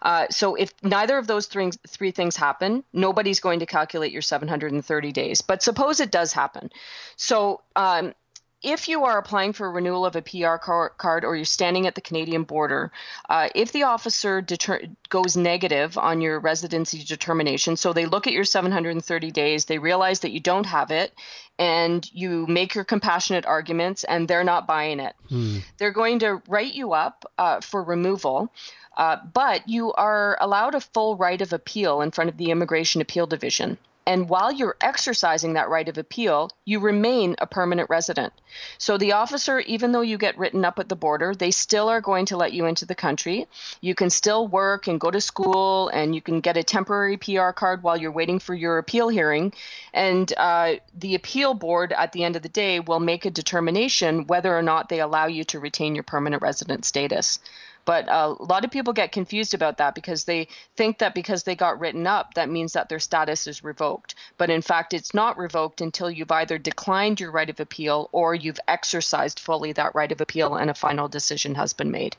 Uh, 0.00 0.26
so, 0.30 0.54
if 0.54 0.72
neither 0.82 1.18
of 1.18 1.26
those 1.26 1.44
three, 1.44 1.70
three 1.86 2.12
things 2.12 2.34
happen, 2.34 2.82
nobody's 2.94 3.40
going 3.40 3.60
to 3.60 3.66
calculate 3.66 4.12
your 4.12 4.22
730 4.22 5.12
days. 5.12 5.42
But 5.42 5.62
suppose 5.62 6.00
it 6.00 6.10
does 6.10 6.32
happen. 6.32 6.70
So, 7.16 7.60
um, 7.76 8.14
if 8.62 8.88
you 8.88 9.04
are 9.04 9.18
applying 9.18 9.52
for 9.52 9.66
a 9.66 9.70
renewal 9.70 10.04
of 10.04 10.16
a 10.16 10.22
PR 10.22 10.56
card 10.56 11.24
or 11.24 11.34
you're 11.34 11.44
standing 11.44 11.86
at 11.86 11.94
the 11.94 12.00
Canadian 12.00 12.44
border, 12.44 12.92
uh, 13.28 13.48
if 13.54 13.72
the 13.72 13.84
officer 13.84 14.42
deter- 14.42 14.82
goes 15.08 15.36
negative 15.36 15.96
on 15.96 16.20
your 16.20 16.38
residency 16.38 17.02
determination, 17.02 17.76
so 17.76 17.92
they 17.92 18.06
look 18.06 18.26
at 18.26 18.32
your 18.32 18.44
730 18.44 19.30
days, 19.30 19.64
they 19.64 19.78
realize 19.78 20.20
that 20.20 20.32
you 20.32 20.40
don't 20.40 20.66
have 20.66 20.90
it, 20.90 21.14
and 21.58 22.08
you 22.12 22.46
make 22.46 22.74
your 22.74 22.84
compassionate 22.84 23.46
arguments, 23.46 24.04
and 24.04 24.28
they're 24.28 24.44
not 24.44 24.66
buying 24.66 25.00
it, 25.00 25.14
hmm. 25.28 25.58
they're 25.78 25.90
going 25.90 26.18
to 26.18 26.42
write 26.46 26.74
you 26.74 26.92
up 26.92 27.30
uh, 27.38 27.60
for 27.60 27.82
removal. 27.82 28.52
Uh, 28.96 29.16
but 29.32 29.66
you 29.68 29.92
are 29.92 30.36
allowed 30.40 30.74
a 30.74 30.80
full 30.80 31.16
right 31.16 31.40
of 31.40 31.52
appeal 31.52 32.02
in 32.02 32.10
front 32.10 32.28
of 32.28 32.36
the 32.36 32.50
Immigration 32.50 33.00
Appeal 33.00 33.26
Division. 33.26 33.78
And 34.06 34.28
while 34.28 34.50
you're 34.50 34.76
exercising 34.80 35.52
that 35.52 35.68
right 35.68 35.88
of 35.88 35.98
appeal, 35.98 36.50
you 36.64 36.80
remain 36.80 37.36
a 37.38 37.46
permanent 37.46 37.90
resident. 37.90 38.32
So 38.78 38.96
the 38.96 39.12
officer, 39.12 39.60
even 39.60 39.92
though 39.92 40.00
you 40.00 40.18
get 40.18 40.38
written 40.38 40.64
up 40.64 40.78
at 40.78 40.88
the 40.88 40.96
border, 40.96 41.34
they 41.34 41.50
still 41.50 41.88
are 41.88 42.00
going 42.00 42.26
to 42.26 42.36
let 42.36 42.52
you 42.52 42.66
into 42.66 42.86
the 42.86 42.94
country. 42.94 43.46
You 43.80 43.94
can 43.94 44.10
still 44.10 44.48
work 44.48 44.88
and 44.88 44.98
go 44.98 45.10
to 45.10 45.20
school, 45.20 45.88
and 45.88 46.14
you 46.14 46.20
can 46.20 46.40
get 46.40 46.56
a 46.56 46.62
temporary 46.62 47.18
PR 47.18 47.50
card 47.50 47.82
while 47.82 47.96
you're 47.96 48.10
waiting 48.10 48.38
for 48.38 48.54
your 48.54 48.78
appeal 48.78 49.08
hearing. 49.08 49.52
And 49.92 50.32
uh, 50.36 50.76
the 50.98 51.14
appeal 51.14 51.54
board 51.54 51.92
at 51.92 52.12
the 52.12 52.24
end 52.24 52.36
of 52.36 52.42
the 52.42 52.48
day 52.48 52.80
will 52.80 53.00
make 53.00 53.26
a 53.26 53.30
determination 53.30 54.26
whether 54.26 54.56
or 54.56 54.62
not 54.62 54.88
they 54.88 55.00
allow 55.00 55.26
you 55.26 55.44
to 55.44 55.60
retain 55.60 55.94
your 55.94 56.04
permanent 56.04 56.42
resident 56.42 56.84
status. 56.84 57.38
But 57.84 58.08
uh, 58.08 58.34
a 58.38 58.42
lot 58.44 58.64
of 58.64 58.70
people 58.70 58.92
get 58.92 59.12
confused 59.12 59.54
about 59.54 59.78
that 59.78 59.94
because 59.94 60.24
they 60.24 60.48
think 60.76 60.98
that 60.98 61.14
because 61.14 61.42
they 61.42 61.54
got 61.56 61.80
written 61.80 62.06
up, 62.06 62.34
that 62.34 62.48
means 62.48 62.74
that 62.74 62.88
their 62.88 62.98
status 62.98 63.46
is 63.46 63.64
revoked. 63.64 64.14
But 64.36 64.50
in 64.50 64.62
fact, 64.62 64.94
it's 64.94 65.14
not 65.14 65.38
revoked 65.38 65.80
until 65.80 66.10
you've 66.10 66.30
either 66.30 66.58
declined 66.58 67.20
your 67.20 67.30
right 67.30 67.50
of 67.50 67.60
appeal 67.60 68.08
or 68.12 68.34
you've 68.34 68.60
exercised 68.68 69.40
fully 69.40 69.72
that 69.72 69.94
right 69.94 70.12
of 70.12 70.20
appeal 70.20 70.56
and 70.56 70.70
a 70.70 70.74
final 70.74 71.08
decision 71.08 71.54
has 71.54 71.72
been 71.72 71.90
made. 71.90 72.16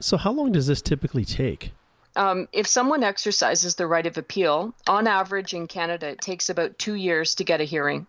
So, 0.00 0.16
how 0.16 0.32
long 0.32 0.52
does 0.52 0.66
this 0.66 0.80
typically 0.80 1.24
take? 1.24 1.72
Um, 2.16 2.48
if 2.52 2.66
someone 2.66 3.04
exercises 3.04 3.76
the 3.76 3.86
right 3.86 4.06
of 4.06 4.18
appeal, 4.18 4.74
on 4.88 5.06
average 5.06 5.54
in 5.54 5.68
Canada, 5.68 6.08
it 6.08 6.20
takes 6.20 6.48
about 6.48 6.78
two 6.78 6.94
years 6.94 7.36
to 7.36 7.44
get 7.44 7.60
a 7.60 7.64
hearing. 7.64 8.06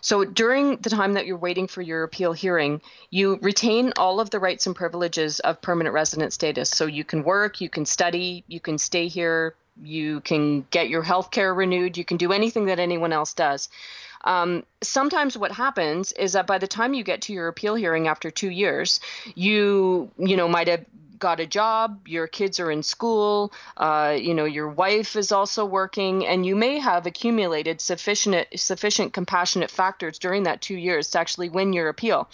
So 0.00 0.24
during 0.24 0.76
the 0.76 0.90
time 0.90 1.14
that 1.14 1.26
you're 1.26 1.36
waiting 1.36 1.66
for 1.66 1.82
your 1.82 2.04
appeal 2.04 2.32
hearing, 2.32 2.80
you 3.10 3.38
retain 3.42 3.92
all 3.96 4.20
of 4.20 4.30
the 4.30 4.38
rights 4.38 4.66
and 4.66 4.74
privileges 4.74 5.40
of 5.40 5.60
permanent 5.60 5.94
resident 5.94 6.32
status. 6.32 6.70
So 6.70 6.86
you 6.86 7.04
can 7.04 7.22
work, 7.22 7.60
you 7.60 7.68
can 7.68 7.86
study, 7.86 8.44
you 8.48 8.60
can 8.60 8.78
stay 8.78 9.08
here, 9.08 9.54
you 9.82 10.20
can 10.20 10.66
get 10.70 10.88
your 10.88 11.02
health 11.02 11.30
care 11.30 11.52
renewed, 11.52 11.96
you 11.96 12.04
can 12.04 12.16
do 12.16 12.32
anything 12.32 12.66
that 12.66 12.78
anyone 12.78 13.12
else 13.12 13.34
does. 13.34 13.68
Um, 14.22 14.64
sometimes 14.82 15.38
what 15.38 15.52
happens 15.52 16.12
is 16.12 16.34
that 16.34 16.46
by 16.46 16.58
the 16.58 16.66
time 16.66 16.92
you 16.92 17.02
get 17.04 17.22
to 17.22 17.32
your 17.32 17.48
appeal 17.48 17.74
hearing 17.74 18.06
after 18.06 18.30
two 18.30 18.50
years, 18.50 19.00
you 19.34 20.10
you 20.18 20.36
know 20.36 20.48
might 20.48 20.68
have 20.68 20.84
got 21.20 21.38
a 21.38 21.46
job, 21.46 22.08
your 22.08 22.26
kids 22.26 22.58
are 22.58 22.70
in 22.70 22.82
school, 22.82 23.52
uh, 23.76 24.16
you 24.18 24.34
know, 24.34 24.44
your 24.44 24.68
wife 24.68 25.14
is 25.14 25.30
also 25.30 25.64
working, 25.64 26.26
and 26.26 26.44
you 26.44 26.56
may 26.56 26.78
have 26.78 27.06
accumulated 27.06 27.80
sufficient 27.80 28.48
sufficient 28.56 29.12
compassionate 29.12 29.70
factors 29.70 30.18
during 30.18 30.42
that 30.44 30.60
two 30.60 30.76
years 30.76 31.10
to 31.10 31.20
actually 31.20 31.48
win 31.48 31.72
your 31.72 31.88
appeal. 31.88 32.28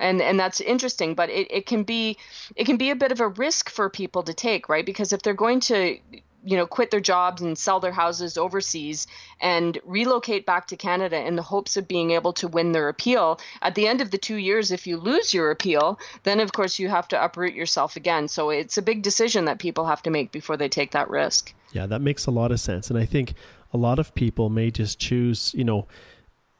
And 0.00 0.20
and 0.20 0.40
that's 0.40 0.60
interesting 0.60 1.14
but 1.14 1.30
it, 1.30 1.46
it 1.50 1.66
can 1.66 1.84
be 1.84 2.18
it 2.56 2.64
can 2.64 2.76
be 2.76 2.90
a 2.90 2.96
bit 2.96 3.12
of 3.12 3.20
a 3.20 3.28
risk 3.28 3.70
for 3.70 3.88
people 3.88 4.24
to 4.24 4.34
take 4.34 4.68
right? 4.68 4.84
Because 4.84 5.12
if 5.12 5.22
they're 5.22 5.34
going 5.34 5.60
to 5.60 5.98
you 6.44 6.56
know 6.56 6.66
quit 6.66 6.90
their 6.90 7.00
jobs 7.00 7.42
and 7.42 7.56
sell 7.56 7.80
their 7.80 7.92
houses 7.92 8.36
overseas 8.36 9.06
and 9.40 9.78
relocate 9.84 10.46
back 10.46 10.66
to 10.68 10.76
Canada 10.76 11.24
in 11.24 11.36
the 11.36 11.42
hopes 11.42 11.76
of 11.76 11.88
being 11.88 12.10
able 12.10 12.32
to 12.34 12.48
win 12.48 12.72
their 12.72 12.88
appeal. 12.88 13.40
At 13.60 13.74
the 13.74 13.86
end 13.86 14.00
of 14.00 14.10
the 14.10 14.18
2 14.18 14.36
years 14.36 14.70
if 14.70 14.86
you 14.86 14.96
lose 14.96 15.32
your 15.32 15.50
appeal 15.50 15.98
then 16.22 16.40
of 16.40 16.52
course 16.52 16.78
you 16.78 16.88
have 16.88 17.08
to 17.08 17.24
uproot 17.24 17.54
yourself 17.54 17.96
again. 17.96 18.28
So 18.28 18.50
it's 18.50 18.78
a 18.78 18.82
big 18.82 19.02
decision 19.02 19.44
that 19.46 19.58
people 19.58 19.86
have 19.86 20.02
to 20.02 20.10
make 20.10 20.32
before 20.32 20.56
they 20.56 20.68
take 20.68 20.92
that 20.92 21.08
risk. 21.08 21.54
Yeah 21.72 21.86
that 21.86 22.00
makes 22.00 22.26
a 22.26 22.30
lot 22.30 22.52
of 22.52 22.60
sense. 22.60 22.90
And 22.90 22.98
i 22.98 23.04
think 23.04 23.34
a 23.72 23.78
lot 23.78 23.98
of 23.98 24.14
people 24.14 24.50
may 24.50 24.70
just 24.70 24.98
choose 24.98 25.54
you 25.54 25.64
know 25.64 25.86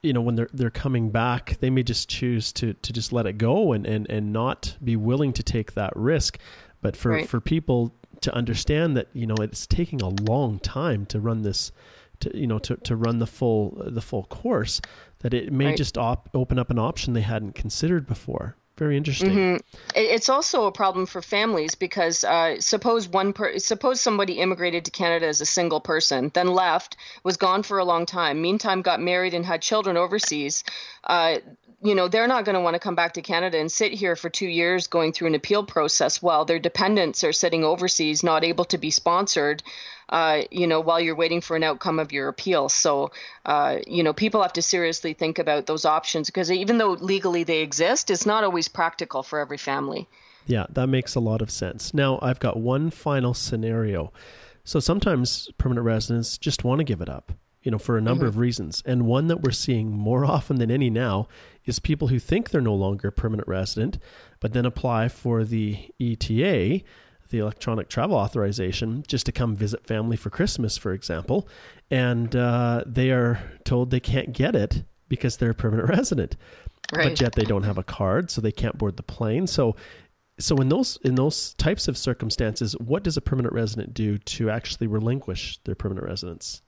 you 0.03 0.13
know 0.13 0.21
when 0.21 0.35
they're 0.35 0.51
they're 0.53 0.71
coming 0.71 1.11
back 1.11 1.59
they 1.61 1.71
may 1.71 1.83
just 1.83 2.09
choose 2.09 2.53
to 2.53 2.75
to 2.75 2.93
just 2.93 3.13
let 3.13 3.27
it 3.27 3.39
go 3.39 3.73
and 3.73 3.87
and 3.87 4.09
and 4.11 4.33
not 4.33 4.77
be 4.83 4.97
willing 4.97 5.33
to 5.33 5.43
take 5.43 5.75
that 5.75 5.93
risk. 5.97 6.39
But 6.81 6.97
for 6.97 7.13
right. 7.13 7.29
for 7.29 7.41
people 7.41 7.95
to 8.23 8.35
understand 8.35 8.97
that 8.97 9.09
you 9.13 9.27
know 9.27 9.37
it's 9.41 9.67
taking 9.67 10.01
a 10.01 10.09
long 10.09 10.59
time 10.59 11.07
to 11.07 11.21
run 11.21 11.43
this 11.43 11.73
to 12.21 12.37
you 12.37 12.47
know 12.47 12.59
to, 12.59 12.77
to 12.77 12.97
run 12.97 13.19
the 13.19 13.27
full 13.27 13.83
the 13.87 14.01
full 14.01 14.25
course 14.25 14.81
that 15.21 15.35
it 15.35 15.53
may 15.53 15.67
right. 15.67 15.77
just 15.77 15.99
op- 15.99 16.29
open 16.35 16.59
up 16.59 16.71
an 16.71 16.79
option 16.79 17.13
they 17.13 17.21
hadn't 17.21 17.55
considered 17.55 18.07
before 18.07 18.57
very 18.79 18.97
interesting. 18.97 19.31
Mm-hmm. 19.31 19.57
It's 19.95 20.29
also 20.29 20.65
a 20.65 20.73
problem 20.73 21.05
for 21.07 21.21
families 21.21 21.75
because 21.75 22.25
uh, 22.25 22.59
suppose 22.59 23.07
one 23.07 23.33
per- 23.33 23.59
suppose 23.59 24.01
somebody 24.01 24.35
immigrated 24.39 24.87
to 24.87 24.91
Canada 24.91 25.27
as 25.27 25.41
a 25.41 25.47
single 25.47 25.81
person, 25.81 26.31
then 26.35 26.49
left, 26.49 26.97
was 27.23 27.37
gone 27.37 27.63
for 27.63 27.79
a 27.79 27.85
long 27.85 28.07
time. 28.07 28.41
Meantime, 28.41 28.81
got 28.83 29.01
married 29.01 29.35
and 29.35 29.45
had 29.45 29.61
children 29.61 29.97
overseas. 29.97 30.65
Uh, 31.05 31.37
you 31.83 31.95
know 31.95 32.09
they're 32.09 32.29
not 32.29 32.45
going 32.45 32.55
to 32.55 32.61
want 32.61 32.75
to 32.75 32.81
come 32.81 32.95
back 32.95 33.15
to 33.15 33.23
Canada 33.23 33.59
and 33.59 33.71
sit 33.71 33.93
here 33.93 34.17
for 34.17 34.31
two 34.31 34.47
years 34.47 34.87
going 34.87 35.13
through 35.13 35.29
an 35.29 35.35
appeal 35.35 35.65
process 35.65 36.23
while 36.23 36.45
their 36.45 36.59
dependents 36.59 37.25
are 37.25 37.33
sitting 37.33 37.65
overseas, 37.65 38.23
not 38.23 38.45
able 38.45 38.65
to 38.67 38.79
be 38.79 38.91
sponsored. 38.91 39.63
Uh, 40.09 40.43
you 40.51 40.67
know, 40.67 40.81
while 40.81 41.01
you're 41.01 41.17
waiting 41.17 41.41
for 41.41 41.57
an 41.57 41.63
outcome 41.63 41.99
of 41.99 42.13
your 42.13 42.29
appeal. 42.29 42.69
So, 42.69 43.13
uh, 43.47 43.79
you 43.87 44.03
know, 44.03 44.13
people 44.13 44.43
have 44.43 44.53
to 44.55 44.61
seriously 44.61 45.15
think 45.15 45.39
about 45.39 45.65
those 45.65 45.87
options 45.87 46.29
because 46.29 46.53
even 46.53 46.77
though 46.77 46.91
legally 46.91 47.45
they 47.45 47.63
exist, 47.63 48.11
it's 48.11 48.27
not 48.27 48.45
always 48.45 48.69
practical 48.69 49.23
for 49.23 49.39
every 49.39 49.57
family. 49.57 50.07
Yeah, 50.45 50.67
that 50.71 50.89
makes 50.89 51.15
a 51.15 51.21
lot 51.21 51.41
of 51.41 51.51
sense. 51.51 51.95
Now, 51.95 52.19
I've 52.21 52.41
got 52.41 52.59
one 52.59 52.91
final 52.91 53.33
scenario. 53.33 54.13
So 54.65 54.81
sometimes 54.81 55.49
permanent 55.57 55.87
residents 55.87 56.37
just 56.37 56.63
want 56.63 56.81
to 56.81 56.85
give 56.85 57.01
it 57.01 57.09
up 57.09 57.33
you 57.63 57.71
know, 57.71 57.79
for 57.79 57.97
a 57.97 58.01
number 58.01 58.25
mm-hmm. 58.25 58.29
of 58.29 58.39
reasons. 58.39 58.83
And 58.85 59.07
one 59.07 59.29
that 59.29 59.43
we're 59.43 59.53
seeing 59.53 59.91
more 59.91 60.25
often 60.37 60.57
than 60.57 60.71
any 60.71 60.91
now 60.91 61.29
is 61.65 61.79
people 61.79 62.09
who 62.09 62.19
think 62.19 62.51
they're 62.51 62.61
no 62.61 62.75
longer 62.75 63.09
a 63.09 63.13
permanent 63.13 63.49
resident, 63.49 63.99
but 64.41 64.53
then 64.53 64.67
apply 64.67 65.09
for 65.09 65.45
the 65.45 65.91
ETA, 66.01 66.83
the 67.31 67.39
electronic 67.39 67.89
travel 67.89 68.17
authorization, 68.17 69.05
just 69.07 69.27
to 69.27 69.33
come 69.33 69.55
visit 69.55 69.87
family 69.87 70.17
for 70.17 70.31
Christmas, 70.31 70.77
for 70.77 70.93
example. 70.93 71.49
And 71.91 72.35
uh, 72.35 72.85
they 72.87 73.11
are 73.11 73.41
told 73.65 73.91
they 73.91 74.01
can't 74.01 74.33
get 74.33 74.57
it 74.57 74.83
because 75.09 75.37
they're 75.37 75.51
a 75.51 75.55
permanent 75.55 75.89
resident. 75.97 76.37
Right. 76.93 77.11
But 77.11 77.21
yet 77.21 77.35
they 77.35 77.45
don't 77.45 77.63
have 77.63 77.79
a 77.79 77.85
card, 77.85 78.31
so 78.31 78.41
they 78.41 78.53
can't 78.53 78.77
board 78.77 78.97
the 78.97 79.03
plane. 79.03 79.47
So 79.47 79.77
so 80.39 80.57
in 80.57 80.69
those 80.69 80.99
in 81.05 81.15
those 81.15 81.55
types 81.55 81.89
of 81.89 81.97
circumstances, 81.97 82.77
what 82.79 83.03
does 83.03 83.17
a 83.17 83.21
permanent 83.21 83.55
resident 83.55 83.95
do 83.95 84.19
to 84.19 84.51
actually 84.51 84.87
relinquish 84.87 85.59
their 85.65 85.75
permanent 85.75 86.07
residence? 86.07 86.63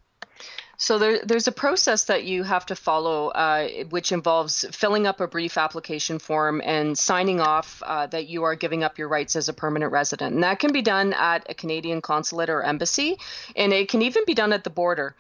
So 0.77 0.99
there, 0.99 1.21
there's 1.25 1.47
a 1.47 1.53
process 1.53 2.05
that 2.07 2.25
you 2.25 2.43
have 2.43 2.67
to 2.67 2.75
follow, 2.75 3.29
uh, 3.29 3.69
which 3.91 4.13
involves 4.13 4.65
filling 4.73 5.07
up 5.07 5.21
a 5.21 5.29
brief 5.29 5.57
application 5.57 6.19
form 6.19 6.61
and 6.65 6.99
signing 6.99 7.41
off 7.41 7.83
uh, 7.87 8.07
that 8.09 8.27
you 8.27 8.43
are 8.43 8.57
giving 8.57 8.83
up 8.83 8.99
your 8.99 9.09
rights 9.09 9.37
as 9.37 9.49
a 9.49 9.53
permanent 9.53 9.93
resident. 9.93 10.35
And 10.35 10.43
that 10.43 10.59
can 10.59 10.73
be 10.73 10.83
done 10.83 11.13
at 11.13 11.49
a 11.49 11.55
Canadian 11.55 12.01
consulate 12.01 12.51
or 12.51 12.63
embassy, 12.63 13.19
and 13.55 13.73
it 13.73 13.89
can 13.89 14.03
even 14.03 14.25
be 14.27 14.35
done 14.35 14.53
at 14.53 14.65
the 14.65 14.71
border. 14.71 15.15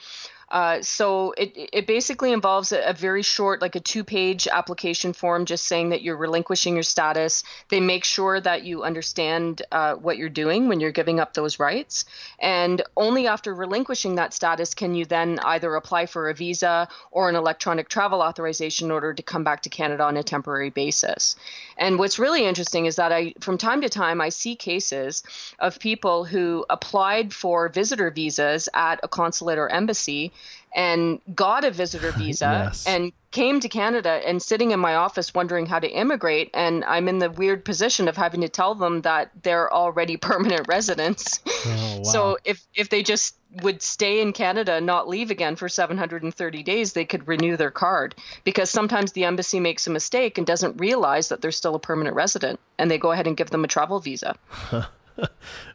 Uh, 0.50 0.82
so 0.82 1.32
it, 1.32 1.52
it 1.72 1.86
basically 1.86 2.32
involves 2.32 2.72
a, 2.72 2.90
a, 2.90 2.92
very 2.92 3.22
short, 3.22 3.60
like 3.60 3.76
a 3.76 3.80
two 3.80 4.04
page 4.04 4.46
application 4.46 5.12
form, 5.12 5.46
just 5.46 5.66
saying 5.66 5.88
that 5.88 6.02
you're 6.02 6.16
relinquishing 6.16 6.74
your 6.74 6.82
status. 6.82 7.42
They 7.70 7.80
make 7.80 8.04
sure 8.04 8.40
that 8.40 8.64
you 8.64 8.82
understand 8.82 9.62
uh, 9.72 9.94
what 9.94 10.16
you're 10.16 10.28
doing 10.28 10.68
when 10.68 10.80
you're 10.80 10.92
giving 10.92 11.18
up 11.18 11.34
those 11.34 11.58
rights. 11.58 12.04
And 12.38 12.82
only 12.96 13.26
after 13.26 13.54
relinquishing 13.54 14.16
that 14.16 14.34
status 14.34 14.74
can 14.74 14.94
you 14.94 15.04
then 15.04 15.38
either 15.40 15.74
apply 15.74 16.06
for 16.06 16.28
a 16.28 16.34
visa 16.34 16.88
or 17.10 17.28
an 17.28 17.36
electronic 17.36 17.88
travel 17.88 18.20
authorization 18.20 18.88
in 18.88 18.90
order 18.92 19.14
to 19.14 19.22
come 19.22 19.44
back 19.44 19.62
to 19.62 19.70
Canada 19.70 20.04
on 20.04 20.16
a 20.16 20.22
temporary 20.22 20.70
basis. 20.70 21.36
And 21.76 21.98
what's 21.98 22.18
really 22.18 22.44
interesting 22.44 22.86
is 22.86 22.96
that 22.96 23.12
I, 23.12 23.34
from 23.40 23.58
time 23.58 23.80
to 23.80 23.88
time, 23.88 24.20
I 24.20 24.28
see 24.28 24.56
cases 24.56 25.22
of 25.58 25.78
people 25.78 26.24
who 26.24 26.64
applied 26.70 27.32
for 27.32 27.68
visitor 27.68 28.10
visas 28.10 28.68
at 28.74 29.00
a 29.02 29.08
consulate 29.08 29.58
or 29.58 29.68
embassy 29.68 30.32
and 30.74 31.20
got 31.34 31.64
a 31.64 31.70
visitor 31.70 32.12
visa 32.18 32.64
Yes. 32.66 32.84
and 32.86 33.12
came 33.30 33.58
to 33.60 33.68
Canada 33.68 34.20
and 34.24 34.40
sitting 34.40 34.70
in 34.70 34.78
my 34.78 34.94
office 34.94 35.34
wondering 35.34 35.66
how 35.66 35.78
to 35.80 35.88
immigrate. 35.88 36.50
And 36.54 36.84
I'm 36.84 37.08
in 37.08 37.18
the 37.18 37.30
weird 37.30 37.64
position 37.64 38.06
of 38.06 38.16
having 38.16 38.42
to 38.42 38.48
tell 38.48 38.74
them 38.76 39.00
that 39.02 39.30
they're 39.42 39.72
already 39.72 40.16
permanent 40.30 40.68
residents. 40.68 41.40
Oh, 41.66 41.96
wow. 41.96 42.02
So 42.04 42.38
if, 42.44 42.64
if 42.74 42.90
they 42.90 43.02
just 43.02 43.36
would 43.62 43.82
stay 43.82 44.20
in 44.20 44.32
Canada 44.32 44.74
and 44.74 44.86
not 44.86 45.08
leave 45.08 45.30
again 45.30 45.56
for 45.56 45.68
730 45.68 46.62
days, 46.62 46.92
they 46.92 47.04
could 47.04 47.26
renew 47.26 47.56
their 47.56 47.70
card 47.70 48.14
because 48.44 48.70
sometimes 48.70 49.12
the 49.12 49.24
embassy 49.24 49.60
makes 49.60 49.86
a 49.86 49.90
mistake 49.90 50.38
and 50.38 50.46
doesn't 50.46 50.76
realize 50.80 51.28
that 51.28 51.40
they're 51.40 51.52
still 51.52 51.74
a 51.74 51.80
permanent 51.80 52.14
resident 52.16 52.60
and 52.78 52.90
they 52.90 52.98
go 52.98 53.10
ahead 53.12 53.26
and 53.26 53.36
give 53.36 53.50
them 53.50 53.64
a 53.64 53.68
travel 53.68 53.98
visa. 54.00 54.36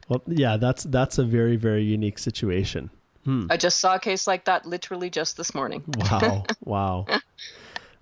well, 0.08 0.22
yeah, 0.28 0.58
that's 0.58 0.84
that's 0.84 1.18
a 1.18 1.24
very 1.24 1.56
very 1.56 1.84
unique 1.84 2.20
situation. 2.20 2.90
I 3.50 3.58
just 3.58 3.80
saw 3.80 3.96
a 3.96 4.00
case 4.00 4.28
like 4.28 4.46
that 4.46 4.66
literally 4.66 5.10
just 5.10 5.38
this 5.38 5.54
morning. 5.54 5.84
Wow. 5.98 6.46
wow. 6.66 7.06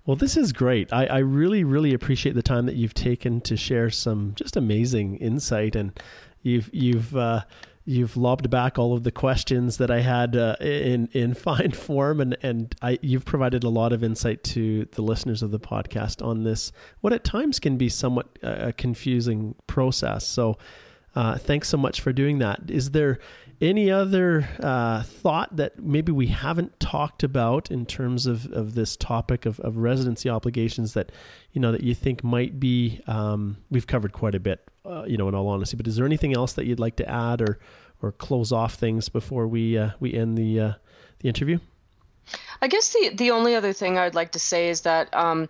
Well, 0.06 0.16
this 0.16 0.36
is 0.38 0.52
great. 0.52 0.90
I, 0.92 1.06
I 1.06 1.18
really, 1.18 1.64
really 1.64 1.92
appreciate 1.92 2.34
the 2.34 2.42
time 2.42 2.64
that 2.66 2.76
you've 2.76 2.94
taken 2.94 3.42
to 3.42 3.56
share 3.56 3.90
some 3.90 4.32
just 4.36 4.56
amazing 4.56 5.16
insight, 5.16 5.76
and 5.76 5.92
you've 6.42 6.70
you've 6.72 7.14
uh, 7.14 7.42
you've 7.84 8.18
lobbed 8.18 8.48
back 8.48 8.78
all 8.78 8.94
of 8.94 9.02
the 9.02 9.10
questions 9.10 9.78
that 9.78 9.90
I 9.90 10.00
had 10.00 10.36
uh, 10.36 10.56
in 10.60 11.08
in 11.12 11.34
fine 11.48 11.72
form, 11.72 12.20
and 12.20 12.38
and 12.42 12.74
I 12.80 12.98
you've 13.02 13.24
provided 13.24 13.64
a 13.64 13.68
lot 13.68 13.92
of 13.92 14.04
insight 14.04 14.44
to 14.44 14.86
the 14.92 15.02
listeners 15.02 15.42
of 15.42 15.50
the 15.50 15.60
podcast 15.60 16.24
on 16.24 16.42
this 16.42 16.72
what 17.00 17.12
at 17.12 17.24
times 17.24 17.58
can 17.58 17.76
be 17.76 17.90
somewhat 17.90 18.38
uh, 18.42 18.56
a 18.58 18.72
confusing 18.72 19.54
process. 19.66 20.26
So, 20.26 20.56
uh, 21.16 21.36
thanks 21.36 21.68
so 21.68 21.76
much 21.76 22.00
for 22.00 22.12
doing 22.14 22.38
that. 22.38 22.70
Is 22.70 22.92
there 22.92 23.18
any 23.60 23.90
other 23.90 24.48
uh, 24.60 25.02
thought 25.02 25.56
that 25.56 25.78
maybe 25.82 26.12
we 26.12 26.28
haven't 26.28 26.78
talked 26.78 27.22
about 27.22 27.70
in 27.70 27.86
terms 27.86 28.26
of, 28.26 28.50
of 28.52 28.74
this 28.74 28.96
topic 28.96 29.46
of, 29.46 29.58
of 29.60 29.76
residency 29.76 30.28
obligations 30.28 30.94
that 30.94 31.10
you 31.52 31.60
know 31.60 31.72
that 31.72 31.82
you 31.82 31.94
think 31.94 32.22
might 32.22 32.60
be 32.60 33.00
um, 33.06 33.56
we've 33.70 33.86
covered 33.86 34.12
quite 34.12 34.34
a 34.34 34.40
bit 34.40 34.68
uh, 34.84 35.04
you 35.06 35.16
know 35.16 35.28
in 35.28 35.34
all 35.34 35.48
honesty 35.48 35.76
but 35.76 35.86
is 35.86 35.96
there 35.96 36.06
anything 36.06 36.34
else 36.34 36.52
that 36.52 36.66
you'd 36.66 36.80
like 36.80 36.96
to 36.96 37.08
add 37.08 37.40
or 37.40 37.58
or 38.00 38.12
close 38.12 38.52
off 38.52 38.74
things 38.74 39.08
before 39.08 39.48
we 39.48 39.76
uh, 39.76 39.90
we 39.98 40.14
end 40.14 40.38
the 40.38 40.60
uh, 40.60 40.72
the 41.20 41.28
interview 41.28 41.58
I 42.60 42.68
guess 42.68 42.92
the 42.92 43.10
the 43.14 43.30
only 43.30 43.54
other 43.54 43.72
thing 43.72 43.98
I'd 43.98 44.14
like 44.14 44.32
to 44.32 44.38
say 44.38 44.68
is 44.68 44.82
that 44.82 45.12
um, 45.14 45.48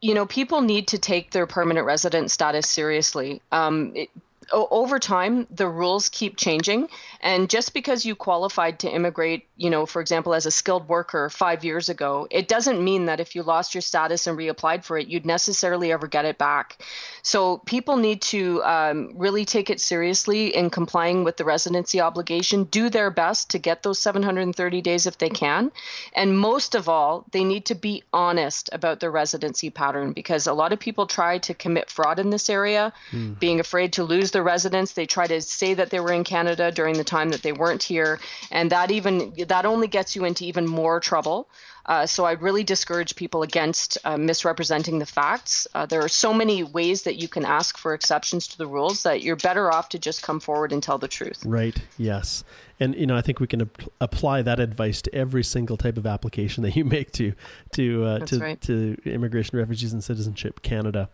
you 0.00 0.14
know 0.14 0.26
people 0.26 0.60
need 0.60 0.88
to 0.88 0.98
take 0.98 1.30
their 1.30 1.46
permanent 1.46 1.86
resident 1.86 2.30
status 2.30 2.68
seriously. 2.68 3.42
Um, 3.52 3.92
it, 3.94 4.10
over 4.52 4.98
time, 4.98 5.46
the 5.50 5.68
rules 5.68 6.08
keep 6.08 6.36
changing, 6.36 6.88
and 7.20 7.48
just 7.48 7.74
because 7.74 8.04
you 8.04 8.14
qualified 8.14 8.80
to 8.80 8.90
immigrate, 8.90 9.46
you 9.56 9.70
know, 9.70 9.86
for 9.86 10.00
example, 10.00 10.34
as 10.34 10.46
a 10.46 10.50
skilled 10.50 10.88
worker 10.88 11.30
five 11.30 11.64
years 11.64 11.88
ago, 11.88 12.26
it 12.30 12.48
doesn't 12.48 12.82
mean 12.82 13.06
that 13.06 13.20
if 13.20 13.34
you 13.34 13.42
lost 13.42 13.74
your 13.74 13.82
status 13.82 14.26
and 14.26 14.38
reapplied 14.38 14.84
for 14.84 14.98
it, 14.98 15.08
you'd 15.08 15.26
necessarily 15.26 15.92
ever 15.92 16.06
get 16.06 16.24
it 16.24 16.38
back. 16.38 16.82
So 17.24 17.56
people 17.64 17.96
need 17.96 18.20
to 18.22 18.62
um, 18.64 19.12
really 19.16 19.46
take 19.46 19.70
it 19.70 19.80
seriously 19.80 20.54
in 20.54 20.68
complying 20.68 21.24
with 21.24 21.38
the 21.38 21.44
residency 21.44 21.98
obligation. 21.98 22.64
Do 22.64 22.90
their 22.90 23.10
best 23.10 23.50
to 23.50 23.58
get 23.58 23.82
those 23.82 23.98
730 23.98 24.82
days 24.82 25.06
if 25.06 25.16
they 25.16 25.30
can, 25.30 25.72
and 26.12 26.38
most 26.38 26.74
of 26.74 26.86
all, 26.86 27.24
they 27.32 27.42
need 27.42 27.64
to 27.66 27.74
be 27.74 28.02
honest 28.12 28.68
about 28.72 29.00
their 29.00 29.10
residency 29.10 29.70
pattern 29.70 30.12
because 30.12 30.46
a 30.46 30.52
lot 30.52 30.74
of 30.74 30.78
people 30.78 31.06
try 31.06 31.38
to 31.38 31.54
commit 31.54 31.90
fraud 31.90 32.18
in 32.18 32.28
this 32.28 32.50
area, 32.50 32.92
being 33.40 33.58
afraid 33.58 33.94
to 33.94 34.04
lose 34.04 34.30
their 34.32 34.42
residence. 34.42 34.92
They 34.92 35.06
try 35.06 35.26
to 35.26 35.40
say 35.40 35.72
that 35.74 35.88
they 35.88 36.00
were 36.00 36.12
in 36.12 36.24
Canada 36.24 36.70
during 36.70 36.98
the 36.98 37.04
time 37.04 37.30
that 37.30 37.40
they 37.42 37.52
weren't 37.52 37.82
here, 37.82 38.20
and 38.50 38.70
that 38.70 38.90
even 38.90 39.32
that 39.48 39.64
only 39.64 39.88
gets 39.88 40.14
you 40.14 40.26
into 40.26 40.44
even 40.44 40.66
more 40.66 41.00
trouble. 41.00 41.48
Uh, 41.86 42.06
so 42.06 42.24
I'd 42.24 42.42
really 42.42 42.64
discourage 42.64 43.14
people 43.16 43.42
against 43.42 43.98
uh, 44.04 44.16
misrepresenting 44.16 44.98
the 44.98 45.06
facts. 45.06 45.66
Uh, 45.74 45.86
there 45.86 46.02
are 46.02 46.08
so 46.08 46.32
many 46.32 46.62
ways 46.62 47.02
that 47.02 47.16
you 47.16 47.28
can 47.28 47.44
ask 47.44 47.76
for 47.76 47.94
exceptions 47.94 48.48
to 48.48 48.58
the 48.58 48.66
rules 48.66 49.02
that 49.02 49.22
you're 49.22 49.36
better 49.36 49.72
off 49.72 49.90
to 49.90 49.98
just 49.98 50.22
come 50.22 50.40
forward 50.40 50.72
and 50.72 50.82
tell 50.82 50.98
the 50.98 51.08
truth. 51.08 51.44
right 51.44 51.76
yes 51.98 52.44
and 52.80 52.94
you 52.94 53.06
know 53.06 53.16
I 53.16 53.22
think 53.22 53.40
we 53.40 53.46
can 53.46 53.62
ap- 53.62 53.82
apply 54.00 54.42
that 54.42 54.60
advice 54.60 55.02
to 55.02 55.14
every 55.14 55.44
single 55.44 55.76
type 55.76 55.96
of 55.96 56.06
application 56.06 56.62
that 56.64 56.76
you 56.76 56.84
make 56.84 57.12
to 57.12 57.32
to 57.72 58.04
uh, 58.04 58.18
to, 58.20 58.38
right. 58.38 58.60
to 58.62 58.96
Immigration, 59.04 59.58
Refugees, 59.58 59.92
and 59.92 60.02
Citizenship 60.02 60.62
Canada. 60.62 61.08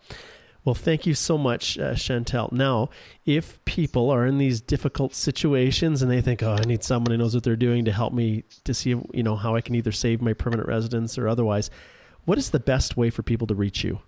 Well, 0.65 0.75
thank 0.75 1.07
you 1.07 1.15
so 1.15 1.39
much, 1.39 1.79
uh, 1.79 1.95
Chantal. 1.95 2.51
Now, 2.53 2.91
if 3.25 3.65
people 3.65 4.11
are 4.11 4.27
in 4.27 4.37
these 4.37 4.61
difficult 4.61 5.15
situations 5.15 6.03
and 6.03 6.11
they 6.11 6.21
think, 6.21 6.43
"Oh, 6.43 6.53
I 6.53 6.65
need 6.67 6.85
someone 6.85 7.13
who 7.13 7.17
knows 7.17 7.35
what 7.35 7.45
they're 7.45 7.57
doing 7.57 7.87
to 7.87 7.93
help 7.93 8.13
me 8.13 8.45
to 8.65 8.75
see, 8.75 8.91
you 8.91 9.23
know, 9.23 9.37
how 9.37 9.55
I 9.55 9.63
can 9.63 9.75
either 9.75 9.93
save 9.93 10.21
my 10.21 10.35
permanent 10.35 10.69
residence 10.69 11.17
or 11.17 11.29
otherwise," 11.29 11.71
what 12.27 12.37
is 12.37 12.51
the 12.51 12.61
best 12.61 12.97
way 12.97 13.09
for 13.09 13.23
people 13.23 13.47
to 13.47 13.55
reach 13.55 13.83
you? 13.83 14.01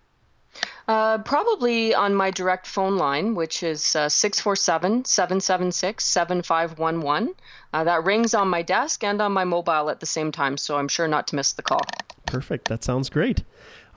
Uh, 0.87 1.17
probably 1.19 1.95
on 1.95 2.15
my 2.15 2.31
direct 2.31 2.67
phone 2.67 2.97
line, 2.97 3.35
which 3.35 3.63
is 3.63 3.97
uh, 3.97 4.09
647 4.09 5.07
776 5.07 6.05
7511. 6.05 7.35
Uh, 7.73 7.85
That 7.85 8.05
rings 8.05 8.35
on 8.35 8.49
my 8.49 8.61
desk 8.61 9.03
and 9.03 9.23
on 9.23 9.33
my 9.33 9.45
mobile 9.45 9.89
at 9.89 10.01
the 10.01 10.07
same 10.07 10.33
time, 10.33 10.59
so 10.59 10.77
I'm 10.77 10.89
sure 10.89 11.09
not 11.09 11.29
to 11.29 11.37
miss 11.37 11.53
the 11.53 11.63
call. 11.63 11.81
Perfect. 12.27 12.69
That 12.69 12.85
sounds 12.85 13.09
great. 13.09 13.43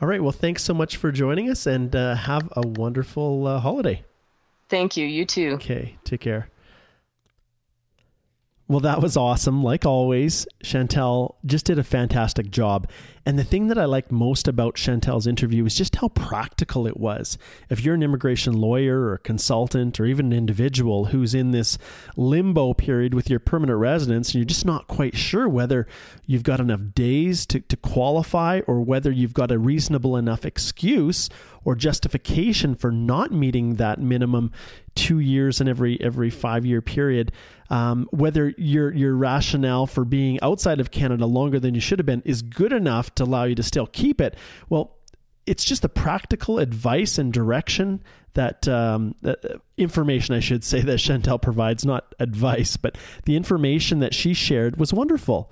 All 0.01 0.07
right. 0.07 0.21
Well, 0.21 0.31
thanks 0.31 0.63
so 0.63 0.73
much 0.73 0.97
for 0.97 1.11
joining 1.11 1.49
us, 1.49 1.65
and 1.65 1.95
uh, 1.95 2.15
have 2.15 2.49
a 2.55 2.67
wonderful 2.67 3.47
uh, 3.47 3.59
holiday. 3.59 4.03
Thank 4.67 4.97
you. 4.97 5.05
You 5.05 5.25
too. 5.25 5.51
Okay, 5.53 5.95
take 6.03 6.21
care. 6.21 6.49
Well, 8.68 8.80
that 8.80 8.99
was 8.99 9.16
awesome. 9.16 9.63
Like 9.63 9.86
always, 9.86 10.47
Chantal 10.63 11.38
just 11.45 11.68
did 11.68 11.78
a 11.78 11.84
fantastic 11.84 12.49
job. 12.49 12.89
And 13.24 13.38
the 13.38 13.43
thing 13.43 13.68
that 13.68 13.78
I 13.78 13.86
liked 13.86 14.11
most 14.11 14.47
about 14.47 14.74
Chantal's 14.74 15.28
interview 15.28 15.63
was 15.63 15.76
just 15.76 15.97
how 15.97 16.07
practical 16.09 16.88
it 16.88 16.97
was. 16.97 17.38
If 17.70 17.84
you're 17.84 17.93
an 17.93 18.01
immigration 18.01 18.53
lawyer 18.53 19.09
or 19.09 19.20
consultant 19.20 19.99
or 19.99 20.05
even 20.05 20.28
an 20.28 20.34
individual 20.34 21.05
who's 21.05 21.36
in 21.36 21.51
this 21.51 21.78
limbo 22.16 22.74
period 22.74 23.13
with 23.13 23.30
your 23.30 23.39
permanent 23.39 23.78
residence 23.78 24.30
and 24.30 24.36
you're 24.36 24.45
just 24.45 24.66
not 24.66 24.88
quite 24.88 25.16
sure 25.16 25.47
whether 25.47 25.88
you've 26.26 26.43
got 26.43 26.59
enough 26.59 26.82
days 26.95 27.45
to, 27.47 27.59
to 27.59 27.78
qualify 27.78 28.61
or 28.66 28.82
whether 28.82 29.11
you've 29.11 29.34
got 29.34 29.51
a 29.51 29.59
reasonable 29.59 30.18
enough 30.18 30.43
excuse 30.43 31.30
or 31.63 31.76
justification 31.76 32.76
for 32.76 32.91
not 32.91 33.32
meeting 33.32 33.76
that 33.76 33.99
minimum 33.99 34.51
two 34.95 35.19
years 35.19 35.61
in 35.61 35.67
every 35.67 35.99
every 36.01 36.29
five 36.29 36.65
year 36.65 36.81
period. 36.81 37.31
Um, 37.69 38.07
whether 38.11 38.53
your 38.57 38.93
your 38.93 39.15
rationale 39.15 39.87
for 39.87 40.05
being 40.05 40.39
outside 40.41 40.79
of 40.79 40.91
Canada 40.91 41.25
longer 41.25 41.59
than 41.59 41.75
you 41.75 41.81
should 41.81 41.99
have 41.99 42.05
been 42.05 42.21
is 42.25 42.41
good 42.41 42.73
enough 42.73 43.13
to 43.15 43.23
allow 43.23 43.43
you 43.43 43.55
to 43.55 43.63
still 43.63 43.87
keep 43.87 44.21
it. 44.21 44.35
Well, 44.69 44.95
it's 45.45 45.63
just 45.63 45.81
the 45.81 45.89
practical 45.89 46.59
advice 46.59 47.17
and 47.17 47.31
direction 47.31 48.01
that 48.33 48.67
um, 48.67 49.15
uh, 49.23 49.35
information 49.77 50.35
I 50.35 50.39
should 50.39 50.63
say 50.63 50.81
that 50.83 50.97
Chantal 50.97 51.39
provides, 51.39 51.85
not 51.85 52.13
advice, 52.19 52.77
but 52.77 52.97
the 53.25 53.35
information 53.35 53.99
that 53.99 54.13
she 54.13 54.33
shared 54.33 54.77
was 54.77 54.93
wonderful. 54.93 55.51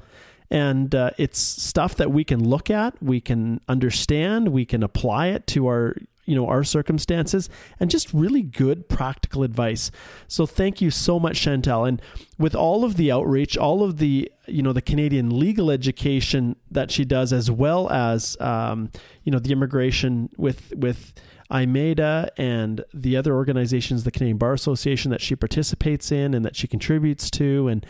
And 0.52 0.94
uh, 0.94 1.12
it's 1.18 1.40
stuff 1.40 1.96
that 1.96 2.12
we 2.12 2.24
can 2.24 2.48
look 2.48 2.70
at, 2.70 3.02
we 3.02 3.20
can 3.20 3.60
understand, 3.68 4.50
we 4.50 4.66
can 4.66 4.84
apply 4.84 5.28
it 5.28 5.48
to 5.48 5.68
our 5.68 5.96
you 6.26 6.36
know 6.36 6.48
our 6.48 6.64
circumstances 6.64 7.50
and 7.80 7.90
just 7.90 8.14
really 8.14 8.42
good 8.42 8.88
practical 8.90 9.44
advice. 9.44 9.92
So 10.28 10.46
thank 10.46 10.82
you 10.82 10.92
so 10.92 11.20
much 11.20 11.40
chantal 11.40 11.86
and 11.86 12.02
with 12.38 12.56
all 12.56 12.84
of 12.84 12.98
the 12.98 13.12
outreach 13.12 13.58
all 13.58 13.84
of 13.84 13.98
the 13.98 14.32
you 14.48 14.62
know 14.62 14.74
the 14.74 14.82
canadian 14.82 15.38
legal 15.40 15.72
education 15.72 16.56
that 16.72 16.92
she 16.92 17.06
does 17.06 17.32
as 17.32 17.50
well 17.50 17.90
as 17.90 18.38
um, 18.40 18.92
you 19.24 19.32
know 19.32 19.40
the 19.40 19.52
immigration 19.52 20.30
with 20.38 20.74
with 20.76 21.14
IMEDA 21.52 22.30
and 22.38 22.84
the 22.94 23.16
other 23.16 23.36
organizations 23.36 24.04
the 24.04 24.12
canadian 24.12 24.38
bar 24.38 24.54
association 24.54 25.12
that 25.12 25.22
she 25.22 25.36
participates 25.36 26.12
in 26.12 26.34
and 26.34 26.44
that 26.44 26.56
she 26.56 26.68
contributes 26.68 27.30
to. 27.32 27.68
And 27.68 27.86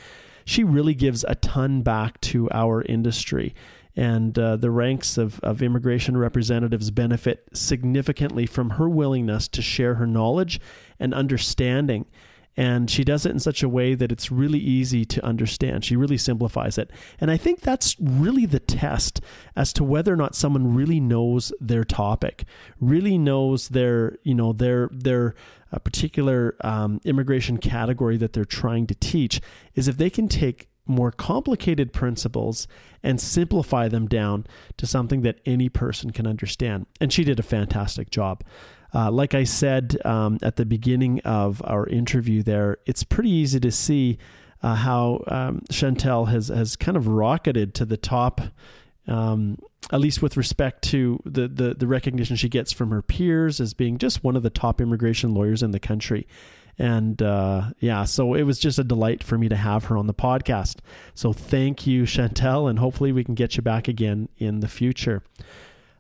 she 0.46 0.64
really 0.64 0.94
gives 0.94 1.24
a 1.28 1.36
ton 1.36 1.82
back 1.82 2.20
to 2.22 2.50
our 2.52 2.82
industry 2.84 3.56
and 3.96 4.38
uh, 4.40 4.56
the 4.56 4.72
ranks 4.72 5.18
of, 5.18 5.40
of 5.42 5.62
immigration 5.62 6.18
representatives 6.18 6.92
benefit 6.92 7.48
significantly 7.54 8.46
from 8.46 8.72
her 8.72 8.90
willingness 8.90 9.48
to 9.50 9.62
share 9.62 9.96
her 9.96 10.08
knowledge 10.08 10.60
and 11.00 11.14
understanding. 11.14 12.06
And 12.56 12.90
she 12.90 13.04
does 13.04 13.26
it 13.26 13.32
in 13.32 13.40
such 13.40 13.64
a 13.64 13.70
way 13.70 13.96
that 13.96 14.12
it's 14.12 14.32
really 14.32 14.60
easy 14.60 15.06
to 15.06 15.26
understand. 15.26 15.84
She 15.84 15.96
really 15.96 16.18
simplifies 16.18 16.78
it. 16.78 16.92
And 17.20 17.32
I 17.32 17.38
think 17.38 17.62
that's 17.62 17.96
really 18.00 18.46
the 18.46 18.60
test 18.60 19.22
as 19.56 19.74
to 19.74 19.84
whether 19.84 20.14
or 20.14 20.18
not 20.18 20.36
someone 20.36 20.76
really 20.76 21.00
knows 21.00 21.52
their 21.60 21.84
topic, 21.84 22.46
really 22.80 23.18
knows 23.18 23.70
their, 23.70 24.18
you 24.24 24.36
know, 24.36 24.54
their, 24.54 24.90
their, 24.92 25.34
a 25.72 25.80
particular 25.80 26.56
um, 26.62 27.02
immigration 27.04 27.58
category 27.58 28.18
that 28.18 28.34
they're 28.34 28.46
trying 28.46 28.86
to 28.86 28.96
teach 28.96 29.42
is 29.74 29.88
if 29.88 29.98
they 29.98 30.12
can 30.12 30.28
take 30.28 30.70
more 30.86 31.12
complicated 31.12 31.94
principles 31.94 32.68
and 33.02 33.20
simplify 33.20 33.88
them 33.88 34.08
down 34.08 34.46
to 34.78 34.86
something 34.86 35.22
that 35.22 35.40
any 35.46 35.70
person 35.70 36.12
can 36.12 36.28
understand. 36.28 36.86
And 37.00 37.12
she 37.12 37.24
did 37.24 37.40
a 37.40 37.44
fantastic 37.44 38.10
job. 38.10 38.44
Uh, 38.94 39.10
like 39.10 39.34
I 39.34 39.44
said 39.44 39.98
um, 40.06 40.38
at 40.42 40.56
the 40.58 40.66
beginning 40.66 41.20
of 41.22 41.62
our 41.66 41.88
interview, 41.88 42.44
there, 42.44 42.78
it's 42.86 43.04
pretty 43.04 43.32
easy 43.32 43.60
to 43.60 43.72
see 43.72 44.20
uh, 44.62 44.76
how 44.76 45.24
um, 45.28 45.62
Chantal 45.72 46.26
has 46.26 46.48
has 46.48 46.76
kind 46.76 46.96
of 46.96 47.08
rocketed 47.08 47.74
to 47.76 47.86
the 47.86 47.98
top. 47.98 48.42
Um, 49.06 49.58
at 49.92 50.00
least 50.00 50.22
with 50.22 50.38
respect 50.38 50.82
to 50.84 51.20
the, 51.26 51.50
the 51.50 51.74
the 51.74 51.88
recognition 51.88 52.38
she 52.38 52.48
gets 52.48 52.72
from 52.72 52.92
her 52.92 53.02
peers 53.02 53.60
as 53.60 53.74
being 53.74 53.98
just 53.98 54.24
one 54.24 54.38
of 54.38 54.44
the 54.44 54.50
top 54.50 54.80
immigration 54.80 55.34
lawyers 55.34 55.62
in 55.62 55.72
the 55.72 55.80
country. 55.80 56.26
And 56.80 57.22
uh, 57.22 57.72
yeah, 57.80 58.04
so 58.04 58.34
it 58.34 58.44
was 58.44 58.58
just 58.60 58.80
a 58.80 58.84
delight 58.84 59.24
for 59.24 59.38
me 59.38 59.48
to 59.50 59.56
have 59.56 59.86
her 59.86 59.98
on 59.98 60.08
the 60.08 60.14
podcast. 60.14 60.78
So 61.14 61.32
thank 61.32 61.86
you, 61.86 62.06
Chantal, 62.06 62.68
and 62.68 62.80
hopefully 62.80 63.12
we 63.12 63.24
can 63.24 63.36
get 63.36 63.56
you 63.56 63.62
back 63.62 63.88
again 63.88 64.30
in 64.38 64.60
the 64.60 64.68
future. 64.68 65.22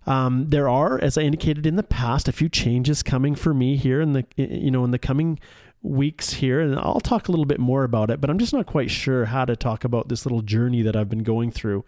Um, 0.06 0.50
there 0.50 0.68
are, 0.68 1.00
as 1.02 1.18
I 1.18 1.22
indicated 1.22 1.66
in 1.66 1.76
the 1.76 1.84
past, 1.84 2.28
a 2.28 2.34
few 2.34 2.50
changes 2.50 3.04
coming 3.04 3.36
for 3.36 3.54
me 3.54 3.78
here 3.78 4.02
in 4.02 4.14
the 4.14 4.26
you 4.36 4.72
know 4.72 4.84
in 4.84 4.92
the 4.92 5.00
coming 5.00 5.40
weeks 5.82 6.34
here, 6.34 6.60
and 6.60 6.78
I'll 6.78 7.00
talk 7.00 7.28
a 7.28 7.32
little 7.32 7.46
bit 7.46 7.60
more 7.60 7.84
about 7.84 8.10
it. 8.10 8.20
But 8.20 8.30
I'm 8.30 8.40
just 8.40 8.54
not 8.54 8.66
quite 8.66 8.90
sure 8.90 9.26
how 9.26 9.46
to 9.46 9.56
talk 9.56 9.84
about 9.84 10.10
this 10.10 10.26
little 10.26 10.42
journey 10.42 10.82
that 10.82 10.96
I've 10.96 11.10
been 11.10 11.24
going 11.24 11.52
through 11.52 11.86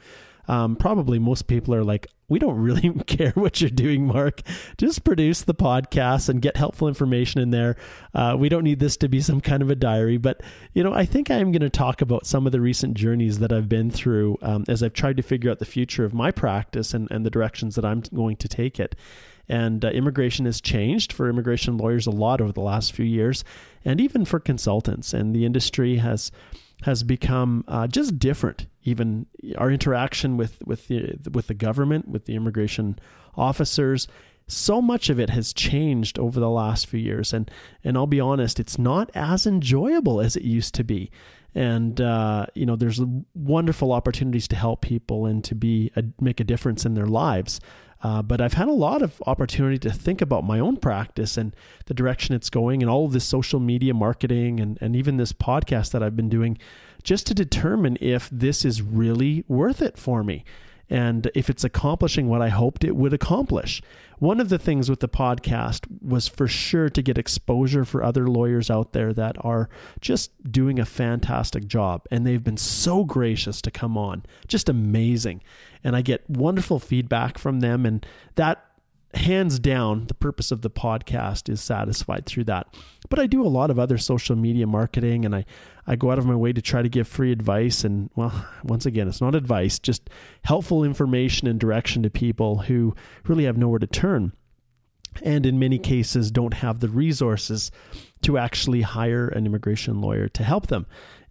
um, 0.47 0.75
probably 0.75 1.19
most 1.19 1.47
people 1.47 1.73
are 1.73 1.83
like, 1.83 2.07
we 2.27 2.39
don't 2.39 2.57
really 2.57 2.89
care 3.07 3.31
what 3.31 3.61
you're 3.61 3.69
doing, 3.69 4.07
Mark. 4.07 4.41
Just 4.77 5.03
produce 5.03 5.41
the 5.41 5.53
podcast 5.53 6.29
and 6.29 6.41
get 6.41 6.57
helpful 6.57 6.87
information 6.87 7.41
in 7.41 7.51
there. 7.51 7.75
Uh, 8.13 8.35
we 8.37 8.49
don't 8.49 8.63
need 8.63 8.79
this 8.79 8.97
to 8.97 9.07
be 9.07 9.21
some 9.21 9.41
kind 9.41 9.61
of 9.61 9.69
a 9.69 9.75
diary, 9.75 10.17
but 10.17 10.41
you 10.73 10.83
know, 10.83 10.93
I 10.93 11.05
think 11.05 11.29
I'm 11.29 11.51
going 11.51 11.61
to 11.61 11.69
talk 11.69 12.01
about 12.01 12.25
some 12.25 12.45
of 12.45 12.51
the 12.51 12.61
recent 12.61 12.95
journeys 12.95 13.39
that 13.39 13.53
I've 13.53 13.69
been 13.69 13.91
through 13.91 14.37
um, 14.41 14.65
as 14.67 14.81
I've 14.81 14.93
tried 14.93 15.17
to 15.17 15.23
figure 15.23 15.51
out 15.51 15.59
the 15.59 15.65
future 15.65 16.05
of 16.05 16.13
my 16.13 16.31
practice 16.31 16.93
and, 16.93 17.09
and 17.11 17.25
the 17.25 17.29
directions 17.29 17.75
that 17.75 17.85
I'm 17.85 18.01
going 18.13 18.37
to 18.37 18.47
take 18.47 18.79
it. 18.79 18.95
And 19.47 19.85
uh, 19.85 19.89
immigration 19.89 20.45
has 20.45 20.59
changed 20.59 21.13
for 21.13 21.29
immigration 21.29 21.77
lawyers 21.77 22.07
a 22.07 22.11
lot 22.11 22.41
over 22.41 22.51
the 22.51 22.61
last 22.61 22.93
few 22.93 23.05
years, 23.05 23.43
and 23.83 24.01
even 24.01 24.25
for 24.25 24.39
consultants. 24.39 25.13
And 25.13 25.35
the 25.35 25.45
industry 25.45 25.97
has 25.97 26.31
has 26.83 27.03
become 27.03 27.63
uh, 27.67 27.87
just 27.87 28.19
different. 28.19 28.67
Even 28.83 29.25
our 29.57 29.71
interaction 29.71 30.37
with 30.37 30.61
with 30.65 30.87
the 30.87 31.17
with 31.31 31.47
the 31.47 31.53
government, 31.53 32.07
with 32.07 32.25
the 32.25 32.35
immigration 32.35 32.99
officers, 33.35 34.07
so 34.47 34.81
much 34.81 35.09
of 35.09 35.19
it 35.19 35.29
has 35.31 35.53
changed 35.53 36.19
over 36.19 36.39
the 36.39 36.49
last 36.49 36.87
few 36.87 36.99
years. 36.99 37.33
And 37.33 37.49
and 37.83 37.97
I'll 37.97 38.07
be 38.07 38.19
honest, 38.19 38.59
it's 38.59 38.77
not 38.77 39.09
as 39.15 39.47
enjoyable 39.47 40.21
as 40.21 40.35
it 40.35 40.43
used 40.43 40.75
to 40.75 40.83
be. 40.83 41.09
And 41.55 41.99
uh, 42.01 42.47
you 42.53 42.65
know, 42.65 42.75
there's 42.75 43.01
wonderful 43.33 43.91
opportunities 43.91 44.47
to 44.49 44.55
help 44.55 44.81
people 44.81 45.25
and 45.25 45.43
to 45.45 45.55
be 45.55 45.91
a, 45.95 46.03
make 46.19 46.39
a 46.39 46.43
difference 46.43 46.85
in 46.85 46.93
their 46.93 47.07
lives. 47.07 47.59
Uh, 48.03 48.21
but 48.21 48.41
I've 48.41 48.53
had 48.53 48.67
a 48.67 48.73
lot 48.73 49.01
of 49.01 49.21
opportunity 49.25 49.77
to 49.79 49.91
think 49.91 50.21
about 50.21 50.43
my 50.43 50.59
own 50.59 50.77
practice 50.77 51.37
and 51.37 51.55
the 51.85 51.93
direction 51.93 52.35
it's 52.35 52.49
going, 52.49 52.83
and 52.83 52.89
all 52.89 53.05
of 53.05 53.13
this 53.13 53.25
social 53.25 53.59
media 53.59 53.93
marketing, 53.93 54.59
and, 54.59 54.77
and 54.81 54.95
even 54.95 55.17
this 55.17 55.33
podcast 55.33 55.91
that 55.91 56.03
I've 56.03 56.15
been 56.15 56.29
doing, 56.29 56.57
just 57.03 57.25
to 57.27 57.33
determine 57.33 57.97
if 58.01 58.29
this 58.31 58.65
is 58.65 58.81
really 58.81 59.43
worth 59.47 59.81
it 59.81 59.97
for 59.97 60.23
me 60.23 60.43
and 60.89 61.29
if 61.33 61.49
it's 61.49 61.63
accomplishing 61.63 62.27
what 62.27 62.41
I 62.41 62.49
hoped 62.49 62.83
it 62.83 62.95
would 62.95 63.13
accomplish. 63.13 63.81
One 64.19 64.39
of 64.39 64.49
the 64.49 64.59
things 64.59 64.89
with 64.89 65.01
the 65.01 65.09
podcast 65.09 65.85
was 66.01 66.27
for 66.27 66.47
sure 66.47 66.89
to 66.89 67.01
get 67.01 67.17
exposure 67.17 67.83
for 67.83 68.03
other 68.03 68.27
lawyers 68.27 68.69
out 68.69 68.93
there 68.93 69.11
that 69.13 69.35
are 69.43 69.69
just 69.99 70.31
doing 70.49 70.79
a 70.79 70.85
fantastic 70.85 71.67
job. 71.67 72.05
And 72.11 72.25
they've 72.25 72.43
been 72.43 72.57
so 72.57 73.03
gracious 73.03 73.61
to 73.63 73.71
come 73.71 73.97
on, 73.97 74.23
just 74.47 74.69
amazing. 74.69 75.41
And 75.83 75.95
I 75.95 76.01
get 76.01 76.29
wonderful 76.29 76.79
feedback 76.79 77.37
from 77.37 77.59
them. 77.59 77.85
And 77.85 78.05
that 78.35 78.63
hands 79.15 79.59
down, 79.59 80.07
the 80.07 80.13
purpose 80.13 80.51
of 80.51 80.61
the 80.61 80.69
podcast 80.69 81.49
is 81.49 81.61
satisfied 81.61 82.25
through 82.25 82.45
that. 82.45 82.67
But 83.15 83.23
I 83.23 83.27
do 83.27 83.45
a 83.45 83.47
lot 83.47 83.71
of 83.71 83.79
other 83.79 83.97
social 83.97 84.35
media 84.35 84.67
marketing 84.67 85.23
and 85.23 85.33
I, 85.33 85.45
I 85.87 85.95
go 85.95 86.11
out 86.11 86.19
of 86.19 86.25
my 86.25 86.35
way 86.35 86.51
to 86.51 86.61
try 86.61 86.81
to 86.81 86.89
give 86.89 87.07
free 87.07 87.31
advice. 87.31 87.85
And, 87.85 88.09
well, 88.13 88.45
once 88.65 88.85
again, 88.85 89.07
it's 89.07 89.21
not 89.21 89.35
advice, 89.35 89.79
just 89.79 90.09
helpful 90.43 90.83
information 90.83 91.47
and 91.47 91.57
direction 91.57 92.03
to 92.03 92.09
people 92.09 92.57
who 92.63 92.93
really 93.25 93.45
have 93.45 93.57
nowhere 93.57 93.79
to 93.79 93.87
turn. 93.87 94.33
And 95.23 95.45
in 95.45 95.57
many 95.57 95.79
cases, 95.79 96.29
don't 96.29 96.55
have 96.55 96.81
the 96.81 96.89
resources 96.89 97.71
to 98.25 98.37
actually 98.37 98.81
hire 98.81 99.27
an 99.27 99.45
immigration 99.45 100.01
lawyer 100.01 100.27
to 100.29 100.43
help 100.43 100.67
them. 100.67 100.85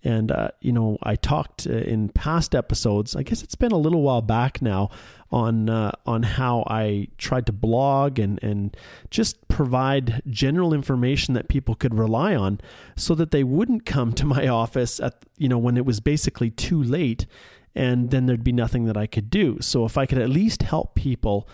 And, 0.07 0.30
uh, 0.30 0.51
you 0.61 0.70
know, 0.70 0.99
I 1.03 1.16
talked 1.16 1.66
uh, 1.66 1.72
in 1.72 2.11
past 2.11 2.55
episodes, 2.55 3.16
I 3.16 3.22
guess 3.22 3.42
it's 3.42 3.55
been 3.55 3.72
a 3.72 3.78
little 3.78 4.03
while 4.03 4.20
back 4.20 4.61
now, 4.61 4.90
on 5.32 5.68
uh, 5.68 5.90
on 6.07 6.22
how 6.22 6.64
I 6.68 7.09
tried 7.18 7.47
to 7.47 7.53
blog 7.53 8.18
and, 8.18 8.40
and 8.42 8.76
just 9.11 9.49
provide 9.49 10.22
general 10.28 10.74
information 10.74 11.34
that 11.34 11.49
people 11.49 11.74
could 11.74 11.95
rely 11.95 12.36
on 12.36 12.61
so 12.97 13.14
that 13.16 13.30
they 13.30 13.42
wouldn't 13.42 13.84
come 13.86 14.12
to 14.12 14.26
my 14.26 14.47
office 14.47 15.01
at, 15.01 15.24
you 15.38 15.49
know, 15.49 15.59
when 15.59 15.76
it 15.76 15.84
was 15.84 16.01
basically 16.01 16.51
too 16.51 16.82
late 16.82 17.26
and 17.74 18.11
then 18.11 18.26
there'd 18.26 18.45
be 18.45 18.53
nothing 18.53 18.84
that 18.84 18.97
I 18.97 19.07
could 19.07 19.30
do. 19.30 19.59
So 19.61 19.84
if 19.84 19.99
I 19.99 20.07
could 20.07 20.18
at 20.18 20.28
least 20.28 20.62
help 20.62 20.95
people 20.95 21.49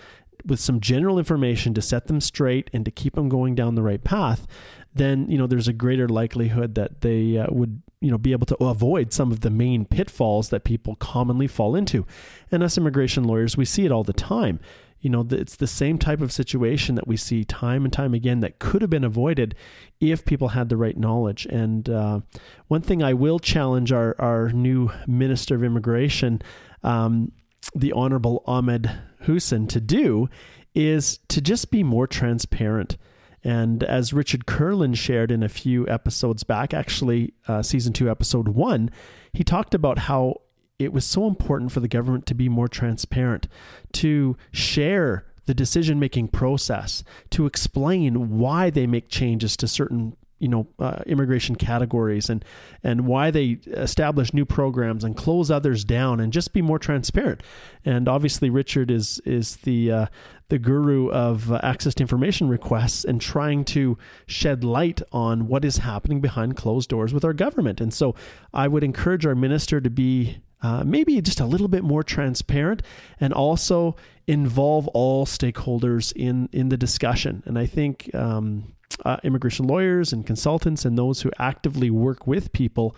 with 0.45 0.61
some 0.61 0.80
general 0.80 1.18
information 1.18 1.72
to 1.74 1.82
set 1.82 2.07
them 2.07 2.20
straight 2.20 2.68
and 2.72 2.84
to 2.84 2.91
keep 2.91 3.14
them 3.14 3.28
going 3.28 3.55
down 3.55 3.74
the 3.74 3.82
right 3.82 4.03
path, 4.03 4.47
then 4.95 5.30
you 5.30 5.38
know 5.38 5.47
there's 5.47 5.68
a 5.68 5.72
greater 5.72 6.09
likelihood 6.09 6.74
that 6.74 7.01
they 7.01 7.38
uh, 7.38 7.47
would 7.51 7.82
you 8.01 8.11
know 8.11 8.18
be 8.18 8.32
able 8.32 8.47
to 8.47 8.57
avoid 8.64 9.12
some 9.12 9.30
of 9.30 9.41
the 9.41 9.51
main 9.51 9.84
pitfalls 9.84 10.49
that 10.51 10.64
people 10.64 10.97
commonly 10.97 11.47
fall 11.47 11.76
into. 11.76 12.07
And 12.51 12.62
us 12.62 12.76
immigration 12.76 13.24
lawyers, 13.24 13.57
we 13.57 13.64
see 13.64 13.84
it 13.84 13.93
all 13.93 14.05
the 14.05 14.12
time. 14.12 14.61
You 15.01 15.09
know, 15.09 15.26
it's 15.30 15.57
the 15.57 15.66
same 15.66 15.97
type 15.97 16.20
of 16.20 16.30
situation 16.30 16.95
that 16.97 17.09
we 17.09 17.16
see 17.16 17.43
time 17.45 17.84
and 17.84 17.93
time 17.93 18.12
again 18.12 18.41
that 18.41 18.59
could 18.59 18.82
have 18.82 18.91
been 18.91 19.05
avoided 19.05 19.55
if 19.99 20.26
people 20.26 20.49
had 20.49 20.68
the 20.68 20.76
right 20.76 20.97
knowledge. 20.97 21.47
And 21.47 21.88
uh, 21.88 22.20
one 22.68 22.82
thing 22.82 23.03
I 23.03 23.14
will 23.14 23.38
challenge 23.38 23.93
our 23.93 24.14
our 24.18 24.51
new 24.51 24.91
Minister 25.07 25.55
of 25.55 25.64
Immigration, 25.64 26.43
um, 26.82 27.32
the 27.74 27.93
Honorable 27.93 28.43
Ahmed 28.47 28.91
Hussen, 29.26 29.68
to 29.68 29.80
do 29.80 30.28
is 30.74 31.18
to 31.28 31.41
just 31.41 31.70
be 31.70 31.82
more 31.82 32.07
transparent. 32.07 32.97
And 33.43 33.82
as 33.82 34.12
Richard 34.12 34.47
Kurland 34.47 34.97
shared 34.97 35.30
in 35.30 35.43
a 35.43 35.49
few 35.49 35.88
episodes 35.88 36.45
back, 36.45 36.74
actually, 36.74 37.32
uh, 37.49 37.62
season 37.62 37.93
two, 37.93 38.11
episode 38.11 38.49
one, 38.49 38.91
he 39.32 39.45
talked 39.45 39.74
about 39.74 40.01
how 40.01 40.43
it 40.78 40.93
was 40.93 41.05
so 41.05 41.26
important 41.26 41.72
for 41.72 41.80
the 41.80 41.88
government 41.88 42.26
to 42.26 42.34
be 42.34 42.49
more 42.49 42.68
transparent, 42.68 43.49
to 43.93 44.36
share 44.51 45.26
the 45.47 45.55
decision 45.55 45.99
making 45.99 46.28
process, 46.28 47.03
to 47.30 47.47
explain 47.47 48.38
why 48.38 48.70
they 48.70 48.86
make 48.86 49.09
changes 49.09 49.57
to 49.57 49.68
certain 49.68 50.16
you 50.41 50.49
know 50.49 50.66
uh, 50.80 51.03
immigration 51.07 51.55
categories 51.55 52.28
and 52.28 52.45
and 52.82 53.07
why 53.07 53.30
they 53.30 53.59
establish 53.68 54.34
new 54.34 54.45
programs 54.45 55.05
and 55.05 55.16
close 55.16 55.51
others 55.51 55.84
down 55.84 56.18
and 56.18 56.32
just 56.32 56.53
be 56.53 56.62
more 56.62 56.78
transparent. 56.78 57.43
And 57.84 58.09
obviously 58.09 58.51
Richard 58.51 58.91
is 58.91 59.20
is 59.24 59.57
the 59.59 59.93
uh, 59.93 60.07
the 60.49 60.59
guru 60.59 61.11
of 61.11 61.53
uh, 61.53 61.61
access 61.62 61.95
to 61.95 62.03
information 62.03 62.49
requests 62.49 63.05
and 63.05 63.20
trying 63.20 63.64
to 63.64 63.97
shed 64.26 64.64
light 64.64 65.01
on 65.12 65.47
what 65.47 65.64
is 65.64 65.76
happening 65.78 66.20
behind 66.20 66.57
closed 66.57 66.88
doors 66.88 67.14
with 67.14 67.24
our 67.24 67.32
government. 67.32 67.80
And 67.80 67.95
so 67.95 68.16
I 68.53 68.66
would 68.66 68.82
encourage 68.82 69.24
our 69.24 69.36
minister 69.36 69.80
to 69.80 69.91
be 69.91 70.38
uh, 70.62 70.82
maybe 70.84 71.20
just 71.22 71.41
a 71.41 71.47
little 71.47 71.68
bit 71.68 71.84
more 71.84 72.03
transparent 72.03 72.82
and 73.18 73.32
also 73.32 73.97
involve 74.26 74.88
all 74.88 75.26
stakeholders 75.26 76.12
in 76.14 76.49
in 76.53 76.70
the 76.70 76.76
discussion. 76.76 77.43
And 77.47 77.59
I 77.59 77.66
think 77.66 78.11
um, 78.14 78.74
uh, 79.05 79.16
immigration 79.22 79.66
lawyers 79.66 80.12
and 80.12 80.26
consultants 80.26 80.84
and 80.84 80.97
those 80.97 81.22
who 81.22 81.30
actively 81.38 81.91
work 81.91 82.26
with 82.26 82.53
people 82.53 82.95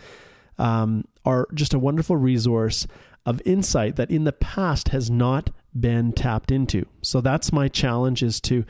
um, 0.59 1.05
are 1.25 1.49
just 1.55 1.75
a 1.75 1.79
wonderful 1.79 2.17
resource 2.17 2.87
of 3.25 3.41
insight 3.45 3.97
that 3.97 4.11
in 4.11 4.25
the 4.25 4.33
past 4.33 4.89
has 4.89 5.11
not 5.11 5.51
been 5.79 6.13
tapped 6.13 6.51
into. 6.51 6.87
So 7.03 7.21
that's 7.21 7.53
my 7.53 7.69
challenge 7.69 8.23
is 8.23 8.41
to 8.43 8.65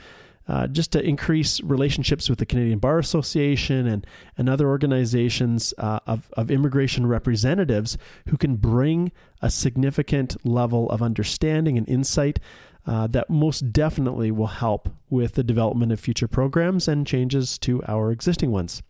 uh, 0.48 0.66
just 0.66 0.90
to 0.90 1.00
increase 1.00 1.60
relationships 1.62 2.28
with 2.28 2.40
the 2.40 2.46
Canadian 2.46 2.80
Bar 2.80 2.98
Association 2.98 3.86
and, 3.86 4.04
and 4.36 4.48
other 4.48 4.68
organizations 4.68 5.72
uh, 5.78 6.00
of, 6.06 6.28
of 6.32 6.50
immigration 6.50 7.06
representatives 7.06 7.96
who 8.28 8.36
can 8.36 8.56
bring 8.56 9.12
a 9.40 9.48
significant 9.48 10.36
level 10.44 10.90
of 10.90 11.00
understanding 11.00 11.78
and 11.78 11.88
insight 11.88 12.40
uh, 12.86 13.06
that 13.08 13.30
most 13.30 13.72
definitely 13.72 14.30
will 14.30 14.46
help 14.46 14.88
with 15.10 15.34
the 15.34 15.44
development 15.44 15.92
of 15.92 16.00
future 16.00 16.28
programs 16.28 16.88
and 16.88 17.06
changes 17.06 17.58
to 17.58 17.82
our 17.86 18.10
existing 18.10 18.50
ones. 18.50 18.82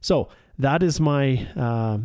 So 0.00 0.28
that 0.58 0.82
is 0.82 1.00
my. 1.00 1.48
Uh, 1.56 1.98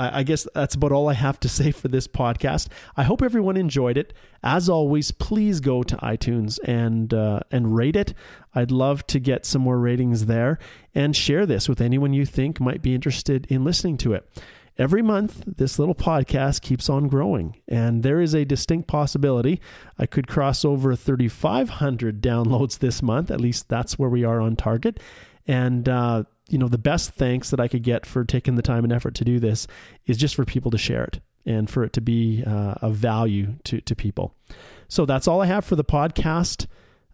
I 0.00 0.22
guess 0.22 0.46
that's 0.54 0.76
about 0.76 0.92
all 0.92 1.08
I 1.08 1.14
have 1.14 1.40
to 1.40 1.48
say 1.48 1.72
for 1.72 1.88
this 1.88 2.06
podcast. 2.06 2.68
I 2.96 3.02
hope 3.02 3.20
everyone 3.20 3.56
enjoyed 3.56 3.96
it. 3.98 4.14
As 4.44 4.68
always, 4.68 5.10
please 5.10 5.58
go 5.58 5.82
to 5.82 5.96
iTunes 5.96 6.60
and 6.62 7.12
uh, 7.12 7.40
and 7.50 7.74
rate 7.74 7.96
it. 7.96 8.14
I'd 8.54 8.70
love 8.70 9.04
to 9.08 9.18
get 9.18 9.44
some 9.44 9.62
more 9.62 9.78
ratings 9.78 10.26
there 10.26 10.60
and 10.94 11.16
share 11.16 11.46
this 11.46 11.68
with 11.68 11.80
anyone 11.80 12.12
you 12.12 12.24
think 12.24 12.60
might 12.60 12.82
be 12.82 12.94
interested 12.94 13.46
in 13.50 13.64
listening 13.64 13.96
to 13.98 14.12
it 14.12 14.28
every 14.78 15.02
month, 15.02 15.42
this 15.46 15.78
little 15.78 15.94
podcast 15.94 16.62
keeps 16.62 16.88
on 16.88 17.08
growing. 17.08 17.56
And 17.66 18.02
there 18.02 18.20
is 18.20 18.34
a 18.34 18.44
distinct 18.44 18.88
possibility 18.88 19.60
I 19.98 20.06
could 20.06 20.28
cross 20.28 20.64
over 20.64 20.94
3,500 20.94 22.22
downloads 22.22 22.78
this 22.78 23.02
month. 23.02 23.30
At 23.30 23.40
least 23.40 23.68
that's 23.68 23.98
where 23.98 24.08
we 24.08 24.24
are 24.24 24.40
on 24.40 24.56
target. 24.56 25.00
And 25.46 25.88
uh, 25.88 26.24
you 26.48 26.58
know, 26.58 26.68
the 26.68 26.78
best 26.78 27.10
thanks 27.10 27.50
that 27.50 27.60
I 27.60 27.68
could 27.68 27.82
get 27.82 28.06
for 28.06 28.24
taking 28.24 28.54
the 28.54 28.62
time 28.62 28.84
and 28.84 28.92
effort 28.92 29.14
to 29.16 29.24
do 29.24 29.38
this 29.38 29.66
is 30.06 30.16
just 30.16 30.34
for 30.34 30.44
people 30.44 30.70
to 30.70 30.78
share 30.78 31.04
it 31.04 31.20
and 31.44 31.68
for 31.68 31.84
it 31.84 31.92
to 31.94 32.00
be 32.00 32.42
uh, 32.46 32.74
of 32.80 32.94
value 32.94 33.54
to, 33.64 33.80
to 33.82 33.94
people. 33.94 34.34
So 34.88 35.04
that's 35.04 35.28
all 35.28 35.40
I 35.40 35.46
have 35.46 35.64
for 35.64 35.76
the 35.76 35.84
podcast. 35.84 36.66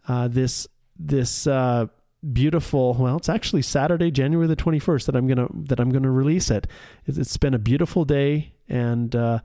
Uh, 0.07 0.27
this 0.27 0.67
this 0.97 1.47
uh, 1.47 1.87
beautiful. 2.33 2.93
Well, 2.93 3.17
it's 3.17 3.29
actually 3.29 3.61
Saturday, 3.61 4.11
January 4.11 4.47
the 4.47 4.55
twenty 4.55 4.79
first 4.79 5.05
that 5.07 5.15
I'm 5.15 5.27
gonna 5.27 5.47
that 5.51 5.79
I'm 5.79 5.89
gonna 5.89 6.11
release 6.11 6.49
it. 6.49 6.67
It's 7.05 7.37
been 7.37 7.53
a 7.53 7.59
beautiful 7.59 8.05
day, 8.05 8.53
and 8.67 9.15
uh, 9.15 9.39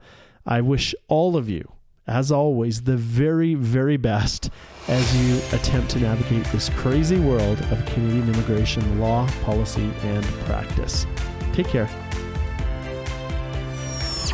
I 0.45 0.61
wish 0.61 0.95
all 1.07 1.37
of 1.37 1.49
you, 1.49 1.71
as 2.07 2.31
always, 2.31 2.83
the 2.83 2.97
very 2.97 3.55
very 3.55 3.97
best 3.97 4.49
as 4.87 5.15
you 5.17 5.41
attempt 5.57 5.91
to 5.91 5.99
navigate 5.99 6.45
this 6.51 6.69
crazy 6.69 7.19
world 7.19 7.59
of 7.71 7.85
Canadian 7.85 8.33
immigration 8.33 8.99
law, 8.99 9.27
policy, 9.43 9.89
and 10.03 10.25
practice. 10.45 11.05
Take 11.53 11.67
care. 11.67 11.89